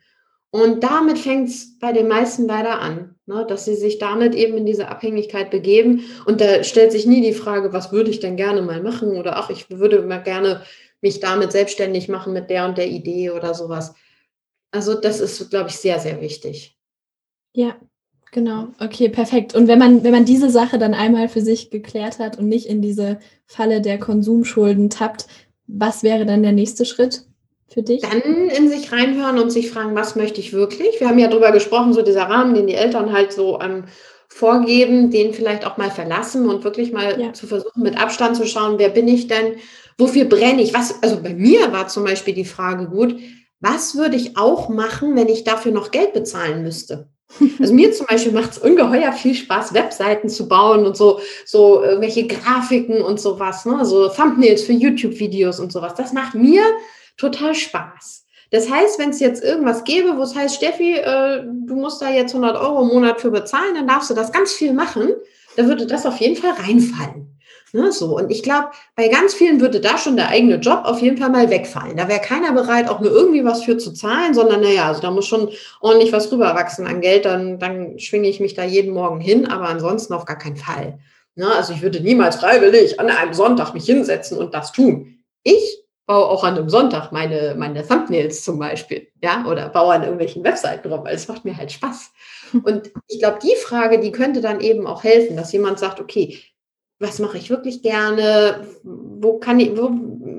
Und 0.50 0.82
damit 0.82 1.18
fängt 1.18 1.48
es 1.48 1.78
bei 1.78 1.92
den 1.92 2.09
meisten 2.09 2.46
leider 2.46 2.80
an, 2.80 3.16
ne? 3.26 3.44
dass 3.46 3.64
sie 3.64 3.74
sich 3.74 3.98
damit 3.98 4.34
eben 4.34 4.57
in 4.57 4.66
diese 4.66 4.88
Abhängigkeit 4.88 5.50
begeben. 5.50 6.05
Und 6.26 6.40
da 6.40 6.64
stellt 6.64 6.92
sich 6.92 7.07
nie 7.07 7.20
die 7.20 7.34
Frage, 7.34 7.72
was 7.72 7.92
würde 7.92 8.11
ich 8.11 8.20
denn 8.20 8.36
gerne 8.36 8.62
mal 8.62 8.82
machen? 8.82 9.16
Oder 9.16 9.36
ach, 9.36 9.50
ich 9.50 9.68
würde 9.70 10.02
mal 10.02 10.22
gerne 10.22 10.62
mich 11.00 11.20
damit 11.20 11.52
selbstständig 11.52 12.09
machen 12.09 12.32
mit 12.32 12.48
der 12.50 12.64
und 12.66 12.78
der 12.78 12.88
Idee 12.88 13.30
oder 13.30 13.52
sowas. 13.52 13.94
Also 14.70 14.94
das 14.94 15.20
ist, 15.20 15.50
glaube 15.50 15.68
ich, 15.68 15.76
sehr, 15.76 15.98
sehr 15.98 16.20
wichtig. 16.20 16.78
Ja, 17.52 17.76
Genau, 18.35 18.66
okay, 18.80 19.09
perfekt. 19.09 19.55
Und 19.55 19.68
wenn 19.68 19.78
man, 19.78 20.03
wenn 20.03 20.11
man 20.11 20.24
diese 20.24 20.51
Sache 20.51 20.76
dann 20.76 20.93
einmal 20.93 21.28
für 21.28 21.41
sich 21.41 21.70
geklärt 21.70 22.18
hat 22.18 22.37
und 22.37 22.49
nicht 22.49 22.66
in 22.66 22.82
diese 22.82 23.20
Falle 23.47 23.80
der 23.80 23.97
Konsumschulden 24.01 24.91
tappt, 24.91 25.28
was 25.68 26.03
wäre 26.03 26.26
dann 26.26 26.43
der 26.43 26.51
nächste 26.51 26.85
Schritt 26.85 27.26
für 27.68 27.85
dich? 27.85 28.03
Dann 28.03 28.22
in 28.49 28.68
sich 28.68 28.91
reinhören 28.91 29.39
und 29.39 29.53
sich 29.53 29.70
fragen, 29.70 29.95
was 29.95 30.16
möchte 30.16 30.41
ich 30.41 30.53
wirklich? 30.53 30.99
Wir 30.99 31.09
haben 31.09 31.20
ja 31.20 31.28
darüber 31.28 31.53
gesprochen, 31.53 31.93
so 31.93 32.03
dieser 32.03 32.24
Rahmen, 32.24 32.55
den 32.55 32.66
die 32.66 32.74
Eltern 32.74 33.12
halt 33.12 33.32
so 33.32 33.61
ähm, 33.61 33.85
vorgeben, 34.26 35.12
den 35.12 35.32
vielleicht 35.32 35.64
auch 35.64 35.76
mal 35.76 35.93
verlassen 35.93 36.49
und 36.49 36.64
wirklich 36.64 36.93
mal 36.93 37.20
ja. 37.20 37.32
zu 37.32 37.47
versuchen, 37.47 37.85
mit 37.85 38.03
Abstand 38.03 38.35
zu 38.35 38.49
schauen, 38.49 38.80
wer 38.80 38.89
bin 38.89 39.07
ich 39.07 39.28
denn? 39.28 39.59
Wofür 39.97 40.24
brenne 40.24 40.61
ich? 40.61 40.74
Was, 40.74 41.01
also 41.05 41.22
bei 41.22 41.35
mir 41.35 41.70
war 41.70 41.87
zum 41.87 42.03
Beispiel 42.03 42.35
die 42.35 42.45
Frage 42.45 42.89
gut, 42.89 43.14
was 43.61 43.95
würde 43.95 44.16
ich 44.16 44.37
auch 44.37 44.68
machen, 44.68 45.14
wenn 45.14 45.28
ich 45.28 45.45
dafür 45.45 45.70
noch 45.70 45.93
Geld 45.93 46.14
bezahlen 46.14 46.64
müsste? 46.64 47.14
Also 47.59 47.74
mir 47.74 47.93
zum 47.93 48.07
Beispiel 48.07 48.32
macht 48.32 48.53
es 48.53 48.59
ungeheuer 48.59 49.12
viel 49.12 49.35
Spaß, 49.35 49.74
Webseiten 49.74 50.28
zu 50.28 50.49
bauen 50.49 50.87
und 50.87 50.97
so, 50.97 51.20
so 51.45 51.82
irgendwelche 51.82 52.26
Grafiken 52.26 53.03
und 53.03 53.20
sowas, 53.20 53.64
ne? 53.64 53.85
so 53.85 54.09
Thumbnails 54.09 54.62
für 54.62 54.72
YouTube-Videos 54.72 55.61
und 55.61 55.72
sowas. 55.72 55.95
Das 55.95 56.12
macht 56.12 56.35
mir 56.35 56.62
total 57.16 57.55
Spaß. 57.55 58.24
Das 58.51 58.70
heißt, 58.70 58.99
wenn 58.99 59.11
es 59.11 59.20
jetzt 59.20 59.43
irgendwas 59.43 59.85
gäbe, 59.85 60.16
wo 60.16 60.22
es 60.22 60.35
heißt, 60.35 60.57
Steffi, 60.57 60.95
äh, 60.95 61.43
du 61.43 61.74
musst 61.74 62.01
da 62.01 62.11
jetzt 62.11 62.35
100 62.35 62.57
Euro 62.57 62.82
im 62.82 62.89
Monat 62.89 63.20
für 63.20 63.30
bezahlen, 63.30 63.74
dann 63.74 63.89
darfst 63.89 64.11
du 64.11 64.14
das 64.14 64.30
ganz 64.30 64.53
viel 64.53 64.72
machen, 64.72 65.09
dann 65.57 65.66
würde 65.68 65.87
das 65.87 66.07
auf 66.07 66.18
jeden 66.18 66.37
Fall 66.37 66.53
reinfallen. 66.53 67.37
Ne, 67.75 67.91
so. 67.91 68.16
Und 68.16 68.31
ich 68.31 68.45
glaube, 68.45 68.68
bei 68.95 69.09
ganz 69.09 69.35
vielen 69.35 69.61
würde 69.61 69.81
da 69.81 69.99
schon 69.99 70.14
der 70.14 70.29
eigene 70.29 70.59
Job 70.59 70.83
auf 70.85 71.03
jeden 71.03 71.16
Fall 71.16 71.31
mal 71.31 71.51
wegfallen. 71.51 71.97
Da 71.97 72.07
wäre 72.07 72.20
keiner 72.20 72.53
bereit, 72.53 72.89
auch 72.89 73.01
nur 73.01 73.11
irgendwie 73.11 73.45
was 73.45 73.64
für 73.64 73.77
zu 73.79 73.93
zahlen, 73.93 74.33
sondern 74.33 74.61
naja, 74.61 74.87
also 74.87 75.01
da 75.01 75.11
muss 75.11 75.27
schon 75.27 75.51
ordentlich 75.81 76.12
was 76.12 76.31
rüberwachsen 76.31 76.87
an 76.87 77.01
Geld, 77.01 77.25
dann, 77.25 77.59
dann 77.59 77.99
schwinge 77.99 78.29
ich 78.29 78.39
mich 78.39 78.55
da 78.55 78.62
jeden 78.62 78.95
Morgen 78.95 79.18
hin, 79.18 79.49
aber 79.49 79.68
ansonsten 79.68 80.14
auf 80.14 80.25
gar 80.25 80.39
keinen 80.39 80.57
Fall. 80.57 81.01
Ne, 81.35 81.49
also 81.53 81.72
ich 81.72 81.83
würde 81.83 82.01
niemals 82.01 82.37
freiwillig 82.37 83.01
an 83.01 83.11
einem 83.11 83.35
Sonntag 83.35 83.75
mich 83.75 83.87
hinsetzen 83.87 84.39
und 84.39 84.55
das 84.55 84.70
tun. 84.70 85.18
Ich 85.43 85.83
baue 86.07 86.27
auch 86.27 86.45
an 86.45 86.57
einem 86.57 86.68
Sonntag 86.68 87.11
meine, 87.11 87.57
meine 87.59 87.85
Thumbnails 87.85 88.45
zum 88.45 88.61
Beispiel, 88.61 89.09
ja, 89.20 89.45
oder 89.49 89.68
baue 89.68 89.95
an 89.95 90.03
irgendwelchen 90.03 90.45
Webseiten 90.45 90.93
rum, 90.93 91.05
weil 91.05 91.16
es 91.16 91.27
macht 91.27 91.45
mir 91.45 91.57
halt 91.57 91.72
Spaß. 91.72 92.12
Und 92.62 92.93
ich 93.09 93.18
glaube, 93.18 93.41
die 93.43 93.57
Frage, 93.57 93.99
die 93.99 94.12
könnte 94.12 94.41
dann 94.41 94.61
eben 94.61 94.87
auch 94.87 95.03
helfen, 95.03 95.37
dass 95.37 95.51
jemand 95.51 95.81
sagt, 95.81 95.99
okay, 95.99 96.39
was 97.05 97.18
mache 97.18 97.38
ich 97.38 97.50
wirklich 97.50 97.82
gerne, 97.82 98.66
wo 98.82 99.38
kann 99.38 99.61
ich, 99.61 99.76
wo 99.76 99.90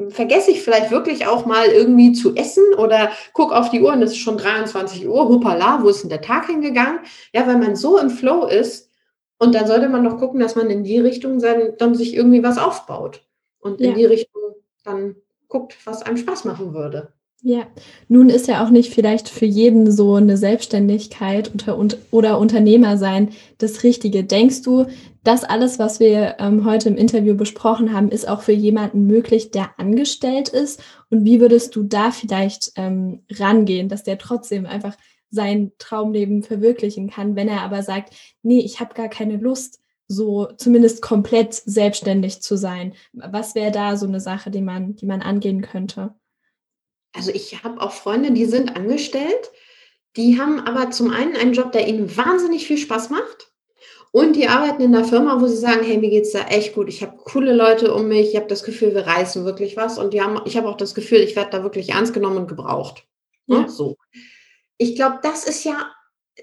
vergesse 0.10 0.52
ich 0.52 0.62
vielleicht 0.62 0.92
wirklich 0.92 1.28
auch 1.28 1.46
mal 1.46 1.68
irgendwie 1.68 2.12
zu 2.14 2.36
essen 2.36 2.64
oder 2.78 3.12
guck 3.34 3.52
auf 3.54 3.70
die 3.70 3.82
Uhr 3.82 3.94
und 3.94 4.02
es 4.02 4.12
ist 4.12 4.18
schon 4.18 4.38
23 4.38 5.08
Uhr, 5.08 5.30
hoppala, 5.30 5.82
wo 5.82 5.90
ist 5.90 6.02
denn 6.02 6.10
der 6.10 6.22
Tag 6.22 6.48
hingegangen? 6.48 7.00
Ja, 7.34 7.48
weil 7.48 7.58
man 7.58 7.76
so 7.76 7.98
im 7.98 8.10
Flow 8.10 8.46
ist 8.46 8.90
und 9.38 9.56
dann 9.56 9.68
sollte 9.68 9.90
man 9.90 10.04
doch 10.04 10.18
gucken, 10.18 10.40
dass 10.40 10.56
man 10.56 10.70
in 10.70 10.84
die 10.84 11.00
Richtung 11.00 11.40
sein, 11.40 11.74
dann 11.78 11.96
sich 11.96 12.16
irgendwie 12.16 12.44
was 12.44 12.58
aufbaut 12.58 13.26
und 13.60 13.80
in 13.82 13.92
ja. 13.92 13.96
die 13.96 14.06
Richtung 14.06 14.42
dann 14.84 15.16
guckt, 15.48 15.76
was 15.86 16.04
einem 16.04 16.18
Spaß 16.18 16.46
machen 16.46 16.74
würde. 16.74 17.14
Ja, 17.48 17.68
nun 18.08 18.30
ist 18.30 18.48
ja 18.48 18.66
auch 18.66 18.72
nicht 18.72 18.92
vielleicht 18.92 19.30
für 19.30 19.46
jeden 19.46 19.92
so 19.92 20.16
eine 20.16 20.36
Selbstständigkeit 20.36 21.52
oder 22.10 22.40
Unternehmer 22.40 22.98
sein 22.98 23.30
das 23.60 23.84
Richtige. 23.84 24.24
Denkst 24.24 24.64
du, 24.64 24.88
das 25.26 25.44
alles, 25.44 25.80
was 25.80 26.00
wir 26.00 26.36
ähm, 26.40 26.66
heute 26.66 26.88
im 26.88 26.98
Interview 26.98 27.36
besprochen 27.36 27.94
haben, 27.94 28.10
ist 28.10 28.28
auch 28.28 28.42
für 28.42 28.52
jemanden 28.52 29.08
möglich, 29.08 29.52
der 29.52 29.80
angestellt 29.80 30.50
ist? 30.50 30.82
Und 31.10 31.26
wie 31.26 31.42
würdest 31.42 31.76
du 31.76 31.84
da 31.84 32.12
vielleicht 32.12 32.72
ähm, 32.76 33.24
rangehen, 33.32 33.90
dass 33.90 34.04
der 34.04 34.18
trotzdem 34.18 34.66
einfach 34.66 34.96
sein 35.32 35.72
Traumleben 35.80 36.44
verwirklichen 36.44 37.10
kann, 37.10 37.36
wenn 37.36 37.48
er 37.48 37.62
aber 37.62 37.84
sagt, 37.84 38.14
nee, 38.44 38.60
ich 38.60 38.80
habe 38.80 38.94
gar 38.94 39.10
keine 39.10 39.38
Lust, 39.38 39.82
so 40.08 40.48
zumindest 40.58 41.02
komplett 41.02 41.54
selbstständig 41.54 42.42
zu 42.42 42.56
sein. 42.56 42.94
Was 43.14 43.56
wäre 43.56 43.72
da 43.72 43.98
so 43.98 44.06
eine 44.06 44.20
Sache, 44.20 44.52
die 44.52 44.62
man, 44.62 44.96
die 44.96 45.08
man 45.08 45.22
angehen 45.22 45.62
könnte? 45.62 46.14
Also 47.14 47.32
ich 47.32 47.64
habe 47.64 47.82
auch 47.82 47.92
Freunde, 47.92 48.32
die 48.32 48.46
sind 48.46 48.76
angestellt, 48.76 49.52
die 50.16 50.40
haben 50.40 50.60
aber 50.60 50.92
zum 50.92 51.12
einen 51.12 51.36
einen 51.36 51.54
Job, 51.54 51.72
der 51.72 51.88
ihnen 51.88 52.16
wahnsinnig 52.16 52.68
viel 52.68 52.78
Spaß 52.78 53.10
macht. 53.10 53.55
Und 54.16 54.38
die 54.38 54.48
arbeiten 54.48 54.82
in 54.82 54.96
einer 54.96 55.04
Firma, 55.04 55.42
wo 55.42 55.48
sie 55.48 55.58
sagen, 55.58 55.84
hey, 55.84 55.98
mir 55.98 56.10
geht 56.10 56.24
es 56.24 56.32
da 56.32 56.48
echt 56.48 56.74
gut. 56.74 56.88
Ich 56.88 57.02
habe 57.02 57.18
coole 57.26 57.54
Leute 57.54 57.94
um 57.94 58.08
mich. 58.08 58.30
Ich 58.30 58.38
habe 58.38 58.48
das 58.48 58.64
Gefühl, 58.64 58.96
wir 58.96 59.06
reißen 59.06 59.44
wirklich 59.44 59.76
was. 59.76 60.00
Und 60.00 60.14
die 60.14 60.22
haben, 60.22 60.40
ich 60.46 60.56
habe 60.56 60.70
auch 60.70 60.78
das 60.78 60.96
Gefühl, 60.96 61.20
ich 61.20 61.36
werde 61.36 61.50
da 61.52 61.64
wirklich 61.64 61.90
ernst 61.90 62.14
genommen 62.14 62.38
und 62.38 62.48
gebraucht. 62.48 63.04
Ja. 63.48 63.68
So. 63.68 63.98
Ich 64.78 64.96
glaube, 64.96 65.20
das 65.22 65.46
ist 65.46 65.66
ja 65.66 65.92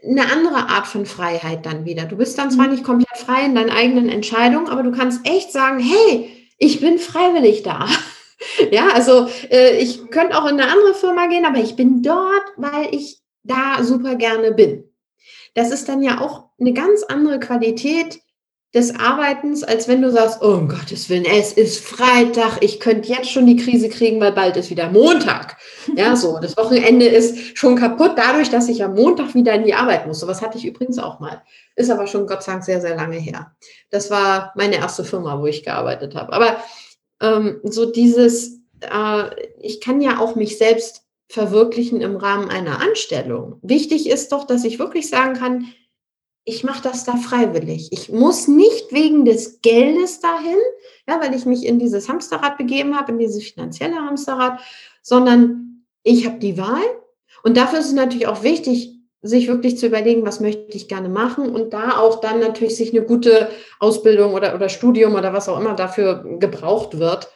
eine 0.07 0.31
andere 0.31 0.69
Art 0.69 0.87
von 0.87 1.07
Freiheit 1.07 1.65
dann 1.65 1.87
wieder. 1.87 2.05
Du 2.05 2.19
bist 2.19 2.37
dann 2.37 2.51
zwar 2.51 2.67
mhm. 2.67 2.73
nicht 2.73 2.85
komplett 2.85 3.17
frei 3.17 3.47
in 3.47 3.55
deinen 3.55 3.71
eigenen 3.71 4.11
Entscheidungen, 4.11 4.69
aber 4.69 4.83
du 4.83 4.93
kannst 4.93 5.27
echt 5.27 5.51
sagen, 5.51 5.79
hey, 5.79 6.29
ich 6.59 6.83
bin 6.83 6.99
freiwillig 6.99 7.63
da. 7.63 7.89
ja, 8.71 8.89
also 8.89 9.29
äh, 9.51 9.79
ich 9.79 10.11
könnte 10.11 10.37
auch 10.37 10.45
in 10.45 10.61
eine 10.61 10.71
andere 10.71 10.93
Firma 10.93 11.27
gehen, 11.27 11.47
aber 11.47 11.61
ich 11.61 11.75
bin 11.75 12.03
dort, 12.03 12.45
weil 12.59 12.95
ich 12.95 13.23
da 13.45 13.83
super 13.83 14.17
gerne 14.17 14.53
bin. 14.53 14.93
Das 15.55 15.71
ist 15.71 15.89
dann 15.89 16.03
ja 16.03 16.21
auch 16.21 16.51
eine 16.63 16.73
ganz 16.73 17.03
andere 17.03 17.39
Qualität 17.41 18.21
des 18.75 18.99
Arbeitens, 18.99 19.63
als 19.63 19.87
wenn 19.87 20.01
du 20.01 20.11
sagst, 20.11 20.39
oh 20.41 20.55
um 20.55 20.69
Gottes 20.69 21.11
Willen, 21.11 21.27
es 21.27 21.53
ist 21.53 21.85
Freitag, 21.85 22.59
ich 22.63 22.81
könnte 22.81 23.11
jetzt 23.11 23.31
schon 23.31 23.45
die 23.45 23.57
Krise 23.57 23.91
kriegen, 23.91 24.19
weil 24.19 24.33
bald 24.33 24.57
ist 24.57 24.71
wieder 24.71 24.91
Montag. 24.91 25.59
Ja, 25.95 26.17
so, 26.17 26.39
das 26.43 26.57
Wochenende 26.57 27.05
ist 27.07 27.59
schon 27.59 27.77
kaputt 27.77 28.13
dadurch, 28.17 28.49
dass 28.49 28.69
ich 28.69 28.83
am 28.83 28.95
Montag 28.95 29.35
wieder 29.35 29.53
in 29.53 29.65
die 29.65 29.75
Arbeit 29.75 30.07
muss. 30.07 30.21
So 30.21 30.27
was 30.27 30.41
hatte 30.41 30.57
ich 30.57 30.65
übrigens 30.65 30.99
auch 30.99 31.21
mal. 31.21 31.43
Ist 31.77 31.91
aber 31.91 32.07
schon 32.07 32.27
Gott 32.27 32.43
sei 32.43 32.53
Dank 32.53 32.65
sehr, 32.65 32.81
sehr 32.81 32.97
lange 32.97 33.19
her. 33.19 33.55
Das 33.91 34.11
war 34.11 34.53
meine 34.57 34.77
erste 34.77 35.05
Firma, 35.05 35.39
wo 35.39 35.47
ich 35.47 35.65
gearbeitet 35.65 36.15
habe. 36.15 36.33
Aber 36.33 36.57
ähm, 37.21 37.61
so 37.65 37.85
dieses, 37.85 38.61
äh, 38.81 39.25
ich 39.61 39.83
kann 39.83 40.01
ja 40.01 40.19
auch 40.19 40.35
mich 40.35 40.57
selbst 40.57 41.03
verwirklichen 41.29 42.01
im 42.01 42.17
Rahmen 42.17 42.49
einer 42.49 42.81
Anstellung. 42.81 43.59
Wichtig 43.63 44.09
ist 44.09 44.33
doch, 44.33 44.47
dass 44.47 44.65
ich 44.65 44.79
wirklich 44.79 45.11
sagen 45.11 45.35
kann, 45.35 45.67
ich 46.45 46.65
mache 46.65 46.83
das 46.83 47.05
da 47.05 47.17
freiwillig. 47.17 47.89
Ich 47.93 48.11
muss 48.11 48.49
nicht 48.49 48.93
wegen 48.93 49.25
des 49.25 49.61
Geldes 49.63 50.21
dahin, 50.21 50.59
ja, 51.09 51.21
weil 51.21 51.35
ich 51.35 51.47
mich 51.47 51.65
in 51.65 51.79
dieses 51.79 52.09
Hamsterrad 52.09 52.59
begeben 52.59 52.97
habe, 52.97 53.13
in 53.13 53.19
dieses 53.19 53.45
finanzielle 53.45 53.97
Hamsterrad, 53.97 54.61
sondern 55.03 55.85
ich 56.03 56.27
habe 56.27 56.39
die 56.39 56.59
Wahl. 56.59 56.83
Und 57.45 57.57
dafür 57.57 57.79
ist 57.79 57.87
es 57.87 57.93
natürlich 57.93 58.27
auch 58.27 58.43
wichtig, 58.43 58.99
sich 59.23 59.47
wirklich 59.47 59.79
zu 59.79 59.87
überlegen, 59.87 60.27
was 60.27 60.41
möchte 60.41 60.77
ich 60.77 60.89
gerne 60.89 61.09
machen 61.09 61.55
und 61.55 61.73
da 61.73 61.99
auch 61.99 62.21
dann 62.21 62.41
natürlich 62.41 62.77
sich 62.77 62.91
eine 62.91 63.07
gute 63.07 63.49
Ausbildung 63.79 64.35
oder, 64.35 64.55
oder 64.55 64.69
Studium 64.69 65.15
oder 65.15 65.33
was 65.33 65.49
auch 65.49 65.61
immer 65.61 65.75
dafür 65.75 66.25
gebraucht 66.41 66.99
wird, 66.99 67.31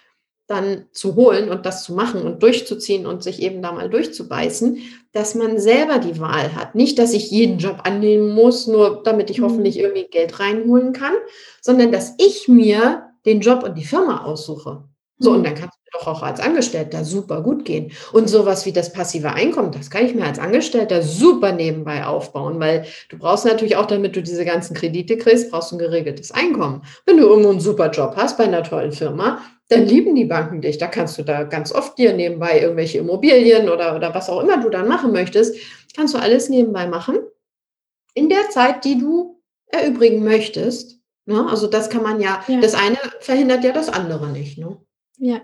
dann 0.47 0.87
zu 0.93 1.17
holen 1.17 1.51
und 1.51 1.67
das 1.67 1.83
zu 1.83 1.93
machen 1.93 2.23
und 2.23 2.43
durchzuziehen 2.43 3.07
und 3.07 3.23
sich 3.23 3.43
eben 3.43 3.63
da 3.63 3.73
mal 3.73 3.91
durchzubeißen, 3.91 4.79
dass 5.13 5.35
man 5.35 5.59
selber 5.59 5.99
die 5.99 6.21
Wahl 6.21 6.55
hat. 6.55 6.75
Nicht, 6.75 6.99
dass 6.99 7.13
ich 7.13 7.31
jeden 7.31 7.59
Job 7.59 7.81
annehmen 7.85 8.33
muss, 8.33 8.67
nur 8.67 9.03
damit 9.03 9.31
ich 9.31 9.41
mhm. 9.41 9.45
hoffentlich 9.45 9.79
irgendwie 9.79 10.07
Geld 10.09 10.39
reinholen 10.39 10.93
kann, 10.93 11.15
sondern 11.61 11.91
dass 11.91 12.15
ich 12.19 12.47
mir 12.47 13.11
den 13.25 13.41
Job 13.41 13.65
und 13.65 13.77
die 13.77 13.85
Firma 13.85 14.25
aussuche. 14.25 14.85
So, 15.19 15.33
und 15.33 15.45
dann 15.45 15.55
kann 15.55 15.71
es 15.71 15.77
mir 15.77 15.99
doch 15.99 16.07
auch 16.07 16.23
als 16.23 16.41
Angestellter 16.41 17.05
super 17.05 17.43
gut 17.43 17.65
gehen. 17.65 17.93
Und 18.13 18.29
sowas 18.29 18.67
wie 18.67 18.73
das 18.73 18.93
passive 18.93 19.33
Einkommen, 19.33 19.73
das 19.73 19.89
kann 19.89 20.05
ich 20.05 20.15
mir 20.15 20.27
als 20.27 20.39
Angestellter 20.39 21.03
super 21.03 21.53
nebenbei 21.53 22.05
aufbauen, 22.05 22.61
weil 22.61 22.85
du 23.09 23.19
brauchst 23.19 23.47
natürlich 23.47 23.77
auch, 23.77 23.87
damit 23.87 24.15
du 24.15 24.23
diese 24.23 24.45
ganzen 24.45 24.75
Kredite 24.75 25.17
kriegst, 25.17 25.51
brauchst 25.51 25.73
du 25.73 25.77
ein 25.77 25.79
geregeltes 25.79 26.33
Einkommen. 26.33 26.83
Wenn 27.07 27.17
du 27.17 27.25
irgendwo 27.25 27.51
einen 27.51 27.61
super 27.61 27.91
Job 27.91 28.15
hast 28.17 28.37
bei 28.37 28.45
einer 28.45 28.63
tollen 28.63 28.93
Firma, 28.93 29.41
dann 29.69 29.87
lieben 29.87 30.15
die 30.15 30.27
Banken 30.27 30.61
dich. 30.61 30.79
Da 30.79 30.87
kannst 30.87 31.19
du 31.19 31.23
da 31.23 31.45
ganz 31.45 31.73
oft 31.73 31.99
dir 31.99 32.13
nebenbei 32.13 32.61
irgendwelche 32.61 32.99
Immobilien 32.99 33.69
oder, 33.69 33.97
oder 33.97 34.15
was 34.15 34.29
auch 34.29 34.43
immer 34.43 34.59
du 34.59 34.69
dann 34.69 34.89
machen 34.89 35.13
möchtest, 35.13 35.57
kannst 35.97 36.15
du 36.15 36.19
alles 36.19 36.49
nebenbei 36.49 36.87
machen. 36.87 37.19
In 38.15 38.29
der 38.29 38.51
Zeit, 38.51 38.85
die 38.85 38.99
du 38.99 39.43
erübrigen 39.69 40.23
möchtest. 40.25 41.01
Ne? 41.25 41.47
Also 41.49 41.67
das 41.67 41.91
kann 41.91 42.03
man 42.03 42.21
ja, 42.21 42.45
ja, 42.47 42.61
das 42.61 42.75
eine 42.75 42.99
verhindert 43.21 43.65
ja 43.65 43.73
das 43.73 43.89
andere 43.89 44.29
nicht. 44.29 44.59
Ne? 44.59 44.79
Ja, 45.19 45.41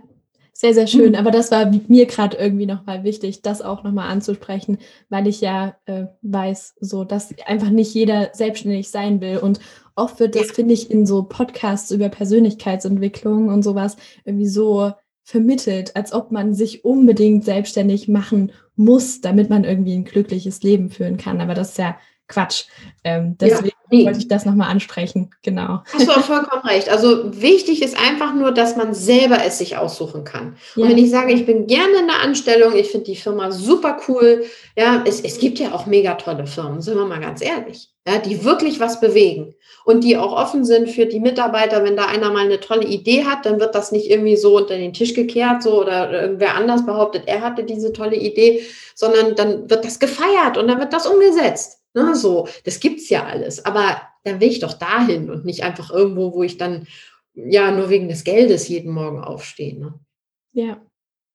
sehr, 0.53 0.75
sehr 0.75 0.87
schön. 0.87 1.11
Mhm. 1.11 1.15
Aber 1.17 1.31
das 1.31 1.51
war 1.51 1.73
mir 1.89 2.07
gerade 2.07 2.37
irgendwie 2.37 2.67
nochmal 2.67 3.05
wichtig, 3.05 3.43
das 3.43 3.63
auch 3.63 3.83
nochmal 3.83 4.11
anzusprechen, 4.11 4.79
weil 5.09 5.27
ich 5.27 5.41
ja 5.41 5.77
äh, 5.87 6.05
weiß, 6.23 6.77
so, 6.81 7.05
dass 7.05 7.35
einfach 7.47 7.71
nicht 7.71 7.95
jeder 7.95 8.31
selbstständig 8.33 8.91
sein 8.91 9.21
will. 9.21 9.39
Und 9.39 9.61
oft 9.97 10.21
wird 10.21 10.37
das, 10.37 10.49
ja. 10.49 10.55
finde 10.55 10.75
ich, 10.75 10.91
in 10.91 11.07
so 11.07 11.25
Podcasts 11.25 11.91
über 11.91 12.09
Persönlichkeitsentwicklung 12.09 13.49
und 13.49 13.63
sowas 13.63 13.97
irgendwie 14.25 14.47
so 14.47 14.93
vermittelt, 15.25 15.97
als 15.97 16.13
ob 16.13 16.31
man 16.33 16.55
sich 16.55 16.85
unbedingt 16.85 17.45
selbstständig 17.45 18.09
machen 18.09 18.53
muss, 18.77 19.21
damit 19.21 19.51
man 19.51 19.65
irgendwie 19.65 19.95
ein 19.95 20.05
glückliches 20.05 20.63
Leben 20.63 20.91
führen 20.91 21.17
kann. 21.17 21.41
Aber 21.41 21.55
das 21.55 21.71
ist 21.71 21.79
ja 21.79 21.97
Quatsch. 22.33 22.65
Ähm, 23.05 23.37
deswegen 23.39 23.73
ja, 23.91 24.07
wollte 24.07 24.19
ich 24.21 24.29
das 24.29 24.47
nochmal 24.47 24.71
ansprechen. 24.71 25.31
Genau. 25.43 25.83
Hast 25.93 26.07
du 26.07 26.13
auch 26.13 26.25
vollkommen 26.25 26.63
recht. 26.63 26.89
Also 26.89 27.41
wichtig 27.41 27.83
ist 27.83 27.99
einfach 27.99 28.35
nur, 28.35 28.53
dass 28.53 28.77
man 28.77 28.95
selber 28.95 29.45
es 29.45 29.59
sich 29.59 29.77
aussuchen 29.77 30.25
kann. 30.25 30.57
Ja. 30.77 30.85
Und 30.85 30.91
wenn 30.91 30.99
ich 30.99 31.11
sage, 31.11 31.33
ich 31.33 31.45
bin 31.45 31.67
gerne 31.67 31.99
in 32.01 32.07
der 32.07 32.21
Anstellung, 32.21 32.75
ich 32.75 32.91
finde 32.91 33.07
die 33.07 33.17
Firma 33.17 33.51
super 33.51 33.99
cool, 34.09 34.45
ja, 34.77 35.03
es, 35.07 35.21
es 35.21 35.39
gibt 35.39 35.59
ja 35.59 35.73
auch 35.73 35.87
mega 35.87 36.15
tolle 36.15 36.47
Firmen, 36.47 36.81
sind 36.81 36.97
wir 36.97 37.05
mal 37.05 37.21
ganz 37.21 37.43
ehrlich, 37.43 37.91
ja, 38.07 38.19
die 38.19 38.45
wirklich 38.45 38.81
was 38.81 39.01
bewegen 39.01 39.55
und 39.85 40.05
die 40.05 40.17
auch 40.17 40.33
offen 40.33 40.65
sind 40.65 40.89
für 40.89 41.07
die 41.07 41.21
Mitarbeiter. 41.21 41.85
Wenn 41.85 41.97
da 41.97 42.07
einer 42.07 42.31
mal 42.31 42.45
eine 42.45 42.61
tolle 42.61 42.87
Idee 42.87 43.25
hat, 43.25 43.45
dann 43.45 43.61
wird 43.61 43.75
das 43.75 43.93
nicht 43.93 44.11
irgendwie 44.11 44.37
so 44.37 44.57
unter 44.57 44.77
den 44.77 44.93
Tisch 44.93 45.15
gekehrt, 45.15 45.63
so 45.63 45.81
oder 45.81 46.11
irgendwer 46.11 46.55
anders 46.55 46.87
behauptet, 46.87 47.25
er 47.27 47.43
hatte 47.43 47.65
diese 47.65 47.93
tolle 47.93 48.17
Idee, 48.17 48.63
sondern 48.95 49.35
dann 49.35 49.69
wird 49.69 49.85
das 49.85 49.99
gefeiert 49.99 50.57
und 50.57 50.69
dann 50.69 50.79
wird 50.79 50.93
das 50.93 51.07
umgesetzt. 51.07 51.82
Ne, 51.95 52.15
so, 52.15 52.49
das 52.65 52.81
gibt's 52.81 53.09
ja 53.11 53.25
alles. 53.25 53.65
Aber 53.65 54.01
dann 54.25 54.41
will 54.41 54.49
ich 54.49 54.61
doch 54.61 54.75
dahin 54.75 55.31
und 55.31 55.45
nicht 55.45 55.63
einfach 55.63 55.91
irgendwo, 55.91 56.33
wo 56.35 56.43
ich 56.43 56.57
dann 56.57 56.87
ja 57.35 57.71
nur 57.71 57.91
wegen 57.91 58.09
des 58.09 58.25
Geldes 58.25 58.69
jeden 58.69 58.93
Morgen 58.93 59.23
aufstehe. 59.23 59.79
Ne? 59.79 59.95
Ja. 60.53 60.81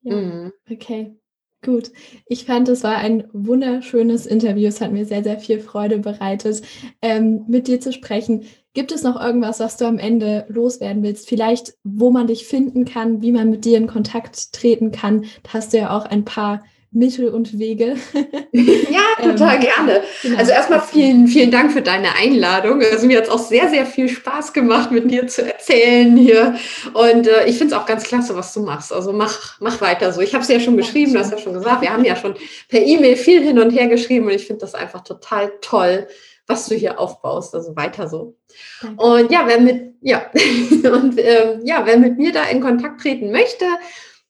ja. 0.01 0.15
Mhm. 0.15 0.53
Okay. 0.69 1.15
Gut, 1.63 1.91
ich 2.27 2.45
fand, 2.45 2.69
es 2.69 2.83
war 2.83 2.97
ein 2.97 3.27
wunderschönes 3.33 4.27
Interview. 4.27 4.67
Es 4.67 4.79
hat 4.79 4.91
mir 4.91 5.05
sehr, 5.05 5.23
sehr 5.23 5.39
viel 5.39 5.59
Freude 5.59 5.97
bereitet, 5.97 6.61
ähm, 7.01 7.45
mit 7.47 7.67
dir 7.67 7.81
zu 7.81 7.91
sprechen. 7.91 8.45
Gibt 8.73 8.91
es 8.91 9.01
noch 9.01 9.19
irgendwas, 9.19 9.59
was 9.59 9.75
du 9.75 9.85
am 9.85 9.97
Ende 9.97 10.45
loswerden 10.49 11.01
willst? 11.01 11.27
Vielleicht, 11.27 11.73
wo 11.83 12.11
man 12.11 12.27
dich 12.27 12.45
finden 12.45 12.85
kann, 12.85 13.23
wie 13.23 13.31
man 13.31 13.49
mit 13.49 13.65
dir 13.65 13.77
in 13.77 13.87
Kontakt 13.87 14.53
treten 14.53 14.91
kann. 14.91 15.23
Da 15.41 15.53
hast 15.53 15.73
du 15.73 15.77
ja 15.77 15.97
auch 15.97 16.05
ein 16.05 16.25
paar 16.25 16.63
Mittel 16.97 17.29
und 17.29 17.59
Wege. 17.59 17.95
ja, 18.51 19.23
total 19.23 19.55
ähm, 19.55 19.61
gerne. 19.61 20.01
Genau. 20.23 20.37
Also 20.37 20.51
erstmal 20.51 20.81
vielen, 20.81 21.27
vielen 21.27 21.51
Dank 21.51 21.71
für 21.71 21.81
deine 21.81 22.15
Einladung. 22.15 22.81
Also 22.81 23.05
mir 23.05 23.17
hat 23.17 23.25
es 23.25 23.29
auch 23.29 23.39
sehr, 23.39 23.69
sehr 23.69 23.85
viel 23.85 24.09
Spaß 24.09 24.51
gemacht, 24.53 24.91
mit 24.91 25.09
dir 25.11 25.27
zu 25.27 25.45
erzählen 25.45 26.17
hier. 26.17 26.55
Und 26.93 27.27
äh, 27.27 27.45
ich 27.45 27.57
finde 27.57 27.75
es 27.75 27.79
auch 27.79 27.85
ganz 27.85 28.03
klasse, 28.03 28.35
was 28.35 28.53
du 28.53 28.61
machst. 28.61 28.91
Also 28.91 29.13
mach, 29.13 29.59
mach 29.61 29.79
weiter 29.79 30.11
so. 30.11 30.21
Ich 30.21 30.33
habe 30.33 30.41
es 30.43 30.49
ja 30.49 30.59
schon 30.59 30.75
geschrieben, 30.75 31.13
du 31.13 31.19
hast 31.19 31.31
ja 31.31 31.37
schon 31.37 31.53
gesagt, 31.53 31.81
wir 31.81 31.93
haben 31.93 32.03
ja 32.03 32.15
schon 32.15 32.35
per 32.67 32.81
E-Mail 32.81 33.15
viel 33.15 33.41
hin 33.41 33.59
und 33.59 33.71
her 33.71 33.87
geschrieben 33.87 34.25
und 34.25 34.33
ich 34.33 34.47
finde 34.47 34.61
das 34.61 34.73
einfach 34.73 35.03
total 35.03 35.51
toll, 35.61 36.07
was 36.47 36.67
du 36.67 36.75
hier 36.75 36.99
aufbaust. 36.99 37.53
Also 37.53 37.75
weiter 37.75 38.07
so. 38.07 38.35
Danke. 38.81 39.03
Und 39.03 39.31
ja, 39.31 39.43
wer 39.45 39.59
mit, 39.59 39.93
ja, 40.01 40.31
und 40.91 41.19
ähm, 41.19 41.61
ja, 41.63 41.85
wer 41.85 41.97
mit 41.97 42.17
mir 42.17 42.31
da 42.31 42.45
in 42.45 42.59
Kontakt 42.59 43.01
treten 43.01 43.31
möchte, 43.31 43.65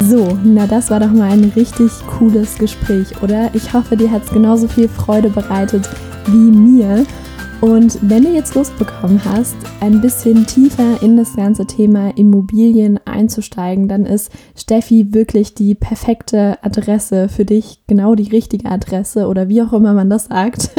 So, 0.09 0.37
na 0.43 0.65
das 0.65 0.89
war 0.89 0.99
doch 0.99 1.11
mal 1.11 1.29
ein 1.31 1.51
richtig 1.55 1.91
cooles 2.07 2.57
Gespräch, 2.57 3.07
oder? 3.21 3.49
Ich 3.53 3.73
hoffe, 3.73 3.95
dir 3.95 4.09
hat 4.09 4.23
es 4.23 4.31
genauso 4.31 4.67
viel 4.67 4.89
Freude 4.89 5.29
bereitet 5.29 5.87
wie 6.25 6.51
mir. 6.51 7.05
Und 7.61 7.99
wenn 8.01 8.23
du 8.23 8.29
jetzt 8.33 8.55
Lust 8.55 8.77
bekommen 8.79 9.21
hast, 9.25 9.57
ein 9.81 9.99
bisschen 9.99 10.47
tiefer 10.47 11.01
in 11.01 11.17
das 11.17 11.35
ganze 11.35 11.65
Thema 11.65 12.17
Immobilien 12.17 13.01
einzusteigen, 13.05 13.89
dann 13.89 14.05
ist 14.05 14.31
Steffi 14.55 15.13
wirklich 15.13 15.55
die 15.55 15.75
perfekte 15.75 16.57
Adresse 16.63 17.27
für 17.27 17.43
dich, 17.43 17.81
genau 17.85 18.15
die 18.15 18.29
richtige 18.29 18.69
Adresse 18.69 19.27
oder 19.27 19.49
wie 19.49 19.61
auch 19.61 19.73
immer 19.73 19.93
man 19.93 20.09
das 20.09 20.25
sagt. 20.25 20.69